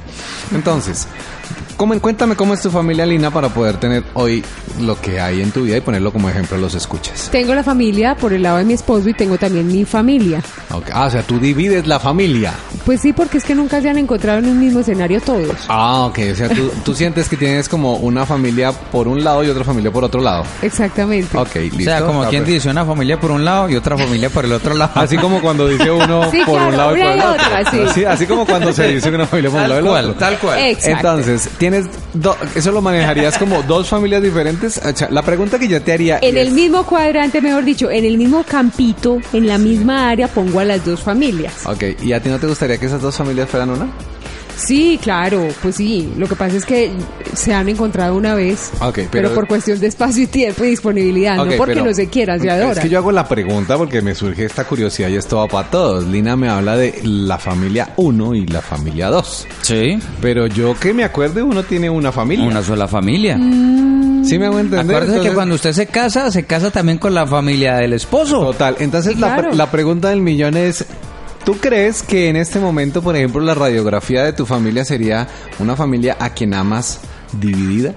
Entonces, 0.54 1.06
¿cómo, 1.76 1.98
cuéntame 2.00 2.36
cómo 2.36 2.54
es 2.54 2.60
tu 2.62 2.70
familia, 2.70 3.06
Lina, 3.06 3.30
para 3.30 3.48
poder 3.48 3.76
tener 3.78 4.04
hoy 4.14 4.44
lo 4.80 5.00
que 5.00 5.20
hay 5.20 5.40
en 5.42 5.50
tu 5.50 5.62
vida 5.62 5.76
y 5.76 5.80
ponerlo 5.80 6.12
como 6.12 6.28
ejemplo 6.30 6.56
a 6.56 6.60
los 6.60 6.74
escuchas. 6.74 7.28
Tengo 7.30 7.54
la 7.54 7.62
familia 7.62 8.14
por 8.16 8.32
el 8.32 8.42
lado 8.42 8.58
de 8.58 8.64
mi 8.64 8.72
esposo 8.74 9.08
y 9.08 9.14
tengo 9.14 9.36
también 9.38 9.66
mi 9.66 9.84
familia. 9.84 10.42
Ah, 10.92 11.06
o 11.06 11.10
sea, 11.10 11.22
tú 11.22 11.38
divides 11.38 11.86
la 11.86 11.98
familia. 12.00 12.52
Pues 12.86 13.00
sí, 13.00 13.12
porque 13.12 13.38
es 13.38 13.44
que 13.44 13.54
nunca 13.54 13.80
se 13.80 13.88
han 13.90 13.98
encontrado 13.98 14.38
en 14.38 14.46
un 14.48 14.58
mismo 14.58 14.80
escenario 14.80 15.20
todos. 15.20 15.56
Ah, 15.68 16.06
ok, 16.06 16.18
o 16.32 16.34
sea, 16.34 16.48
tú, 16.48 16.70
tú 16.84 16.94
sientes 16.94 17.28
que 17.28 17.36
tienes 17.36 17.68
como 17.68 17.96
una 17.96 18.24
familia 18.26 18.72
por 18.72 19.08
un 19.08 19.22
lado 19.22 19.44
y 19.44 19.48
otra 19.48 19.64
familia 19.64 19.90
por 19.90 20.04
otro 20.04 20.20
lado. 20.20 20.44
Exactamente. 20.62 21.36
Ok, 21.36 21.54
listo. 21.56 21.78
O 21.78 21.82
sea, 21.84 22.02
como 22.04 22.22
Ah, 22.22 22.28
quien 22.28 22.42
pues. 22.42 22.54
dice, 22.54 22.70
una 22.70 22.84
familia 22.84 23.18
por 23.20 23.30
un 23.30 23.44
lado 23.44 23.68
y 23.68 23.76
otra 23.76 23.96
familia 23.96 24.30
por 24.30 24.44
el 24.44 24.52
otro 24.52 24.74
lado. 24.74 24.92
Así 24.94 25.16
como 25.18 25.40
cuando 25.40 25.68
dice 25.68 25.90
uno 25.90 26.30
Sí, 26.30 26.38
por 26.46 26.54
claro, 26.54 26.68
un 26.70 26.76
lado 26.76 26.96
y 26.96 27.00
por 27.00 27.10
el 27.10 27.20
otro. 27.20 27.32
otra, 27.32 27.70
sí. 27.70 27.78
Así, 27.88 28.04
así 28.04 28.26
como 28.26 28.46
cuando 28.46 28.72
se 28.72 28.88
dice 28.88 29.08
una 29.10 29.26
familia 29.26 29.50
por 29.50 29.60
un 29.62 29.68
lado 29.68 29.80
y 29.80 29.84
el 29.98 30.04
otro. 30.10 30.14
tal 30.14 30.38
cual. 30.38 30.58
Exacto. 30.58 30.90
Entonces, 30.96 31.41
tienes 31.58 31.86
do- 32.14 32.36
eso 32.54 32.72
lo 32.72 32.80
manejarías 32.82 33.38
como 33.38 33.62
dos 33.62 33.88
familias 33.88 34.22
diferentes. 34.22 34.80
La 35.10 35.22
pregunta 35.22 35.58
que 35.58 35.68
yo 35.68 35.80
te 35.82 35.92
haría 35.92 36.18
En 36.22 36.36
es, 36.36 36.46
el 36.48 36.52
mismo 36.54 36.84
cuadrante, 36.84 37.40
mejor 37.40 37.64
dicho, 37.64 37.90
en 37.90 38.04
el 38.04 38.18
mismo 38.18 38.42
campito, 38.44 39.18
en 39.32 39.46
la 39.46 39.58
misma 39.58 40.08
área, 40.10 40.28
pongo 40.28 40.60
a 40.60 40.64
las 40.64 40.84
dos 40.84 41.00
familias. 41.02 41.52
Ok, 41.66 41.84
¿y 42.02 42.12
a 42.12 42.20
ti 42.22 42.28
no 42.28 42.38
te 42.38 42.46
gustaría 42.46 42.78
que 42.78 42.86
esas 42.86 43.00
dos 43.02 43.16
familias 43.16 43.48
fueran 43.48 43.70
una? 43.70 43.86
Sí, 44.56 44.98
claro, 45.02 45.48
pues 45.62 45.76
sí. 45.76 46.12
Lo 46.16 46.26
que 46.28 46.36
pasa 46.36 46.56
es 46.56 46.64
que 46.64 46.90
se 47.34 47.52
han 47.54 47.68
encontrado 47.68 48.14
una 48.16 48.34
vez, 48.34 48.70
Ok, 48.80 48.94
pero, 48.94 49.08
pero- 49.10 49.34
por 49.34 49.48
cuestión 49.48 49.78
de 49.80 49.86
espacio 49.88 50.22
y 50.24 50.26
tiempo 50.26 50.64
y 50.64 50.68
disponibilidad, 50.70 51.38
Ok, 51.40 51.50
no 51.50 51.56
porque 51.56 51.74
pero- 51.74 51.86
no 51.86 51.94
se 51.94 52.08
quiera, 52.08 52.38
se 52.38 52.50
adora. 52.50 52.72
Es 52.72 52.78
que 52.80 52.88
yo 52.88 52.98
hago 52.98 53.10
la 53.12 53.26
pregunta 53.26 53.76
porque 53.76 54.02
me 54.02 54.14
surge 54.14 54.44
esta 54.44 54.64
curiosidad 54.64 55.08
y 55.08 55.16
esto 55.16 55.38
va 55.38 55.48
para 55.48 55.68
todos. 55.70 56.04
Lina 56.06 56.36
me 56.36 56.48
habla 56.48 56.76
de 56.76 57.00
la 57.04 57.38
familia 57.38 57.92
1 57.96 58.34
y 58.34 58.46
la 58.46 58.60
familia 58.60 59.08
2. 59.08 59.46
Sí, 59.62 59.98
Pero 60.20 60.46
yo 60.46 60.78
que 60.78 60.92
me 60.94 61.04
acuerde, 61.04 61.42
uno 61.42 61.62
tiene 61.62 61.88
una 61.90 62.12
familia. 62.12 62.46
una 62.46 62.62
sola 62.62 62.86
familia. 62.86 63.36
¿Sí 64.24 64.38
me 64.38 64.46
hago 64.46 64.60
entender? 64.60 64.80
Acuérdese 64.80 65.06
que 65.06 65.16
Entonces- 65.16 65.34
cuando 65.34 65.54
usted 65.56 65.72
se 65.72 65.86
casa, 65.86 66.30
se 66.30 66.44
casa 66.44 66.70
también 66.70 66.98
con 66.98 67.12
la 67.12 67.26
familia 67.26 67.74
del 67.76 67.92
esposo. 67.94 68.40
Total. 68.40 68.76
Entonces 68.78 69.14
Sí, 69.14 69.20
la, 69.20 69.34
claro. 69.34 69.54
la 69.54 69.70
pregunta 69.70 70.10
del 70.10 70.20
millón 70.20 70.56
es, 70.56 70.84
¿tú 71.44 71.56
crees 71.58 72.02
que 72.02 72.28
en 72.28 72.36
este 72.36 72.58
momento, 72.58 73.02
por 73.02 73.16
ejemplo, 73.16 73.40
la 73.40 73.54
radiografía 73.54 74.24
de 74.24 74.32
tu 74.32 74.46
familia 74.46 74.84
sería 74.84 75.28
una 75.58 75.76
familia 75.76 76.16
a 76.20 76.30
quien 76.30 76.54
amas 76.54 77.00
dividida? 77.32 77.94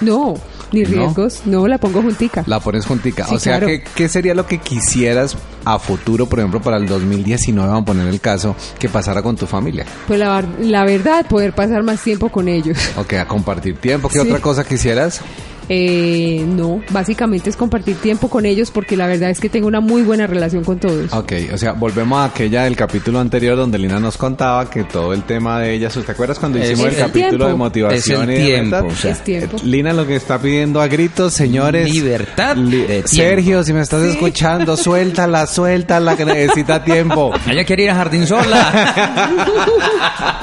No, 0.00 0.34
ni 0.72 0.82
No. 0.82 0.88
riesgos, 0.88 1.42
no, 1.46 1.68
la 1.68 1.78
pongo 1.78 2.02
juntica. 2.02 2.42
La 2.46 2.58
pones 2.60 2.84
juntica. 2.84 3.26
Sí, 3.26 3.34
o 3.36 3.38
sea, 3.38 3.58
claro. 3.58 3.66
que, 3.68 3.84
¿qué 3.94 4.08
sería 4.08 4.34
lo 4.34 4.46
que 4.46 4.58
quisieras 4.58 5.36
a 5.64 5.78
futuro, 5.78 6.26
por 6.26 6.40
ejemplo, 6.40 6.60
para 6.60 6.76
el 6.76 6.86
2019, 6.86 7.68
vamos 7.68 7.82
a 7.82 7.86
poner 7.86 8.08
el 8.08 8.20
caso, 8.20 8.56
que 8.78 8.88
pasara 8.88 9.22
con 9.22 9.36
tu 9.36 9.46
familia? 9.46 9.86
Pues 10.08 10.18
la, 10.18 10.44
la 10.60 10.84
verdad, 10.84 11.26
poder 11.26 11.54
pasar 11.54 11.82
más 11.84 12.02
tiempo 12.02 12.28
con 12.28 12.48
ellos. 12.48 12.76
Ok, 12.96 13.14
a 13.14 13.26
compartir 13.26 13.76
tiempo. 13.76 14.08
¿Qué 14.08 14.20
Sí. 14.20 14.26
otra 14.28 14.40
cosa 14.40 14.64
quisieras? 14.64 15.20
Eh, 15.68 16.44
no, 16.46 16.82
básicamente 16.90 17.48
es 17.50 17.56
compartir 17.56 17.96
tiempo 17.96 18.28
con 18.28 18.44
ellos 18.46 18.70
porque 18.70 18.96
la 18.96 19.06
verdad 19.06 19.30
es 19.30 19.40
que 19.40 19.48
tengo 19.48 19.66
una 19.66 19.80
muy 19.80 20.02
buena 20.02 20.26
relación 20.26 20.62
con 20.64 20.78
todos. 20.78 21.12
Ok, 21.12 21.32
o 21.52 21.58
sea, 21.58 21.72
volvemos 21.72 22.18
a 22.18 22.24
aquella 22.26 22.64
del 22.64 22.76
capítulo 22.76 23.18
anterior 23.20 23.56
donde 23.56 23.78
Lina 23.78 23.98
nos 23.98 24.16
contaba 24.16 24.68
que 24.68 24.84
todo 24.84 25.12
el 25.12 25.22
tema 25.22 25.60
de 25.60 25.74
ella, 25.74 25.88
¿te 25.88 26.12
acuerdas 26.12 26.38
cuando 26.38 26.58
Es 26.58 26.70
hicimos 26.70 26.88
el, 26.88 26.94
el 26.94 27.00
capítulo 27.00 27.28
tiempo. 27.30 27.46
de 27.46 27.54
motivación 27.54 28.30
Es 28.30 28.36
el 28.38 28.42
y 28.42 28.46
tiempo, 28.46 28.76
metas? 28.76 28.92
o 28.92 28.96
sea, 29.00 29.10
es 29.12 29.24
tiempo. 29.24 29.56
Lina 29.64 29.92
lo 29.92 30.06
que 30.06 30.16
está 30.16 30.38
pidiendo 30.38 30.80
a 30.80 30.86
gritos, 30.88 31.32
señores. 31.34 31.90
Libertad 31.92 32.56
Li- 32.56 32.78
de 32.82 32.86
tiempo. 32.86 33.08
Sergio, 33.08 33.64
si 33.64 33.72
me 33.72 33.80
estás 33.80 34.02
escuchando, 34.02 34.76
suéltala, 34.84 35.46
suéltala, 35.46 36.16
que 36.16 36.24
necesita 36.24 36.84
tiempo. 36.84 37.32
Ella 37.48 37.64
quiere 37.64 37.84
ir 37.84 37.90
a 37.90 37.94
Jardín 37.94 38.26
Sola. 38.26 39.54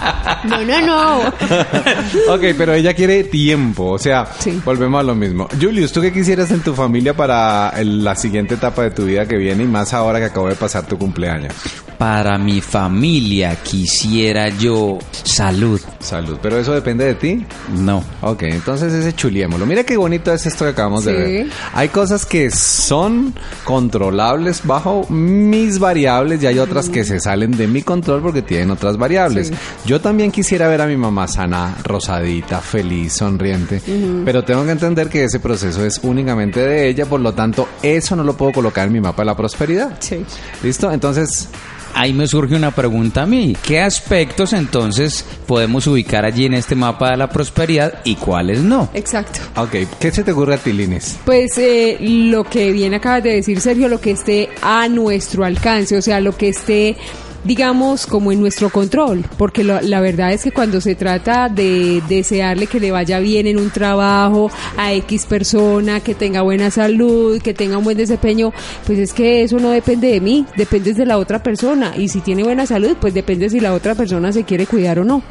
No, 0.43 0.63
no, 0.65 0.81
no. 0.81 1.19
ok, 2.33 2.43
pero 2.57 2.73
ella 2.73 2.95
quiere 2.95 3.23
tiempo, 3.25 3.91
o 3.91 3.99
sea, 3.99 4.25
Sí. 4.39 4.59
volvemos 4.65 4.99
a 4.99 5.03
lo 5.03 5.10
mismo. 5.15 5.47
Julius, 5.59 5.91
¿tú 5.91 6.01
qué 6.01 6.11
quisieras 6.11 6.51
en 6.51 6.61
tu 6.61 6.73
familia 6.73 7.13
para 7.15 7.69
el- 7.77 8.03
la 8.03 8.15
siguiente 8.15 8.55
etapa 8.55 8.83
de 8.83 8.91
tu 8.91 9.05
vida 9.05 9.25
que 9.27 9.37
viene 9.37 9.63
y 9.63 9.67
más 9.67 9.93
ahora 9.93 10.19
que 10.19 10.25
acabo 10.25 10.47
de 10.49 10.55
pasar 10.55 10.85
tu 10.85 10.97
cumpleaños? 10.97 11.53
Para 12.01 12.39
mi 12.39 12.61
familia 12.61 13.57
quisiera 13.61 14.49
yo 14.49 14.97
salud. 15.11 15.79
Salud, 15.99 16.39
pero 16.41 16.57
eso 16.57 16.73
depende 16.73 17.05
de 17.05 17.13
ti. 17.13 17.45
No. 17.77 18.03
Ok, 18.21 18.41
entonces 18.41 18.91
ese 18.91 19.13
chuliémoslo. 19.13 19.67
Mira 19.67 19.83
qué 19.83 19.97
bonito 19.97 20.33
es 20.33 20.47
esto 20.47 20.65
que 20.65 20.71
acabamos 20.71 21.05
de 21.05 21.11
Sí. 21.11 21.17
ver. 21.21 21.47
Hay 21.75 21.89
cosas 21.89 22.25
que 22.25 22.49
son 22.49 23.35
controlables 23.65 24.65
bajo 24.65 25.05
mis 25.11 25.77
variables 25.77 26.41
y 26.41 26.47
hay 26.47 26.57
otras 26.57 26.89
que 26.89 27.03
se 27.03 27.19
salen 27.19 27.51
de 27.51 27.67
mi 27.67 27.83
control 27.83 28.23
porque 28.23 28.41
tienen 28.41 28.71
otras 28.71 28.97
variables. 28.97 29.49
Sí. 29.49 29.53
Yo 29.85 30.01
también 30.01 30.31
quisiera 30.31 30.67
ver 30.67 30.81
a 30.81 30.87
mi 30.87 30.97
mamá 30.97 31.27
sana, 31.27 31.75
rosadita, 31.83 32.61
feliz, 32.61 33.13
sonriente, 33.13 33.79
pero 34.25 34.43
tengo 34.43 34.65
que 34.65 34.71
entender 34.71 35.07
que 35.07 35.25
ese 35.25 35.39
proceso 35.39 35.85
es 35.85 35.99
únicamente 36.01 36.61
de 36.61 36.87
ella, 36.89 37.05
por 37.05 37.19
lo 37.21 37.35
tanto, 37.35 37.67
eso 37.83 38.15
no 38.15 38.23
lo 38.23 38.35
puedo 38.35 38.53
colocar 38.53 38.87
en 38.87 38.93
mi 38.93 39.01
mapa 39.01 39.21
de 39.21 39.27
la 39.27 39.37
prosperidad. 39.37 39.97
Sí. 39.99 40.25
¿Listo? 40.63 40.91
Entonces, 40.91 41.47
Ahí 41.93 42.13
me 42.13 42.27
surge 42.27 42.55
una 42.55 42.71
pregunta 42.71 43.23
a 43.23 43.25
mí. 43.25 43.55
¿Qué 43.63 43.81
aspectos 43.81 44.53
entonces 44.53 45.25
podemos 45.47 45.87
ubicar 45.87 46.25
allí 46.25 46.45
en 46.45 46.53
este 46.53 46.75
mapa 46.75 47.11
de 47.11 47.17
la 47.17 47.29
prosperidad 47.29 48.01
y 48.03 48.15
cuáles 48.15 48.61
no? 48.61 48.89
Exacto. 48.93 49.39
ok, 49.55 49.75
¿qué 49.99 50.11
se 50.11 50.23
te 50.23 50.31
ocurre 50.31 50.55
a 50.55 50.57
ti, 50.57 50.73
Lines? 50.73 51.17
Pues 51.25 51.57
eh, 51.57 51.97
lo 51.99 52.43
que 52.43 52.71
bien 52.71 52.93
acabas 52.93 53.23
de 53.23 53.35
decir, 53.35 53.59
Sergio, 53.59 53.87
lo 53.87 53.99
que 53.99 54.11
esté 54.11 54.49
a 54.61 54.87
nuestro 54.87 55.45
alcance, 55.45 55.97
o 55.97 56.01
sea, 56.01 56.19
lo 56.19 56.35
que 56.35 56.49
esté, 56.49 56.97
digamos, 57.43 58.05
como 58.05 58.31
en 58.31 58.39
nuestro 58.39 58.69
control, 58.69 59.25
porque 59.37 59.63
la 59.63 59.99
verdad 59.99 60.31
es 60.33 60.43
que 60.43 60.51
cuando 60.51 60.81
se 60.81 60.95
trata 60.95 61.49
de 61.49 62.01
desearle 62.07 62.67
que 62.67 62.79
le 62.79 62.91
vaya 62.91 63.19
bien 63.19 63.47
en 63.47 63.59
un 63.59 63.69
trabajo 63.69 64.51
a 64.77 64.93
X 64.93 65.25
persona, 65.25 65.99
que 65.99 66.15
tenga 66.15 66.41
buena 66.41 66.71
salud, 66.71 67.41
que 67.41 67.53
tenga 67.53 67.77
un 67.77 67.83
buen 67.83 67.97
desempeño, 67.97 68.53
pues 68.85 68.99
es 68.99 69.13
que 69.13 69.43
eso 69.43 69.59
no 69.59 69.69
depende 69.69 70.07
de 70.11 70.21
mí, 70.21 70.45
depende 70.55 70.93
de 70.93 71.05
la 71.05 71.17
otra 71.17 71.41
persona, 71.41 71.93
y 71.97 72.07
si 72.07 72.21
tiene 72.21 72.43
buena 72.43 72.65
salud, 72.65 72.95
pues 72.99 73.13
depende 73.13 73.49
si 73.49 73.59
la 73.59 73.73
otra 73.73 73.95
persona 73.95 74.31
se 74.31 74.43
quiere 74.43 74.65
cuidar 74.65 74.99
o 74.99 75.03
no. 75.03 75.21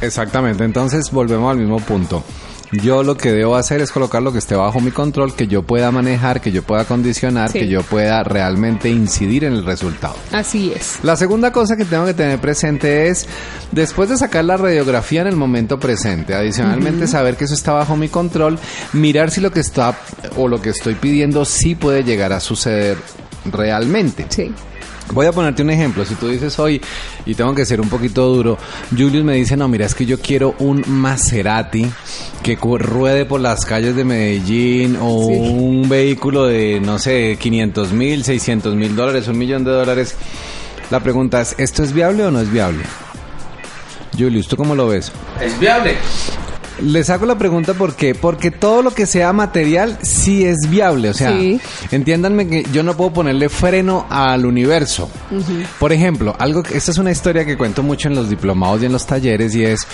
Exactamente, 0.00 0.64
entonces 0.64 1.10
volvemos 1.10 1.50
al 1.50 1.58
mismo 1.58 1.78
punto. 1.80 2.24
Yo 2.72 3.02
lo 3.02 3.16
que 3.16 3.32
debo 3.32 3.56
hacer 3.56 3.80
es 3.80 3.90
colocar 3.90 4.22
lo 4.22 4.32
que 4.32 4.38
esté 4.38 4.54
bajo 4.54 4.80
mi 4.80 4.92
control, 4.92 5.34
que 5.34 5.48
yo 5.48 5.62
pueda 5.62 5.90
manejar, 5.90 6.40
que 6.40 6.52
yo 6.52 6.62
pueda 6.62 6.84
condicionar, 6.84 7.50
Sí. 7.50 7.58
que 7.60 7.68
yo 7.68 7.82
pueda 7.82 8.22
realmente 8.22 8.88
incidir 8.88 9.44
en 9.44 9.54
el 9.54 9.64
resultado. 9.64 10.14
Así 10.32 10.72
es. 10.74 11.00
La 11.02 11.16
segunda 11.16 11.50
cosa 11.52 11.76
que 11.76 11.84
tengo 11.84 12.06
que 12.06 12.14
tener 12.14 12.38
presente 12.40 13.08
es, 13.08 13.26
después 13.72 14.08
de 14.08 14.16
sacar 14.16 14.44
la 14.44 14.56
radiografía 14.56 15.22
en 15.22 15.26
el 15.26 15.36
momento 15.36 15.78
presente, 15.80 16.34
adicionalmente 16.34 17.06
saber 17.08 17.36
que 17.36 17.44
eso 17.44 17.54
está 17.54 17.72
bajo 17.72 17.96
mi 17.96 18.08
control, 18.08 18.58
mirar 18.92 19.30
si 19.30 19.40
lo 19.40 19.50
que 19.50 19.60
está 19.60 19.98
o 20.36 20.46
lo 20.46 20.62
que 20.62 20.70
estoy 20.70 20.94
pidiendo 20.94 21.44
sí 21.44 21.74
puede 21.74 22.04
llegar 22.04 22.32
a 22.32 22.38
suceder 22.40 22.96
realmente. 23.50 24.26
Sí. 24.28 24.52
Voy 25.12 25.26
a 25.26 25.32
ponerte 25.32 25.62
un 25.62 25.70
ejemplo. 25.70 26.04
Si 26.04 26.14
tú 26.14 26.28
dices 26.28 26.58
hoy, 26.58 26.80
y 27.26 27.34
tengo 27.34 27.54
que 27.54 27.64
ser 27.66 27.80
un 27.80 27.88
poquito 27.88 28.26
duro, 28.32 28.58
Julius 28.90 29.24
me 29.24 29.34
dice, 29.34 29.56
no, 29.56 29.68
mira, 29.68 29.86
es 29.86 29.94
que 29.94 30.06
yo 30.06 30.20
quiero 30.20 30.54
un 30.58 30.84
Maserati 30.86 31.86
que 32.42 32.56
ruede 32.56 33.24
por 33.24 33.40
las 33.40 33.64
calles 33.64 33.96
de 33.96 34.04
Medellín 34.04 34.96
o 35.00 35.26
Sí. 35.28 35.34
un 35.34 35.88
vehículo 35.88 36.46
de, 36.46 36.80
no 36.80 36.98
sé, 36.98 37.36
500 37.40 37.92
mil, 37.92 38.24
600 38.24 38.74
mil 38.74 38.94
dólares, 38.96 39.28
un 39.28 39.38
millón 39.38 39.64
de 39.64 39.70
dólares. 39.72 40.14
La 40.90 41.00
pregunta 41.00 41.40
es, 41.40 41.54
¿esto 41.58 41.82
es 41.82 41.92
viable 41.92 42.24
o 42.24 42.30
no 42.30 42.40
es 42.40 42.50
viable? 42.50 42.82
Julius, 44.18 44.48
¿tú 44.48 44.56
cómo 44.56 44.74
lo 44.74 44.88
ves? 44.88 45.12
Es 45.40 45.58
viable. 45.58 45.94
Les 46.82 47.10
hago 47.10 47.26
la 47.26 47.36
pregunta 47.38 47.74
¿por 47.74 47.94
qué? 47.94 48.14
Porque 48.14 48.50
todo 48.50 48.82
lo 48.82 48.92
que 48.92 49.06
sea 49.06 49.32
material 49.32 49.98
sí 50.02 50.44
es 50.44 50.68
viable. 50.68 51.10
O 51.10 51.14
sea, 51.14 51.30
Sí. 51.32 51.60
entiéndanme 51.90 52.46
que 52.48 52.64
yo 52.72 52.82
no 52.82 52.96
puedo 52.96 53.12
ponerle 53.12 53.48
freno 53.48 54.06
al 54.08 54.46
universo. 54.46 55.08
Por 55.78 55.92
ejemplo, 55.92 56.34
algo 56.38 56.62
que, 56.62 56.76
esta 56.76 56.90
es 56.90 56.98
una 56.98 57.10
historia 57.10 57.44
que 57.44 57.56
cuento 57.56 57.82
mucho 57.82 58.08
en 58.08 58.14
los 58.14 58.28
diplomados 58.30 58.82
y 58.82 58.86
en 58.86 58.92
los 58.92 59.06
talleres 59.06 59.54
y 59.54 59.64
es... 59.64 59.86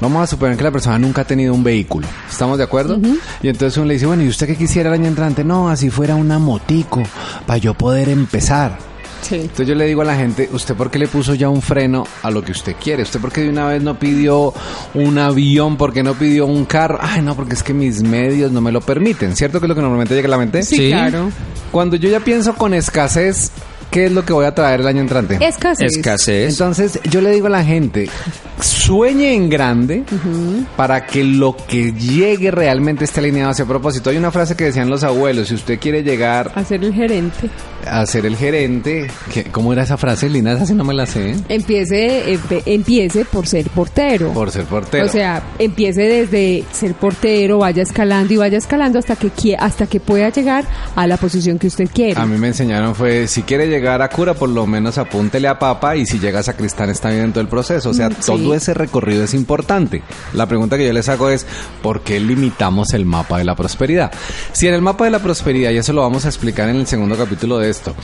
Vamos 0.00 0.22
a 0.22 0.26
suponer 0.28 0.56
que 0.56 0.62
la 0.62 0.70
persona 0.70 0.96
nunca 0.96 1.22
ha 1.22 1.24
tenido 1.24 1.52
un 1.52 1.64
vehículo. 1.64 2.06
¿Estamos 2.30 2.56
de 2.56 2.62
acuerdo? 2.64 3.00
Y 3.42 3.48
entonces 3.48 3.76
uno 3.78 3.86
le 3.86 3.94
dice, 3.94 4.06
bueno, 4.06 4.22
¿y 4.22 4.28
usted 4.28 4.46
qué 4.46 4.54
quisiera 4.56 4.90
el 4.90 4.94
año 4.94 5.08
entrante? 5.08 5.42
No, 5.42 5.68
así 5.68 5.90
fuera 5.90 6.14
una 6.14 6.38
motico, 6.38 7.02
para 7.46 7.58
yo 7.58 7.74
poder 7.74 8.08
empezar. 8.08 8.78
Sí. 9.22 9.34
Entonces 9.36 9.66
yo 9.66 9.74
le 9.74 9.84
digo 9.86 10.02
a 10.02 10.04
la 10.04 10.16
gente, 10.16 10.48
¿usted 10.52 10.74
por 10.74 10.90
qué 10.90 10.98
le 10.98 11.08
puso 11.08 11.34
ya 11.34 11.48
un 11.48 11.60
freno 11.60 12.04
a 12.22 12.30
lo 12.30 12.42
que 12.42 12.52
usted 12.52 12.74
quiere? 12.82 13.02
¿Usted 13.02 13.20
por 13.20 13.32
qué 13.32 13.42
de 13.42 13.50
una 13.50 13.66
vez 13.66 13.82
no 13.82 13.98
pidió 13.98 14.54
un 14.94 15.18
avión? 15.18 15.76
¿Por 15.76 15.92
qué 15.92 16.02
no 16.02 16.14
pidió 16.14 16.46
un 16.46 16.64
carro? 16.64 16.98
Ay, 17.00 17.22
no, 17.22 17.34
porque 17.34 17.54
es 17.54 17.62
que 17.62 17.74
mis 17.74 18.02
medios 18.02 18.52
no 18.52 18.60
me 18.60 18.72
lo 18.72 18.80
permiten. 18.80 19.34
¿Cierto 19.36 19.58
que 19.60 19.66
es 19.66 19.68
lo 19.68 19.74
que 19.74 19.80
normalmente 19.82 20.14
llega 20.14 20.28
a 20.28 20.30
la 20.30 20.38
mente? 20.38 20.62
Sí, 20.62 20.76
Sí. 20.76 20.88
claro. 20.90 21.30
Cuando 21.72 21.96
yo 21.96 22.08
ya 22.08 22.20
pienso 22.20 22.54
con 22.54 22.72
escasez, 22.74 23.50
¿qué 23.98 24.06
es 24.06 24.12
lo 24.12 24.24
que 24.24 24.32
voy 24.32 24.46
a 24.46 24.54
traer 24.54 24.78
el 24.80 24.86
año 24.86 25.00
entrante? 25.00 25.38
Escasez. 25.40 25.96
Escasez. 25.96 26.50
Entonces 26.52 27.00
yo 27.10 27.20
le 27.20 27.32
digo 27.32 27.48
a 27.48 27.50
la 27.50 27.64
gente, 27.64 28.08
sueñe 28.60 29.34
en 29.34 29.48
grande 29.50 30.04
para 30.76 31.04
que 31.04 31.24
lo 31.24 31.56
que 31.56 31.92
llegue 31.92 32.52
realmente 32.52 33.04
esté 33.04 33.18
alineado 33.18 33.50
hacia 33.50 33.64
propósito. 33.64 34.10
Hay 34.10 34.16
una 34.16 34.30
frase 34.30 34.54
que 34.54 34.64
decían 34.64 34.88
los 34.88 35.02
abuelos, 35.02 35.48
si 35.48 35.54
usted 35.54 35.80
quiere 35.80 36.04
llegar 36.04 36.52
A 36.54 36.64
ser 36.64 36.84
el 36.84 36.94
gerente. 36.94 37.50
a 37.86 38.06
ser 38.06 38.24
el 38.26 38.36
gerente, 38.36 39.08
¿qué- 39.32 39.44
¿cómo 39.44 39.72
era 39.72 39.82
esa 39.82 39.96
frase, 39.96 40.28
Lina? 40.28 40.52
Esa 40.52 40.66
sí 40.66 40.74
no 40.74 40.84
me 40.84 40.94
la 40.94 41.06
sé. 41.06 41.34
Empiece, 41.48 42.32
empe- 42.34 42.62
empiece 42.66 43.24
por 43.24 43.46
ser 43.48 43.68
portero. 43.70 44.32
Por 44.32 44.50
ser 44.52 44.64
portero. 44.64 45.06
O 45.06 45.08
sea, 45.08 45.42
empiece 45.58 46.02
desde 46.02 46.64
ser 46.72 46.94
portero, 46.94 47.58
vaya 47.58 47.82
escalando 47.82 48.32
y 48.32 48.36
vaya 48.36 48.58
escalando 48.58 48.98
hasta 49.00 49.16
que 49.16 49.56
hasta 49.58 49.86
que 49.86 49.98
pueda 50.00 50.28
llegar 50.30 50.64
a 50.94 51.06
la 51.06 51.16
posición 51.16 51.58
que 51.58 51.66
usted 51.66 51.88
quiere. 51.92 52.20
A 52.20 52.26
mí 52.26 52.36
me 52.38 52.48
enseñaron 52.48 52.94
fue, 52.94 53.26
si 53.26 53.42
quiere 53.42 53.66
llegar 53.68 53.87
a 53.88 54.08
cura, 54.08 54.34
por 54.34 54.48
lo 54.48 54.66
menos 54.66 54.98
apúntele 54.98 55.48
a 55.48 55.58
papa 55.58 55.96
y 55.96 56.06
si 56.06 56.18
llegas 56.18 56.48
a 56.48 56.54
cristán 56.56 56.90
está 56.90 57.10
bien 57.10 57.24
en 57.24 57.32
todo 57.32 57.40
el 57.40 57.48
proceso. 57.48 57.90
O 57.90 57.94
sea, 57.94 58.08
Mm, 58.08 58.14
sí. 58.20 58.26
todo 58.26 58.54
ese 58.54 58.74
recorrido 58.74 59.24
es 59.24 59.34
importante. 59.34 60.02
La 60.34 60.46
pregunta 60.46 60.76
que 60.76 60.86
yo 60.86 60.92
les 60.92 61.08
hago 61.08 61.28
es, 61.30 61.46
¿por 61.82 62.02
qué 62.02 62.20
limitamos 62.20 62.92
el 62.92 63.06
mapa 63.06 63.38
de 63.38 63.44
la 63.44 63.56
prosperidad? 63.56 64.12
Si 64.52 64.66
en 64.68 64.74
el 64.74 64.82
mapa 64.82 65.04
de 65.04 65.10
la 65.10 65.18
prosperidad, 65.20 65.70
y 65.70 65.78
eso 65.78 65.92
lo 65.92 66.02
vamos 66.02 66.24
a 66.24 66.28
explicar 66.28 66.68
en 66.68 66.76
el 66.76 66.86
segundo 66.86 67.16
capítulo 67.16 67.58
de 67.58 67.70
esto, 67.70 67.94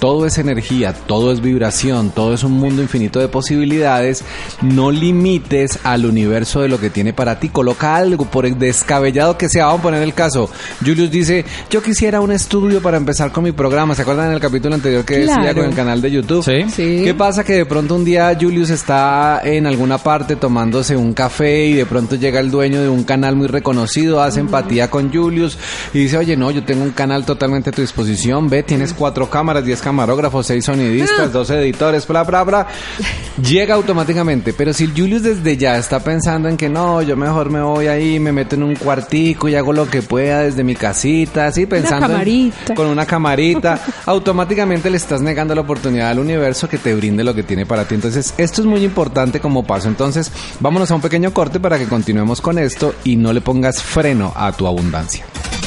todo 0.00 0.26
es 0.26 0.38
energía, 0.38 0.92
todo 0.92 1.32
es 1.32 1.40
vibración, 1.40 2.10
todo 2.10 2.34
es 2.34 2.42
un 2.44 2.52
mundo 2.52 2.82
infinito 2.82 3.20
de 3.20 3.28
posibilidades, 3.28 4.24
no 4.62 4.90
limites 4.90 5.78
al 5.84 6.04
universo 6.06 6.60
de 6.60 6.68
lo 6.68 6.78
que 6.78 6.90
tiene 6.90 7.12
para 7.12 7.38
ti, 7.40 7.48
coloca 7.48 7.96
algo, 7.96 8.24
por 8.26 8.46
el 8.46 8.58
descabellado 8.58 9.38
que 9.38 9.48
sea. 9.48 9.66
Vamos 9.66 9.80
a 9.80 9.82
poner 9.84 10.02
el 10.02 10.14
caso. 10.14 10.50
Julius 10.84 11.10
dice, 11.10 11.44
yo 11.70 11.82
quisiera 11.82 12.20
un 12.20 12.32
estudio 12.32 12.82
para 12.82 12.96
empezar 12.96 13.32
con 13.32 13.44
mi 13.44 13.52
programa. 13.52 13.94
¿Se 13.94 14.02
acuerdan 14.02 14.26
en 14.28 14.32
el 14.34 14.40
capítulo 14.40 14.74
anterior 14.74 15.04
que 15.04 15.23
decía 15.26 15.54
con 15.54 15.64
el 15.64 15.74
canal 15.74 16.00
de 16.02 16.10
YouTube? 16.10 16.44
Sí. 16.44 16.64
Sí. 16.70 17.02
¿Qué 17.04 17.14
pasa? 17.14 17.44
Que 17.44 17.54
de 17.54 17.66
pronto 17.66 17.94
un 17.94 18.04
día 18.04 18.36
Julius 18.40 18.70
está 18.70 19.40
en 19.44 19.66
alguna 19.66 19.98
parte 19.98 20.36
tomándose 20.36 20.96
un 20.96 21.12
café 21.14 21.66
y 21.66 21.74
de 21.74 21.86
pronto 21.86 22.16
llega 22.16 22.40
el 22.40 22.50
dueño 22.50 22.80
de 22.82 22.88
un 22.88 23.04
canal 23.04 23.36
muy 23.36 23.46
reconocido, 23.46 24.22
hace 24.22 24.40
empatía 24.40 24.90
con 24.90 25.12
Julius 25.12 25.58
y 25.92 25.98
dice, 26.00 26.18
oye, 26.18 26.36
no, 26.36 26.50
yo 26.50 26.64
tengo 26.64 26.82
un 26.82 26.90
canal 26.90 27.24
totalmente 27.24 27.70
a 27.70 27.72
tu 27.72 27.80
disposición, 27.82 28.48
ve, 28.48 28.62
tienes 28.62 28.92
cuatro 28.92 29.28
cámaras, 29.30 29.64
diez 29.64 29.80
camarógrafos, 29.80 30.46
seis 30.46 30.64
sonidistas, 30.64 31.32
dos 31.32 31.50
editores, 31.50 32.06
bla, 32.06 32.24
bla, 32.24 32.42
bla. 32.44 32.66
Llega 33.42 33.74
automáticamente, 33.74 34.52
pero 34.52 34.72
si 34.72 34.86
Julius 34.86 35.22
desde 35.22 35.56
ya 35.56 35.76
está 35.76 36.00
pensando 36.00 36.48
en 36.48 36.56
que 36.56 36.68
no, 36.68 37.02
yo 37.02 37.16
mejor 37.16 37.50
me 37.50 37.60
voy 37.60 37.86
ahí, 37.88 38.18
me 38.20 38.30
meto 38.32 38.54
en 38.54 38.62
un 38.62 38.74
cuartico 38.76 39.48
y 39.48 39.54
hago 39.56 39.72
lo 39.72 39.88
que 39.90 40.02
pueda 40.02 40.40
desde 40.42 40.62
mi 40.62 40.74
casita, 40.76 41.46
así 41.46 41.66
pensando 41.66 42.06
en- 42.06 42.12
camarita. 42.12 42.74
con 42.74 42.86
una 42.86 43.06
camarita, 43.06 43.80
automáticamente 44.06 44.88
le 44.90 44.96
estás 45.14 45.24
negando 45.24 45.54
la 45.54 45.60
oportunidad 45.60 46.10
al 46.10 46.18
universo 46.18 46.68
que 46.68 46.76
te 46.76 46.92
brinde 46.92 47.22
lo 47.22 47.36
que 47.36 47.44
tiene 47.44 47.66
para 47.66 47.86
ti. 47.86 47.94
Entonces, 47.94 48.34
esto 48.36 48.62
es 48.62 48.66
muy 48.66 48.82
importante 48.82 49.38
como 49.38 49.64
paso. 49.64 49.86
Entonces, 49.86 50.32
vámonos 50.58 50.90
a 50.90 50.96
un 50.96 51.02
pequeño 51.02 51.32
corte 51.32 51.60
para 51.60 51.78
que 51.78 51.86
continuemos 51.86 52.40
con 52.40 52.58
esto 52.58 52.96
y 53.04 53.14
no 53.14 53.32
le 53.32 53.40
pongas 53.40 53.80
freno 53.80 54.32
a 54.34 54.50
tu 54.50 54.66
abundancia. 54.66 55.24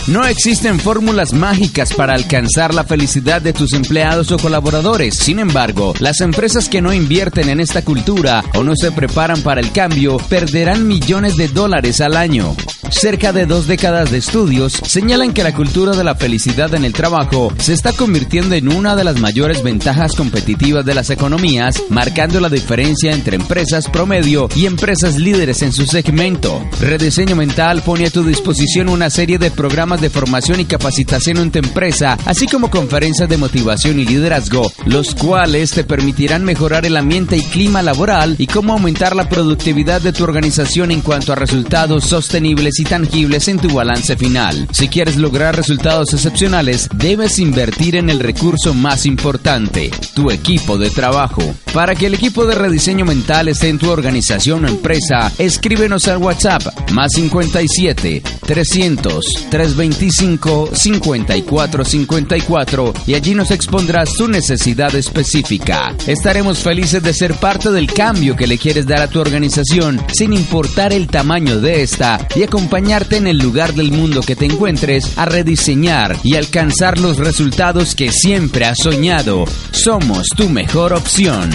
No 0.07 0.25
existen 0.25 0.79
fórmulas 0.79 1.33
mágicas 1.33 1.93
para 1.93 2.13
alcanzar 2.13 2.73
la 2.73 2.85
felicidad 2.85 3.41
de 3.41 3.51
tus 3.51 3.73
empleados 3.73 4.31
o 4.31 4.37
colaboradores. 4.37 5.17
Sin 5.17 5.37
embargo, 5.37 5.93
las 5.99 6.21
empresas 6.21 6.69
que 6.69 6.81
no 6.81 6.93
invierten 6.93 7.49
en 7.49 7.59
esta 7.59 7.81
cultura 7.81 8.41
o 8.55 8.63
no 8.63 8.73
se 8.77 8.93
preparan 8.93 9.41
para 9.41 9.59
el 9.59 9.73
cambio 9.73 10.15
perderán 10.15 10.87
millones 10.87 11.35
de 11.35 11.49
dólares 11.49 11.99
al 11.99 12.15
año. 12.15 12.55
Cerca 12.89 13.33
de 13.33 13.45
dos 13.45 13.67
décadas 13.67 14.09
de 14.09 14.19
estudios 14.19 14.71
señalan 14.85 15.33
que 15.33 15.43
la 15.43 15.53
cultura 15.53 15.93
de 15.93 16.05
la 16.05 16.15
felicidad 16.15 16.73
en 16.73 16.85
el 16.85 16.93
trabajo 16.93 17.51
se 17.57 17.73
está 17.73 17.91
convirtiendo 17.91 18.55
en 18.55 18.71
una 18.71 18.95
de 18.95 19.03
las 19.03 19.19
mayores 19.19 19.61
ventajas 19.61 20.13
competitivas 20.15 20.85
de 20.85 20.93
las 20.93 21.09
economías, 21.09 21.83
marcando 21.89 22.39
la 22.39 22.47
diferencia 22.47 23.11
entre 23.11 23.35
empresas 23.35 23.89
promedio 23.89 24.47
y 24.55 24.67
empresas 24.67 25.17
líderes 25.17 25.61
en 25.63 25.73
su 25.73 25.85
segmento. 25.85 26.65
Rediseño 26.79 27.35
Mental 27.35 27.81
pone 27.81 28.05
a 28.05 28.09
tu 28.09 28.23
disposición 28.23 28.87
una 28.87 29.09
serie 29.09 29.37
de 29.37 29.51
programas 29.51 29.96
de 29.99 30.09
formación 30.09 30.59
y 30.59 30.65
capacitación 30.65 31.37
en 31.37 31.51
tu 31.51 31.59
empresa, 31.59 32.17
así 32.25 32.47
como 32.47 32.69
conferencias 32.69 33.29
de 33.29 33.37
motivación 33.37 33.99
y 33.99 34.05
liderazgo, 34.05 34.71
los 34.85 35.15
cuales 35.15 35.71
te 35.71 35.83
permitirán 35.83 36.43
mejorar 36.43 36.85
el 36.85 36.97
ambiente 36.97 37.37
y 37.37 37.41
clima 37.41 37.81
laboral 37.81 38.35
y 38.37 38.47
cómo 38.47 38.73
aumentar 38.73 39.15
la 39.15 39.29
productividad 39.29 40.01
de 40.01 40.13
tu 40.13 40.23
organización 40.23 40.91
en 40.91 41.01
cuanto 41.01 41.33
a 41.33 41.35
resultados 41.35 42.05
sostenibles 42.05 42.79
y 42.79 42.83
tangibles 42.83 43.47
en 43.47 43.59
tu 43.59 43.73
balance 43.73 44.15
final. 44.15 44.67
Si 44.71 44.87
quieres 44.87 45.17
lograr 45.17 45.55
resultados 45.55 46.13
excepcionales, 46.13 46.89
debes 46.93 47.39
invertir 47.39 47.95
en 47.95 48.09
el 48.09 48.19
recurso 48.19 48.73
más 48.73 49.05
importante, 49.05 49.91
tu 50.13 50.31
equipo 50.31 50.77
de 50.77 50.89
trabajo. 50.89 51.55
Para 51.73 51.95
que 51.95 52.07
el 52.07 52.13
equipo 52.13 52.45
de 52.45 52.55
rediseño 52.55 53.05
mental 53.05 53.47
esté 53.47 53.69
en 53.69 53.77
tu 53.77 53.89
organización 53.89 54.65
o 54.65 54.67
empresa, 54.67 55.31
escríbenos 55.37 56.07
al 56.07 56.17
WhatsApp 56.17 56.63
más 56.91 57.11
57 57.13 58.21
300 58.45 59.25
325 59.91 60.69
5454 60.73 62.93
y 63.05 63.13
allí 63.13 63.33
nos 63.33 63.51
expondrás 63.51 64.13
tu 64.13 64.27
necesidad 64.27 64.93
específica. 64.95 65.95
Estaremos 66.05 66.59
felices 66.59 67.01
de 67.03 67.13
ser 67.13 67.33
parte 67.35 67.71
del 67.71 67.91
cambio 67.91 68.35
que 68.35 68.47
le 68.47 68.57
quieres 68.57 68.85
dar 68.85 69.01
a 69.01 69.07
tu 69.07 69.19
organización 69.19 70.01
sin 70.13 70.33
importar 70.33 70.93
el 70.93 71.07
tamaño 71.07 71.59
de 71.59 71.81
esta 71.81 72.27
y 72.35 72.43
acompañarte 72.43 73.17
en 73.17 73.27
el 73.27 73.37
lugar 73.37 73.73
del 73.73 73.91
mundo 73.91 74.21
que 74.21 74.35
te 74.35 74.45
encuentres 74.45 75.17
a 75.17 75.25
rediseñar 75.25 76.17
y 76.23 76.35
alcanzar 76.35 76.99
los 76.99 77.17
resultados 77.17 77.95
que 77.95 78.11
siempre 78.11 78.65
has 78.65 78.79
soñado. 78.79 79.45
Somos 79.71 80.27
tu 80.35 80.49
mejor 80.49 80.93
opción. 80.93 81.49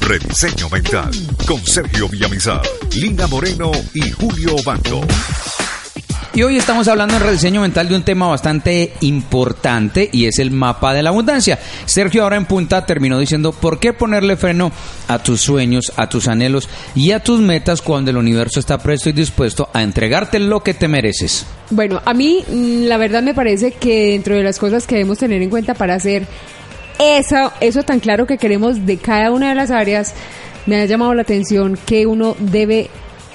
Rediseño 0.00 0.70
Mental 0.70 1.10
con 1.46 1.64
Sergio 1.66 2.08
Villamizar, 2.08 2.62
Lina 2.94 3.26
Moreno 3.26 3.70
y 3.92 4.10
Julio 4.10 4.56
Bando. 4.64 5.02
Y 6.38 6.42
hoy 6.44 6.56
estamos 6.56 6.86
hablando 6.86 7.16
en 7.16 7.22
rediseño 7.22 7.62
mental 7.62 7.88
de 7.88 7.96
un 7.96 8.04
tema 8.04 8.28
bastante 8.28 8.92
importante 9.00 10.08
y 10.12 10.26
es 10.26 10.38
el 10.38 10.52
mapa 10.52 10.94
de 10.94 11.02
la 11.02 11.10
abundancia. 11.10 11.58
Sergio 11.84 12.22
ahora 12.22 12.36
en 12.36 12.44
punta 12.44 12.86
terminó 12.86 13.18
diciendo 13.18 13.50
por 13.50 13.80
qué 13.80 13.92
ponerle 13.92 14.36
freno 14.36 14.70
a 15.08 15.18
tus 15.18 15.40
sueños, 15.40 15.92
a 15.96 16.08
tus 16.08 16.28
anhelos 16.28 16.68
y 16.94 17.10
a 17.10 17.18
tus 17.18 17.40
metas 17.40 17.82
cuando 17.82 18.12
el 18.12 18.16
universo 18.16 18.60
está 18.60 18.78
presto 18.78 19.08
y 19.08 19.14
dispuesto 19.14 19.68
a 19.72 19.82
entregarte 19.82 20.38
lo 20.38 20.62
que 20.62 20.74
te 20.74 20.86
mereces. 20.86 21.44
Bueno, 21.70 22.00
a 22.04 22.14
mí 22.14 22.44
mm, 22.48 22.84
la 22.84 22.98
verdad 22.98 23.24
me 23.24 23.34
parece 23.34 23.72
que 23.72 24.12
dentro 24.12 24.36
de 24.36 24.44
las 24.44 24.60
cosas 24.60 24.86
que 24.86 24.94
debemos 24.94 25.18
tener 25.18 25.42
en 25.42 25.50
cuenta 25.50 25.74
para 25.74 25.96
hacer 25.96 26.24
eso, 27.00 27.52
eso 27.60 27.82
tan 27.82 27.98
claro 27.98 28.28
que 28.28 28.38
queremos 28.38 28.86
de 28.86 28.96
cada 28.98 29.32
una 29.32 29.48
de 29.48 29.56
las 29.56 29.72
áreas, 29.72 30.14
me 30.66 30.80
ha 30.80 30.84
llamado 30.84 31.14
la 31.14 31.22
atención 31.22 31.76
que 31.84 32.06
uno 32.06 32.36
debe 32.38 32.90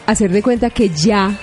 hacer 0.06 0.32
de 0.32 0.42
cuenta 0.42 0.70
que 0.70 0.88
ya 0.88 1.38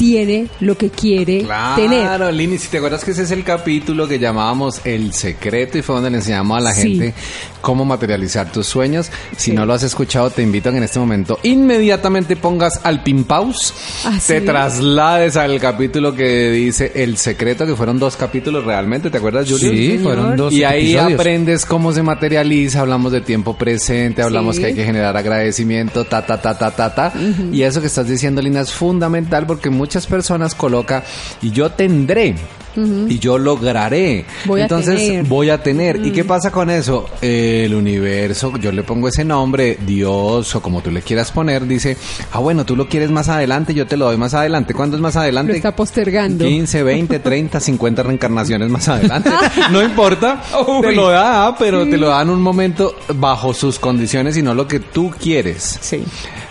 tiene 0.00 0.46
lo 0.60 0.78
que 0.78 0.88
quiere 0.88 1.46
tener. 1.76 2.00
Claro, 2.00 2.32
Lini, 2.32 2.56
si 2.56 2.68
te 2.68 2.78
acuerdas 2.78 3.04
que 3.04 3.10
ese 3.10 3.24
es 3.24 3.30
el 3.32 3.44
capítulo 3.44 4.08
que 4.08 4.18
llamábamos 4.18 4.80
El 4.86 5.12
Secreto 5.12 5.76
y 5.76 5.82
fue 5.82 5.94
donde 5.96 6.08
le 6.08 6.16
enseñamos 6.16 6.56
a 6.56 6.60
la 6.62 6.72
Sí. 6.72 6.80
gente 6.96 7.12
cómo 7.60 7.84
materializar 7.84 8.50
tus 8.50 8.66
sueños. 8.66 9.10
Si 9.36 9.50
Sí. 9.50 9.52
no 9.52 9.66
lo 9.66 9.74
has 9.74 9.82
escuchado, 9.82 10.30
te 10.30 10.40
invito 10.42 10.70
a 10.70 10.72
que 10.72 10.78
en 10.78 10.84
este 10.84 10.98
momento 10.98 11.38
inmediatamente 11.42 12.34
pongas 12.34 12.80
al 12.82 13.02
pin 13.02 13.24
pause, 13.24 13.74
Así 14.06 14.28
te 14.28 14.36
es. 14.38 14.44
traslades 14.46 15.36
al 15.36 15.60
capítulo 15.60 16.14
que 16.14 16.50
dice 16.50 16.92
El 16.94 17.18
Secreto, 17.18 17.66
que 17.66 17.76
fueron 17.76 17.98
dos 17.98 18.16
capítulos 18.16 18.64
realmente, 18.64 19.10
¿te 19.10 19.18
acuerdas, 19.18 19.50
Julio? 19.50 19.70
Sí, 19.70 19.86
señor. 19.88 20.02
fueron 20.02 20.36
dos 20.36 20.52
Y 20.54 20.64
ahí 20.64 20.92
episodios. 20.92 21.20
aprendes 21.20 21.66
cómo 21.66 21.92
se 21.92 22.02
materializa, 22.02 22.80
hablamos 22.80 23.12
de 23.12 23.20
tiempo 23.20 23.54
presente, 23.58 24.22
hablamos 24.22 24.56
Sí. 24.56 24.62
que 24.62 24.68
hay 24.68 24.74
que 24.74 24.84
generar 24.86 25.14
agradecimiento, 25.14 26.04
ta, 26.04 26.24
ta, 26.24 26.40
ta, 26.40 26.56
ta, 26.56 26.70
ta, 26.70 26.94
ta. 26.94 27.12
Y 27.52 27.60
eso 27.62 27.82
que 27.82 27.88
estás 27.88 28.08
diciendo, 28.08 28.40
Lina, 28.40 28.60
es 28.62 28.72
fundamental 28.72 29.44
porque 29.46 29.68
muchas 29.90 30.06
personas 30.06 30.54
colocan, 30.54 31.02
y 31.42 31.50
yo 31.50 31.72
tendré, 31.72 32.36
y 32.76 33.18
yo 33.18 33.38
lograré. 33.38 34.24
Voy 34.46 34.60
a 34.60 34.64
Entonces 34.64 34.96
tener. 34.96 35.24
voy 35.24 35.50
a 35.50 35.62
tener. 35.62 36.04
¿Y 36.04 36.10
qué 36.12 36.24
pasa 36.24 36.50
con 36.50 36.70
eso? 36.70 37.06
El 37.20 37.74
universo, 37.74 38.52
yo 38.58 38.72
le 38.72 38.82
pongo 38.82 39.08
ese 39.08 39.24
nombre, 39.24 39.78
Dios 39.86 40.54
o 40.54 40.62
como 40.62 40.80
tú 40.80 40.90
le 40.90 41.02
quieras 41.02 41.30
poner, 41.32 41.66
dice, 41.66 41.96
ah 42.32 42.38
bueno, 42.38 42.64
tú 42.64 42.76
lo 42.76 42.88
quieres 42.88 43.10
más 43.10 43.28
adelante, 43.28 43.74
yo 43.74 43.86
te 43.86 43.96
lo 43.96 44.06
doy 44.06 44.16
más 44.16 44.34
adelante. 44.34 44.74
¿Cuándo 44.74 44.96
es 44.96 45.02
más 45.02 45.14
Lo 45.14 45.20
adelante? 45.22 45.56
está 45.56 45.74
postergando. 45.74 46.44
15, 46.44 46.82
20, 46.82 47.18
30, 47.18 47.60
50 47.60 48.02
reencarnaciones 48.02 48.70
más 48.70 48.88
adelante. 48.88 49.30
No 49.70 49.82
importa, 49.82 50.42
te 50.82 50.92
lo 50.92 51.10
da, 51.10 51.54
pero 51.58 51.86
te 51.88 51.96
lo 51.96 52.08
da 52.08 52.22
en 52.22 52.30
un 52.30 52.40
momento 52.40 52.94
bajo 53.14 53.52
sus 53.54 53.78
condiciones 53.78 54.36
y 54.36 54.42
no 54.42 54.54
lo 54.54 54.66
que 54.66 54.80
tú 54.80 55.10
quieres. 55.10 55.78
Sí. 55.80 56.02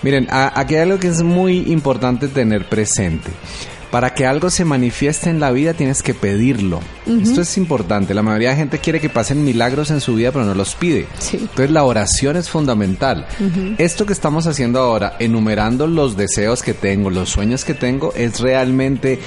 Miren, 0.04 0.28
a- 0.30 0.58
aquí 0.60 0.76
hay 0.76 0.82
algo 0.84 1.00
que 1.00 1.08
es 1.08 1.22
muy 1.24 1.72
importante 1.72 2.28
tener 2.28 2.68
presente. 2.70 3.30
Para 3.92 4.14
que 4.14 4.26
algo 4.26 4.50
se 4.50 4.66
manifieste 4.66 5.30
en 5.30 5.40
la 5.40 5.52
vida 5.52 5.74
tienes 5.74 6.04
que 6.04 6.14
pedirlo. 6.14 6.80
Esto 7.08 7.42
es 7.42 7.58
importante. 7.58 8.14
La 8.14 8.22
mayoría 8.22 8.52
de 8.52 8.58
gente 8.58 8.78
quiere 8.78 9.00
que 9.00 9.10
pasen 9.10 9.44
milagros 9.44 9.90
en 9.90 10.00
su 10.00 10.16
vida, 10.16 10.32
pero 10.32 10.46
no 10.46 10.54
los 10.54 10.76
pide. 10.76 11.08
Sí. 11.18 11.38
Entonces 11.42 11.72
la 11.72 11.84
oración 11.84 12.38
es 12.38 12.50
fundamental. 12.50 13.26
Esto 13.80 14.06
que 14.06 14.14
estamos 14.14 14.46
haciendo 14.46 14.80
ahora, 14.80 15.16
enumerando 15.18 15.88
los 15.88 16.16
deseos 16.16 16.62
que 16.62 16.76
tengo, 16.76 17.10
los 17.10 17.30
sueños 17.30 17.66
que 17.66 17.74
tengo, 17.74 18.14
es 18.16 18.40
realmente 18.40 19.20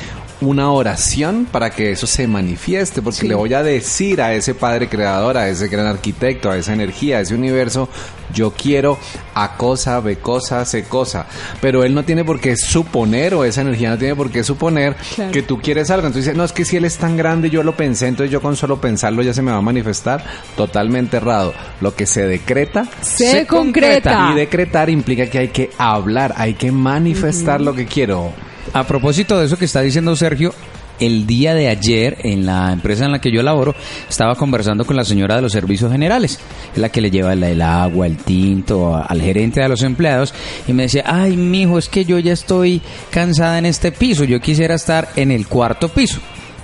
una 0.42 0.70
oración 0.72 1.46
para 1.50 1.70
que 1.70 1.92
eso 1.92 2.06
se 2.06 2.26
manifieste, 2.26 3.00
porque 3.00 3.20
Sí. 3.20 3.28
le 3.28 3.34
voy 3.34 3.54
a 3.54 3.62
decir 3.62 4.20
a 4.20 4.34
ese 4.34 4.54
Padre 4.54 4.88
Creador, 4.88 5.36
a 5.38 5.48
ese 5.48 5.68
gran 5.68 5.86
arquitecto, 5.86 6.50
a 6.50 6.56
esa 6.56 6.72
energía, 6.72 7.18
a 7.18 7.20
ese 7.20 7.34
universo, 7.34 7.88
yo 8.34 8.50
quiero 8.52 8.98
a 9.34 9.56
cosa, 9.56 10.00
B 10.00 10.16
cosa, 10.16 10.64
C 10.64 10.84
cosa. 10.84 11.26
Pero 11.60 11.84
él 11.84 11.94
no 11.94 12.04
tiene 12.04 12.24
por 12.24 12.40
qué 12.40 12.56
suponer, 12.56 13.34
o 13.34 13.44
esa 13.44 13.60
energía 13.62 13.90
no 13.90 13.98
tiene 13.98 14.16
por 14.16 14.30
qué 14.30 14.42
suponer 14.44 14.96
Claro. 15.14 15.30
que 15.32 15.42
tú 15.42 15.60
quieres 15.60 15.90
algo. 15.90 16.06
Entonces 16.06 16.26
dice, 16.26 16.36
no, 16.36 16.44
es 16.44 16.52
que 16.52 16.64
si 16.64 16.76
él 16.76 16.84
es 16.84 16.96
tan 16.98 17.16
grande, 17.16 17.48
yo 17.50 17.62
lo 17.62 17.76
pensé, 17.76 18.08
entonces 18.08 18.30
yo 18.32 18.40
con 18.40 18.56
solo 18.56 18.80
pensarlo 18.80 19.22
ya 19.22 19.32
se 19.34 19.42
me 19.42 19.52
va 19.52 19.58
a 19.58 19.62
manifestar. 19.62 20.24
Totalmente 20.56 21.16
errado. 21.18 21.54
Lo 21.80 21.94
que 21.94 22.06
se 22.06 22.26
decreta 22.26 22.84
Se, 23.00 23.30
Se 23.30 23.46
concreta. 23.46 24.10
concreta. 24.12 24.30
y 24.32 24.34
decretar 24.36 24.90
implica 24.90 25.26
que 25.26 25.38
hay 25.38 25.48
que 25.48 25.70
hablar, 25.78 26.34
hay 26.36 26.54
que 26.54 26.72
manifestar 26.72 27.60
lo 27.60 27.74
que 27.74 27.86
quiero. 27.86 28.32
A 28.72 28.86
propósito 28.86 29.38
de 29.38 29.46
eso 29.46 29.56
que 29.56 29.64
está 29.64 29.80
diciendo 29.80 30.16
Sergio, 30.16 30.54
el 31.00 31.26
día 31.26 31.54
de 31.54 31.68
ayer 31.68 32.18
en 32.22 32.46
la 32.46 32.72
empresa 32.72 33.04
en 33.04 33.12
la 33.12 33.20
que 33.20 33.32
yo 33.32 33.42
laboro 33.42 33.74
estaba 34.08 34.34
conversando 34.34 34.84
con 34.84 34.96
la 34.96 35.04
señora 35.04 35.36
de 35.36 35.42
los 35.42 35.52
servicios 35.52 35.90
generales, 35.90 36.38
es 36.72 36.78
la 36.78 36.90
que 36.90 37.00
le 37.00 37.10
lleva 37.10 37.32
el, 37.32 37.42
el 37.42 37.60
agua, 37.60 38.06
el 38.06 38.18
tinto 38.18 38.94
al 38.96 39.20
gerente 39.20 39.60
de 39.60 39.68
los 39.68 39.82
empleados 39.82 40.32
y 40.66 40.72
me 40.72 40.84
decía, 40.84 41.04
ay 41.06 41.36
mijo, 41.36 41.78
es 41.78 41.88
que 41.88 42.04
yo 42.04 42.18
ya 42.18 42.32
estoy 42.32 42.80
cansada 43.10 43.58
en 43.58 43.66
este 43.66 43.92
piso, 43.92 44.24
yo 44.24 44.40
quisiera 44.40 44.74
estar 44.74 45.08
en 45.16 45.30
el 45.30 45.46
cuarto 45.48 45.88
piso. 45.88 46.20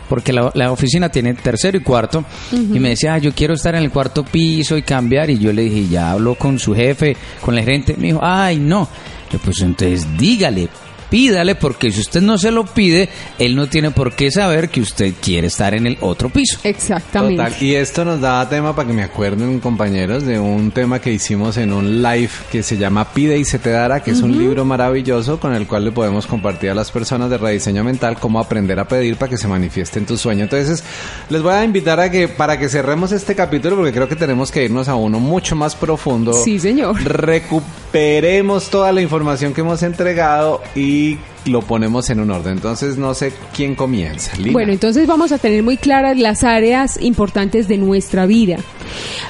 Porque 0.09 0.33
la, 0.33 0.51
la 0.55 0.73
oficina 0.73 1.11
tiene 1.11 1.35
tercero 1.35 1.77
y 1.77 1.83
cuarto. 1.83 2.25
Y 2.51 2.79
me 2.79 2.89
decía, 2.89 3.13
ah, 3.13 3.19
yo 3.19 3.35
quiero 3.35 3.53
estar 3.53 3.75
en 3.75 3.83
el 3.83 3.91
cuarto 3.91 4.25
piso 4.25 4.79
y 4.79 4.83
cambiar. 4.83 5.29
Y 5.29 5.39
yo 5.39 5.53
le 5.53 5.61
dije, 5.61 5.87
ya 5.87 6.13
habló 6.13 6.35
con 6.35 6.59
su 6.59 6.75
jefe, 6.75 7.15
con 7.43 7.59
el 7.59 7.65
gerente. 7.65 7.95
Me 7.99 8.07
dijo, 8.07 8.21
ay, 8.23 8.57
no. 8.57 8.89
Yo, 9.31 9.39
pues 9.39 9.61
entonces 9.61 10.07
dígale, 10.17 10.71
pídale, 11.11 11.55
porque 11.55 11.91
si 11.91 12.01
usted 12.01 12.21
no 12.21 12.39
se 12.39 12.51
lo 12.51 12.65
pide, 12.65 13.09
él 13.39 13.57
no 13.57 13.69
tiene 13.69 13.91
por 13.91 14.13
qué 14.13 14.31
saber 14.31 14.69
que 14.69 14.81
usted 14.81 15.15
quiere 15.21 15.47
estar 15.47 15.75
en 15.75 15.87
el 15.87 15.99
otro 16.01 16.29
piso. 16.29 16.59
Exactamente. 16.65 17.43
Total. 17.43 17.63
Y 17.63 17.75
esto 17.75 18.05
nos 18.05 18.21
da 18.21 18.49
tema 18.49 18.75
para 18.75 18.89
que 18.89 18.95
me 18.95 19.03
acuerden, 19.03 19.61
compañeros, 19.61 20.25
de 20.25 20.39
un 20.39 20.71
tema 20.71 21.01
que 21.01 21.13
hicimos 21.13 21.57
en 21.57 21.73
un 21.73 22.03
live 22.03 22.31
que 22.51 22.63
se 22.63 22.77
llama 22.77 23.13
Pide 23.13 23.39
y 23.39 23.45
se 23.45 23.59
te 23.59 23.71
dará, 23.71 24.03
que 24.03 24.11
es 24.11 24.21
un 24.21 24.37
libro 24.37 24.65
maravilloso 24.65 25.41
con 25.41 25.55
el 25.55 25.67
cual 25.67 25.85
le 25.85 25.93
podemos 25.93 26.27
compartir 26.27 26.71
a 26.71 26.75
las 26.75 26.91
personas 26.91 27.31
de 27.31 27.39
rediseño 27.39 27.85
mental 27.85 28.19
cómo 28.19 28.41
aprender 28.41 28.79
a 28.79 28.87
pedir 28.87 29.17
para 29.17 29.31
que 29.31 29.39
se 29.39 29.49
manifieste 29.49 29.99
en 29.99 30.07
tu 30.07 30.17
sueño. 30.17 30.45
Entonces, 30.45 30.85
les 31.31 31.43
voy 31.43 31.53
a 31.53 31.65
invitar 31.65 32.01
a 32.01 32.11
que 32.11 32.29
para 32.29 32.59
que 32.59 32.69
cerremos 32.69 33.13
este 33.13 33.35
capítulo, 33.35 33.77
porque 33.77 33.93
creo 33.93 34.09
que 34.09 34.17
tenemos 34.17 34.51
que 34.51 34.65
irnos 34.65 34.89
a 34.89 34.95
uno 34.95 35.21
mucho 35.21 35.57
más 35.57 35.75
profundo. 35.75 36.33
Sí, 36.33 36.59
señor. 36.59 37.03
Recuperemos 37.03 38.69
toda 38.71 38.93
la 38.93 39.01
información 39.01 39.55
que 39.55 39.61
hemos 39.61 39.83
entregado 39.83 40.63
y 40.75 40.98
lo 41.47 41.63
ponemos 41.63 42.11
en 42.11 42.21
un 42.21 42.31
orden. 42.31 42.53
Entonces, 42.55 42.97
no 42.99 43.15
sé 43.15 43.33
quién 43.55 43.75
comienza. 43.75 44.37
Lina. 44.37 44.53
Bueno, 44.53 44.73
entonces 44.73 45.07
vamos 45.07 45.33
a 45.33 45.39
tener 45.39 45.63
muy 45.63 45.77
claras 45.77 46.19
las 46.19 46.45
áreas 46.45 47.01
importantes 47.01 47.69
de 47.69 47.79
nuestra 47.79 48.27
vida. 48.27 48.57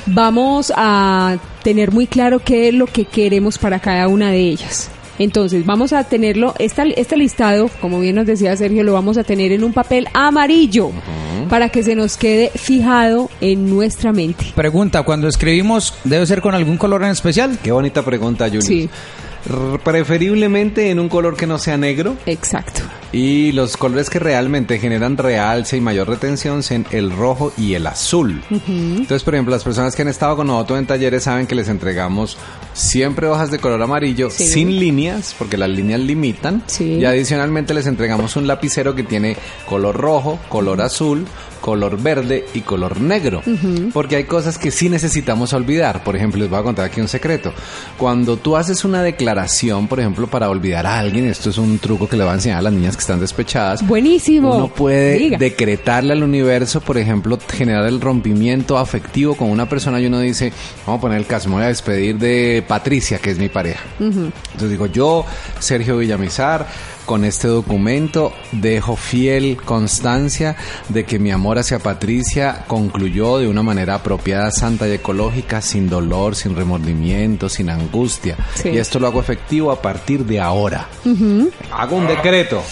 Vamos 0.07 0.73
a 0.77 1.37
tener 1.63 1.93
muy 1.93 2.07
claro 2.07 2.41
qué 2.41 2.69
es 2.69 2.75
lo 2.75 2.87
que 2.87 3.05
queremos 3.05 3.59
para 3.59 3.79
cada 3.81 4.09
una 4.09 4.31
de 4.31 4.41
ellas. 4.41 4.91
Entonces, 5.19 5.67
vamos 5.67 5.93
a 5.93 6.05
tenerlo, 6.05 6.55
esta- 6.61 6.85
este 6.85 7.17
listado, 7.17 7.69
como 7.81 7.99
bien 7.99 8.15
nos 8.15 8.27
decía 8.27 8.57
Sergio, 8.57 8.85
lo 8.85 8.93
vamos 8.93 9.19
a 9.19 9.25
tener 9.25 9.51
en 9.51 9.65
un 9.65 9.73
papel 9.73 10.07
amarillo 10.15 10.93
para 11.51 11.71
que 11.71 11.83
se 11.83 11.97
nos 11.97 12.17
quede 12.17 12.51
fijado 12.55 13.29
en 13.41 13.69
nuestra 13.69 14.13
mente. 14.13 14.45
Pregunta, 14.55 15.03
cuando 15.03 15.27
escribimos, 15.27 15.95
¿debe 16.05 16.25
ser 16.27 16.41
con 16.41 16.55
algún 16.55 16.77
color 16.77 17.03
en 17.03 17.11
especial? 17.11 17.59
Qué 17.63 17.73
bonita 17.73 18.05
pregunta, 18.05 18.47
Julius. 18.47 18.65
Sí. 18.67 18.89
Preferiblemente 19.85 20.91
en 20.91 20.99
un 21.01 21.09
color 21.09 21.37
que 21.37 21.47
no 21.47 21.59
sea 21.59 21.77
negro. 21.77 22.17
Exacto. 22.27 22.83
Y 23.11 23.53
los 23.53 23.77
colores 23.79 24.11
que 24.11 24.19
realmente 24.19 24.79
generan 24.79 25.17
realce 25.17 25.77
y 25.79 25.81
mayor 25.81 26.09
retención 26.09 26.62
son 26.62 26.87
el 26.91 27.11
rojo 27.11 27.53
y 27.57 27.72
el 27.75 27.87
azul. 27.87 28.43
Entonces, 28.51 29.22
por 29.22 29.35
ejemplo, 29.35 29.55
las 29.55 29.64
personas 29.64 29.97
que 29.97 30.03
han 30.03 30.09
estado 30.09 30.37
con 30.37 30.47
nosotros 30.49 30.79
en 30.79 30.87
talleres 30.87 31.22
saben 31.25 31.47
que 31.47 31.55
les 31.55 31.68
entregamos 31.68 32.37
siempre 32.75 33.27
hojas 33.27 33.51
de 33.51 33.59
color 33.59 33.83
amarillo 33.83 34.29
Sí. 34.31 34.45
sin 34.49 34.79
líneas, 34.79 35.35
porque 35.39 35.57
las 35.57 35.70
líneas 35.70 36.01
limitan. 36.01 36.62
Sí. 36.66 36.85
Y 36.97 37.05
adicionalmente 37.07 37.72
les 37.72 37.87
entregamos 37.87 38.37
un 38.37 38.47
lapicero 38.47 38.95
que 38.95 39.03
tiene 39.05 39.37
color 39.66 39.97
rojo, 39.97 40.39
color 40.51 40.83
azul, 40.83 41.27
color 41.69 42.01
verde 42.03 42.47
y 42.55 42.62
color 42.62 42.99
negro. 42.99 43.43
Porque 43.93 44.16
hay 44.16 44.25
cosas 44.25 44.57
que 44.57 44.71
sí 44.71 44.89
necesitamos 44.89 45.53
olvidar. 45.53 46.03
Por 46.03 46.16
ejemplo, 46.16 46.41
les 46.41 46.49
voy 46.49 46.59
a 46.59 46.62
contar 46.62 46.87
aquí 46.87 46.99
un 47.03 47.09
secreto. 47.09 47.53
Cuando 47.99 48.39
tú 48.39 48.57
haces 48.57 48.87
una 48.87 49.03
declaración, 49.03 49.87
por 49.87 50.01
ejemplo, 50.01 50.29
para 50.29 50.49
olvidar 50.49 50.87
a 50.87 50.99
alguien, 50.99 51.27
esto 51.27 51.51
es 51.51 51.59
un 51.59 51.79
truco 51.79 52.09
que 52.09 52.16
le 52.16 52.25
va 52.25 52.31
a 52.33 52.37
enseñar 52.37 52.61
a 52.61 52.62
las 52.62 52.73
niñas 52.73 52.97
que 52.97 53.01
están 53.01 53.21
despechadas. 53.21 53.87
Buenísimo. 53.87 54.57
Uno 54.57 54.69
puede 54.69 55.19
Diga. 55.19 55.37
decretarle 55.37 56.14
al 56.14 56.23
universo, 56.23 56.81
por 56.81 56.97
ejemplo, 56.97 57.39
generar 57.53 57.85
el 57.85 58.01
rompimiento 58.01 58.79
afectivo 58.79 59.35
con 59.35 59.51
una 59.51 59.69
persona 59.69 60.01
y 60.01 60.07
uno 60.07 60.21
dice, 60.21 60.51
vamos 60.87 61.01
a 61.01 61.03
poner 61.03 61.19
el 61.19 61.27
caso, 61.27 61.51
me 61.51 61.57
voy 61.57 61.64
a 61.64 61.69
despedir 61.69 62.16
de 62.16 62.64
Patricia, 62.66 63.19
que 63.19 63.31
es 63.33 63.39
mi 63.39 63.51
pareja. 63.51 63.85
Entonces 64.01 64.71
digo, 64.71 64.87
yo, 64.87 65.27
Sergio 65.59 65.99
Villamizar, 65.99 66.66
con 67.05 67.25
este 67.25 67.49
documento 67.49 68.35
dejo 68.53 68.95
fiel 68.95 69.57
constancia 69.64 70.57
de 70.91 71.05
que 71.05 71.19
mi 71.19 71.31
amor 71.31 71.58
hacia 71.59 71.79
Patricia 71.79 72.65
concluyó 72.67 73.39
de 73.39 73.49
una 73.49 73.63
manera 73.63 73.95
apropiada, 73.97 74.51
santa 74.51 74.89
y 74.89 74.93
ecológica, 74.93 75.61
sin 75.61 75.89
dolor, 75.89 76.35
sin 76.37 76.55
remordimiento, 76.57 77.49
sin 77.49 77.71
angustia. 77.71 78.37
Sí. 78.55 78.71
Y 78.71 78.79
esto 78.79 78.99
lo 78.99 79.07
hago 79.07 79.21
efectivo 79.21 79.71
a 79.71 79.81
partir 79.83 80.25
de 80.25 80.41
ahora. 80.41 80.89
Hago 81.73 81.97
un 81.97 82.07
decreto. 82.07 82.63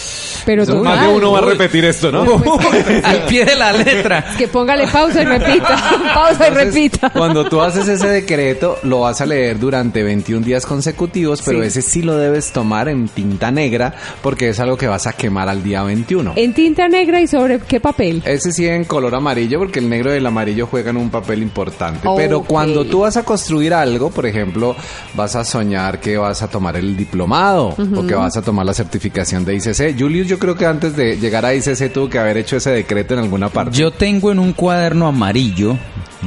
Pero 0.45 0.63
Entonces, 0.63 0.85
más 0.85 1.01
de 1.07 1.13
uno 1.15 1.33
va 1.33 1.39
a 1.39 1.43
repetir 1.43 1.85
esto, 1.85 2.13
¿no? 2.13 2.23
Al 3.05 3.23
pie 3.27 3.45
de 3.45 3.57
la 3.57 3.73
letra. 3.73 4.25
Que 4.39 4.49
póngale 4.49 4.87
pausa 4.89 5.23
y 5.23 5.25
repita. 5.25 5.77
pausa 6.15 6.49
y 6.49 6.55
repita. 6.55 7.11
Cuando 7.11 7.49
tú 7.49 7.61
haces 7.61 7.89
ese 7.89 8.09
decreto, 8.09 8.79
lo 8.85 9.01
vas 9.01 9.21
a 9.21 9.27
leer 9.27 9.59
durante 9.59 10.03
21 10.03 10.45
días 10.45 10.65
consecutivos, 10.67 11.43
pero 11.45 11.61
Sí. 11.63 11.67
ese 11.69 11.83
sí 11.83 12.03
lo 12.03 12.17
debes 12.17 12.53
tomar 12.53 12.89
en 12.89 13.09
tinta 13.09 13.51
negra 13.51 13.95
porque 14.23 14.51
es 14.51 14.61
algo 14.61 14.77
que 14.77 14.87
vas 14.87 15.07
a 15.07 15.13
quemar 15.13 15.49
al 15.49 15.63
día 15.63 15.83
21. 15.83 16.35
En 16.37 16.55
tinta 16.55 16.89
negra 16.89 17.21
y 17.21 17.27
sobre 17.27 17.59
qué 17.61 17.81
papel. 17.81 18.23
Ese 18.25 18.53
sí 18.53 18.67
en 18.77 18.85
color 18.85 19.15
amarillo 19.15 19.59
porque 19.59 19.81
el 19.81 19.89
negro 19.89 20.15
y 20.15 20.19
el 20.19 20.27
amarillo 20.27 20.67
juegan 20.67 20.97
un 20.97 21.11
papel 21.11 21.43
importante. 21.43 22.09
Pero 22.17 22.43
cuando 22.43 22.85
tú 22.85 23.01
vas 23.01 23.17
a 23.17 23.25
construir 23.25 23.75
algo, 23.75 24.11
por 24.11 24.27
ejemplo, 24.27 24.77
vas 25.15 25.37
a 25.37 25.45
soñar 25.45 26.01
que 26.01 26.17
vas 26.17 26.43
a 26.43 26.49
tomar 26.49 26.77
el 26.77 26.97
diplomado 26.97 27.69
o 27.69 28.07
que 28.07 28.15
vas 28.15 28.37
a 28.37 28.43
tomar 28.43 28.67
la 28.67 28.75
certificación 28.75 29.45
de 29.45 29.57
ICC. 29.57 29.99
Julius, 29.99 30.29
yo 30.29 30.39
creo 30.39 30.55
que 30.55 30.67
antes 30.67 30.97
de 30.97 31.17
llegar 31.17 31.45
a 31.45 31.55
ICC 31.55 31.93
tuvo 31.93 32.09
que 32.09 32.19
haber 32.19 32.37
hecho 32.37 32.57
ese 32.57 32.71
decreto 32.71 33.15
en 33.15 33.21
alguna 33.21 33.49
parte. 33.49 33.77
Yo 33.77 33.91
tengo 33.91 34.31
en 34.31 34.39
un 34.39 34.53
cuaderno 34.53 35.07
amarillo 35.07 35.77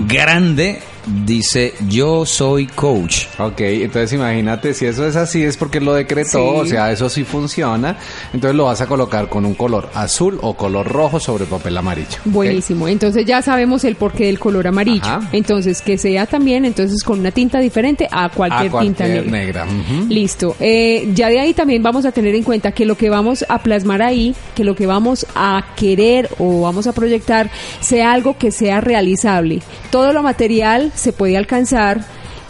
grande, 0.08 0.80
dice, 1.26 1.74
yo 1.88 2.26
soy 2.26 2.68
coach. 2.68 3.26
Ok, 3.40 3.62
entonces 3.62 4.14
imagínate, 4.14 4.74
si 4.74 4.86
eso 4.86 5.06
es 5.08 5.16
así 5.16 5.44
es 5.44 5.58
porque 5.58 5.80
lo 5.80 5.94
decretó, 5.94 6.30
Sí. 6.30 6.60
o 6.62 6.66
sea, 6.66 6.92
eso 6.92 7.10
sí 7.10 7.24
funciona, 7.24 7.98
entonces 8.34 8.56
lo 8.56 8.66
vas 8.66 8.82
a 8.82 8.88
colocar 8.88 9.30
con 9.30 9.46
un 9.46 9.54
color 9.56 9.90
azul 9.94 10.38
o 10.42 10.54
color 10.56 10.88
rojo 10.88 11.20
sobre 11.20 11.46
papel 11.46 11.78
amarillo. 11.78 12.18
Buenísimo. 12.26 12.88
Entonces 12.88 13.26
ya 13.26 13.42
sabemos 13.42 13.84
el 13.84 13.96
porqué 13.96 14.26
del 14.26 14.40
color 14.40 14.68
amarillo. 14.68 15.02
Ajá. 15.06 15.30
Entonces 15.32 15.82
que 15.82 15.98
sea 15.98 16.26
también 16.26 16.66
entonces 16.66 17.04
con 17.04 17.20
una 17.20 17.32
tinta 17.32 17.60
diferente 17.60 18.08
a 18.12 18.30
cualquier, 18.30 18.68
A 18.68 18.72
cualquier 18.72 18.96
tinta 19.24 19.32
negra. 19.32 19.66
Listo. 20.08 20.56
Eh, 20.60 21.10
ya 21.14 21.30
de 21.30 21.40
ahí 21.40 21.54
también 21.54 21.82
vamos 21.84 22.06
a 22.06 22.12
tener 22.12 22.36
en 22.36 22.44
cuenta 22.44 22.72
que 22.72 22.86
lo 22.86 22.96
que 22.98 23.10
vamos 23.10 23.46
a 23.50 23.60
plasmar 23.60 24.02
ahí, 24.02 24.36
que 24.56 24.64
lo 24.64 24.76
que 24.76 24.86
vamos 24.86 25.26
a 25.36 25.64
querer 25.76 26.30
o 26.38 26.62
vamos 26.62 26.88
a 26.88 26.94
proyectar 26.94 27.50
sea 27.80 28.12
algo 28.14 28.38
que 28.38 28.52
sea 28.52 28.82
realizable. 28.82 29.62
Todo 29.92 30.14
lo 30.14 30.22
material 30.24 30.92
se 31.00 31.14
puede 31.14 31.38
alcanzar, 31.38 32.04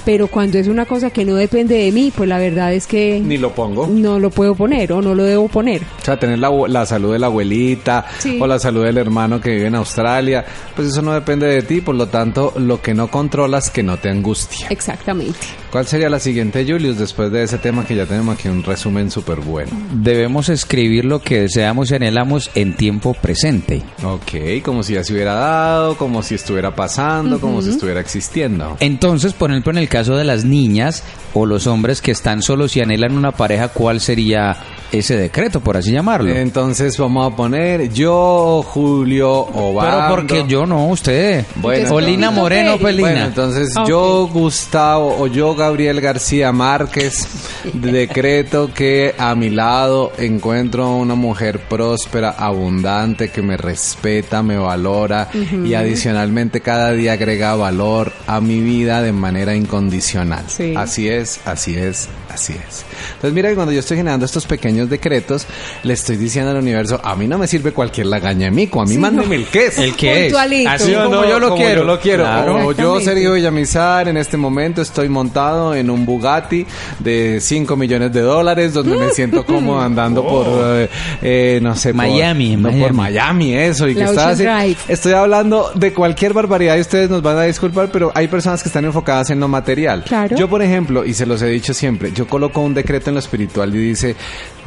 pero 0.06 0.28
cuando 0.28 0.58
es 0.58 0.68
una 0.68 0.86
cosa 0.86 1.10
que 1.12 1.26
no 1.26 1.36
depende 1.36 1.76
de 1.76 1.92
mí, 1.92 2.12
pues 2.16 2.28
la 2.28 2.40
verdad 2.40 2.74
es 2.74 2.88
que 2.88 3.20
Ni 3.24 3.38
lo 3.38 3.54
pongo. 3.54 3.86
no 3.88 4.18
lo 4.20 4.30
puedo 4.30 4.56
poner 4.56 4.92
o 4.94 5.02
no 5.02 5.14
lo 5.14 5.24
debo 5.24 5.48
poner. 5.50 5.82
O 6.02 6.06
sea, 6.06 6.18
tener 6.18 6.40
la, 6.40 6.50
la 6.68 6.86
salud 6.86 7.12
de 7.14 7.20
la 7.20 7.28
abuelita 7.28 8.06
Sí. 8.18 8.40
o 8.42 8.48
la 8.48 8.58
salud 8.60 8.86
del 8.86 8.98
hermano 8.98 9.40
que 9.42 9.52
vive 9.52 9.68
en 9.68 9.76
Australia, 9.76 10.44
pues 10.76 10.88
eso 10.88 11.02
no 11.02 11.14
depende 11.14 11.48
de 11.48 11.62
ti, 11.62 11.82
por 11.82 11.96
lo 11.96 12.08
tanto, 12.08 12.54
lo 12.58 12.82
que 12.82 12.94
no 12.94 13.10
controlas 13.12 13.70
que 13.70 13.84
no 13.84 13.98
te 13.98 14.10
angustia. 14.10 14.68
Exactamente. 14.70 15.38
¿Cuál 15.72 15.86
sería 15.86 16.10
la 16.10 16.20
siguiente, 16.20 16.66
Julius, 16.68 16.98
después 16.98 17.32
de 17.32 17.44
ese 17.44 17.60
tema 17.60 17.86
que 17.86 17.96
ya 17.96 18.08
tenemos 18.08 18.36
aquí 18.36 18.48
un 18.48 18.64
resumen 18.64 19.12
súper 19.12 19.40
bueno? 19.40 19.72
Debemos 19.94 20.50
escribir 20.50 21.06
lo 21.06 21.22
que 21.22 21.42
deseamos 21.42 21.92
y 21.92 21.96
anhelamos 21.96 22.50
en 22.56 22.76
tiempo 22.76 23.14
presente. 23.14 23.84
Ok, 24.04 24.64
como 24.64 24.82
si 24.82 24.96
ya 24.96 25.04
se 25.04 25.14
hubiera 25.14 25.36
dado, 25.36 25.96
como 25.96 26.24
si 26.24 26.34
estuviera 26.34 26.74
pasando, 26.74 27.40
como 27.40 27.62
si 27.62 27.70
estuviera 27.70 28.00
existiendo. 28.00 28.78
Entonces, 28.80 29.34
por 29.34 29.52
ejemplo, 29.52 29.72
en 29.72 29.78
el 29.78 29.90
caso 29.90 30.16
de 30.18 30.24
las 30.24 30.44
niñas 30.44 31.04
o 31.36 31.46
los 31.46 31.68
hombres 31.68 32.02
que 32.02 32.12
están 32.12 32.42
solos 32.42 32.76
y 32.76 32.82
anhelan 32.82 33.16
una 33.16 33.32
pareja, 33.32 33.68
¿cuál 33.68 34.00
sería 34.00 34.58
ese 34.92 35.18
decreto, 35.18 35.60
por 35.60 35.78
así 35.78 35.92
llamarlo? 35.92 36.30
Entonces 36.32 36.98
vamos 36.98 37.32
a 37.32 37.36
poner 37.36 37.90
yo, 37.94 38.64
Julio, 38.66 39.32
Obando. 39.32 39.98
Pero 39.98 40.16
porque 40.16 40.46
yo 40.48 40.66
no, 40.66 40.88
usted. 40.88 41.46
Bueno, 41.56 41.94
Olina 41.94 42.28
entonces- 42.28 42.42
Moreno, 42.42 42.78
Felina. 42.78 43.10
Bueno, 43.10 43.26
entonces 43.26 43.76
Ok. 43.78 43.88
yo, 43.88 44.28
Gustavo, 44.32 45.16
o 45.20 45.28
yo, 45.28 45.56
Gabriel 45.56 46.02
García 46.02 46.52
Márquez, 46.52 47.28
decreto 47.74 48.72
que 48.74 49.14
a 49.18 49.36
mi 49.36 49.50
lado 49.50 50.12
encuentro 50.18 50.90
una 50.96 51.16
mujer 51.16 51.60
próspera, 51.60 52.32
abundante, 52.32 53.30
que 53.30 53.42
me 53.42 53.58
respeta, 53.58 54.42
me 54.44 54.58
valora 54.58 55.30
y 55.66 55.74
adicionalmente 55.74 56.62
cada 56.62 56.92
día 56.94 57.14
agrega 57.14 57.56
valor 57.56 58.12
a 58.28 58.40
mi 58.42 58.60
vida 58.62 59.02
de 59.02 59.12
manera 59.12 59.56
incondicional. 59.56 60.44
Sí. 60.48 60.74
Así 60.76 61.10
es, 61.10 61.40
así 61.46 61.76
es, 61.76 62.08
así 62.34 62.54
es. 62.54 62.86
Entonces 63.16 63.34
mira 63.34 63.50
que 63.50 63.56
cuando 63.56 63.72
yo 63.74 63.80
estoy 63.80 63.98
generando 63.98 64.26
estos 64.26 64.46
pequeños 64.46 64.79
decretos, 64.88 65.48
le 65.82 65.94
estoy 65.96 66.16
diciendo 66.18 66.52
al 66.52 66.58
universo, 66.58 67.02
a 67.04 67.16
mí 67.16 67.28
no 67.28 67.40
me 67.40 67.48
sirve 67.48 67.72
cualquier 67.72 68.06
lagaña 68.06 68.46
de 68.46 68.52
mico, 68.52 68.82
a 68.82 68.86
mí 68.86 68.92
Sí, 68.92 68.98
mándeme 69.00 69.28
no. 69.30 69.34
el 69.34 69.46
queso. 69.48 69.82
¿El 69.82 69.96
qué 69.96 70.28
es? 70.28 70.34
Así 70.68 70.94
como 70.94 71.10
no, 71.10 71.28
yo 71.28 71.40
lo 71.40 71.50
como 71.50 71.62
quiero. 71.64 71.82
yo 71.82 71.88
lo 71.88 72.00
quiero. 72.00 72.24
Claro. 72.24 72.68
O 72.68 72.72
yo. 72.74 73.00
Sergio 73.00 73.34
Villamizar, 73.34 74.08
en 74.08 74.18
este 74.18 74.38
momento 74.38 74.82
estoy 74.84 75.10
montado 75.10 75.74
en 75.74 75.90
un 75.90 76.06
Bugatti 76.06 76.66
de 77.00 77.40
5 77.42 77.76
millones 77.76 78.14
de 78.14 78.22
dólares, 78.22 78.74
donde 78.74 78.96
me 78.98 79.10
siento 79.10 79.44
cómodo 79.46 79.80
andando 79.82 80.24
por, 80.24 80.46
eh, 80.78 80.90
eh, 81.22 81.60
no 81.64 81.76
sé, 81.76 81.90
por- 81.90 81.98
Miami, 82.06 82.56
no, 82.56 82.64
Miami. 82.70 82.82
por 82.84 82.94
Miami, 82.94 83.54
eso. 83.56 83.88
Y 83.88 83.96
que 83.96 84.04
está 84.04 84.30
así. 84.30 84.44
Drive. 84.44 84.78
Estoy 84.88 85.14
hablando 85.14 85.72
de 85.74 85.94
cualquier 85.94 86.34
barbaridad 86.34 86.78
y 86.78 86.82
ustedes 86.82 87.10
nos 87.10 87.22
van 87.22 87.38
a 87.38 87.44
disculpar, 87.44 87.90
pero 87.92 88.12
hay 88.14 88.28
personas 88.28 88.62
que 88.62 88.70
están 88.70 88.86
enfocadas 88.86 89.30
en 89.30 89.40
lo 89.40 89.48
material. 89.48 90.04
Claro. 90.06 90.36
Yo, 90.36 90.48
por 90.50 90.62
ejemplo, 90.62 91.06
y 91.06 91.14
se 91.14 91.26
los 91.26 91.42
he 91.42 91.48
dicho 91.48 91.74
siempre, 91.74 92.12
yo 92.14 92.28
coloco 92.28 92.62
un 92.62 92.74
decreto 92.74 93.10
en 93.10 93.16
lo 93.16 93.20
espiritual 93.20 93.74
y 93.74 93.80
dice, 93.80 94.16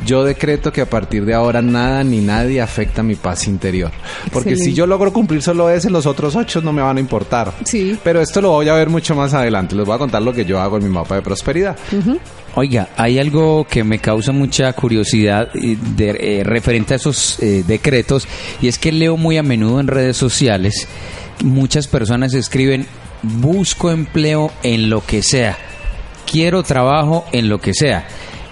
yo 0.06 0.24
decreto 0.24 0.72
que 0.72 0.80
a 0.80 0.86
partir 0.90 1.24
de 1.24 1.34
ahora 1.34 1.62
nada 1.62 2.02
ni 2.04 2.20
nadie 2.20 2.60
afecta 2.60 3.02
mi 3.02 3.14
paz 3.14 3.46
interior. 3.46 3.90
Porque 4.32 4.56
si 4.56 4.74
yo 4.74 4.86
logro 4.86 5.12
cumplir 5.12 5.42
solo 5.42 5.68
ese, 5.70 5.90
los 5.90 6.06
otros 6.06 6.36
ocho 6.36 6.60
no 6.60 6.72
me 6.72 6.82
van 6.82 6.96
a 6.96 7.00
importar. 7.00 7.52
Sí. 7.64 7.98
Pero 8.02 8.20
esto 8.20 8.40
lo 8.40 8.50
voy 8.50 8.68
a 8.68 8.74
ver 8.74 8.88
mucho 8.88 9.14
más 9.14 9.34
adelante. 9.34 9.74
Les 9.74 9.84
voy 9.86 9.94
a 9.94 9.98
contar 9.98 10.22
lo 10.22 10.32
que 10.32 10.44
yo 10.44 10.60
hago 10.60 10.76
en 10.76 10.84
mi 10.84 10.90
mapa 10.90 11.14
de 11.16 11.22
prosperidad. 11.22 11.76
Oiga, 12.54 12.88
hay 12.96 13.18
algo 13.18 13.66
que 13.68 13.82
me 13.82 13.98
causa 13.98 14.30
mucha 14.32 14.72
curiosidad 14.74 15.48
eh, 15.54 15.76
de- 15.96 16.40
eh, 16.40 16.44
referente 16.44 16.92
a 16.92 16.96
esos 16.96 17.38
eh, 17.42 17.64
decretos 17.66 18.26
y 18.60 18.68
es 18.68 18.78
que 18.78 18.92
leo 18.92 19.16
muy 19.16 19.38
a 19.38 19.42
menudo 19.42 19.80
en 19.80 19.86
redes 19.86 20.16
sociales 20.18 20.86
muchas 21.42 21.86
personas 21.88 22.34
escriben 22.34 22.86
busco 23.22 23.90
empleo 23.90 24.50
en 24.62 24.90
lo 24.90 25.04
que 25.04 25.22
sea, 25.22 25.56
quiero 26.30 26.62
trabajo 26.62 27.24
en 27.32 27.48
lo 27.48 27.58
que 27.60 27.72
sea. 27.72 28.06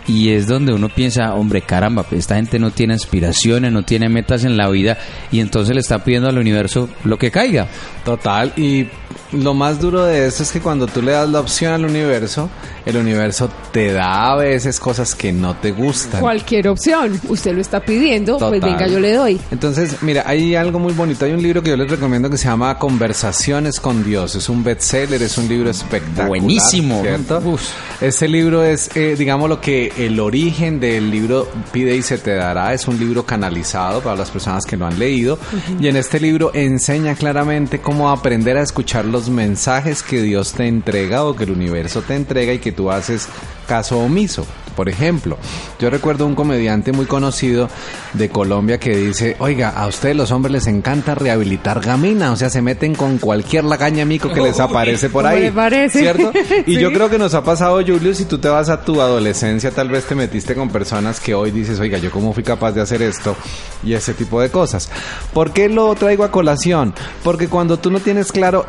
Y 0.06 0.30
es 0.30 0.46
donde 0.46 0.72
uno 0.72 0.88
piensa, 0.88 1.34
hombre, 1.34 1.62
caramba, 1.62 2.04
esta 2.10 2.36
gente 2.36 2.58
no 2.58 2.70
tiene 2.70 2.94
aspiraciones, 2.94 3.72
no 3.72 3.84
tiene 3.84 4.08
metas 4.08 4.44
en 4.44 4.56
la 4.56 4.68
vida 4.68 4.98
y 5.30 5.40
entonces 5.40 5.74
le 5.74 5.80
está 5.80 6.02
pidiendo 6.02 6.28
al 6.28 6.38
universo 6.38 6.88
lo 7.04 7.18
que 7.18 7.30
caiga. 7.30 7.68
Total, 8.04 8.52
y 8.56 8.88
lo 9.32 9.54
más 9.54 9.80
duro 9.80 10.04
de 10.04 10.26
esto 10.26 10.42
es 10.42 10.50
que 10.50 10.60
cuando 10.60 10.86
tú 10.86 11.02
le 11.02 11.12
das 11.12 11.28
la 11.28 11.40
opción 11.40 11.72
al 11.72 11.84
universo, 11.84 12.50
el 12.84 12.96
universo 12.96 13.48
te 13.72 13.92
da 13.92 14.32
a 14.32 14.36
veces 14.36 14.80
cosas 14.80 15.14
que 15.14 15.32
no 15.32 15.54
te 15.54 15.70
gustan. 15.70 16.20
Cualquier 16.20 16.68
opción. 16.68 17.20
Usted 17.28 17.54
lo 17.54 17.60
está 17.60 17.80
pidiendo, 17.80 18.38
pues 18.38 18.60
venga, 18.60 18.86
yo 18.88 18.98
le 18.98 19.12
doy. 19.12 19.40
Entonces, 19.50 20.02
mira, 20.02 20.24
hay 20.26 20.54
algo 20.56 20.78
muy 20.78 20.92
bonito. 20.92 21.24
Hay 21.24 21.32
un 21.32 21.42
libro 21.42 21.62
que 21.62 21.70
yo 21.70 21.76
les 21.76 21.90
recomiendo 21.90 22.28
que 22.28 22.36
se 22.36 22.48
llama 22.48 22.76
Conversaciones 22.78 23.78
con 23.78 24.02
Dios. 24.02 24.34
Es 24.34 24.48
un 24.48 24.64
bestseller, 24.64 25.22
es 25.22 25.38
un 25.38 25.48
libro 25.48 25.70
espectacular. 25.70 26.28
Buenísimo. 26.28 27.02
¿cierto? 27.02 27.40
Uf. 27.44 27.62
Ese 28.00 28.26
libro 28.26 28.64
es, 28.64 28.90
eh, 28.96 29.14
digamos, 29.16 29.48
lo 29.48 29.60
que 29.60 29.92
el 30.06 30.18
origen 30.18 30.80
del 30.80 31.10
libro 31.10 31.46
Pide 31.72 31.94
y 31.94 32.02
se 32.02 32.16
te 32.16 32.34
dará. 32.34 32.72
Es 32.72 32.88
un 32.88 32.98
libro 32.98 33.26
canalizado 33.26 34.00
para 34.00 34.16
las 34.16 34.30
personas 34.30 34.64
que 34.64 34.76
lo 34.76 34.86
han 34.86 34.98
leído. 34.98 35.38
Y 35.78 35.88
en 35.88 35.96
este 35.96 36.18
libro 36.18 36.52
enseña 36.54 37.14
claramente 37.14 37.80
cómo 37.80 38.10
aprender 38.10 38.56
a 38.56 38.62
escuchar 38.62 39.04
los 39.04 39.28
mensajes 39.28 40.02
que 40.02 40.22
Dios 40.22 40.52
te 40.52 40.66
entrega 40.66 41.24
o 41.24 41.36
que 41.36 41.44
el 41.44 41.50
universo 41.50 42.02
te 42.02 42.14
entrega 42.14 42.52
y 42.52 42.58
que 42.58 42.72
tú 42.72 42.90
haces 42.90 43.28
caso 43.70 44.00
omiso. 44.00 44.44
Por 44.74 44.88
ejemplo, 44.88 45.36
yo 45.78 45.90
recuerdo 45.90 46.26
un 46.26 46.34
comediante 46.34 46.90
muy 46.92 47.04
conocido 47.06 47.68
de 48.14 48.28
Colombia 48.30 48.78
que 48.78 48.96
dice, 48.96 49.36
oiga, 49.38 49.68
a 49.70 49.86
ustedes 49.86 50.16
los 50.16 50.30
hombres 50.32 50.52
les 50.52 50.66
encanta 50.68 51.14
rehabilitar 51.14 51.80
gamina, 51.80 52.32
o 52.32 52.36
sea, 52.36 52.50
se 52.50 52.62
meten 52.62 52.94
con 52.94 53.18
cualquier 53.18 53.64
lagaña 53.64 54.04
mico 54.04 54.28
que 54.32 54.40
les 54.40 54.58
aparece 54.58 55.08
por 55.10 55.22
¿Cómo 55.24 55.34
ahí. 55.34 55.42
le 55.42 55.52
parece? 55.52 56.00
¿Cierto? 56.00 56.32
Y 56.66 56.74
Sí. 56.76 56.80
yo 56.80 56.92
creo 56.92 57.08
que 57.10 57.18
nos 57.18 57.34
ha 57.34 57.44
pasado, 57.44 57.76
Julio, 57.86 58.14
si 58.14 58.24
tú 58.24 58.38
te 58.38 58.48
vas 58.48 58.68
a 58.70 58.82
tu 58.82 59.00
adolescencia, 59.00 59.70
tal 59.70 59.88
vez 59.88 60.04
te 60.06 60.14
metiste 60.14 60.54
con 60.54 60.70
personas 60.70 61.20
que 61.20 61.34
hoy 61.34 61.50
dices, 61.52 61.78
oiga, 61.78 61.98
yo 61.98 62.10
cómo 62.10 62.32
fui 62.32 62.42
capaz 62.42 62.72
de 62.72 62.80
hacer 62.80 63.02
esto 63.02 63.36
y 63.84 63.92
ese 63.92 64.14
tipo 64.14 64.40
de 64.40 64.50
cosas. 64.50 64.88
¿Por 65.32 65.52
qué 65.52 65.68
lo 65.68 65.94
traigo 65.94 66.24
a 66.24 66.30
colación? 66.30 66.94
Porque 67.22 67.48
cuando 67.48 67.78
tú 67.78 67.90
no 67.90 68.00
tienes 68.00 68.32
claro 68.32 68.66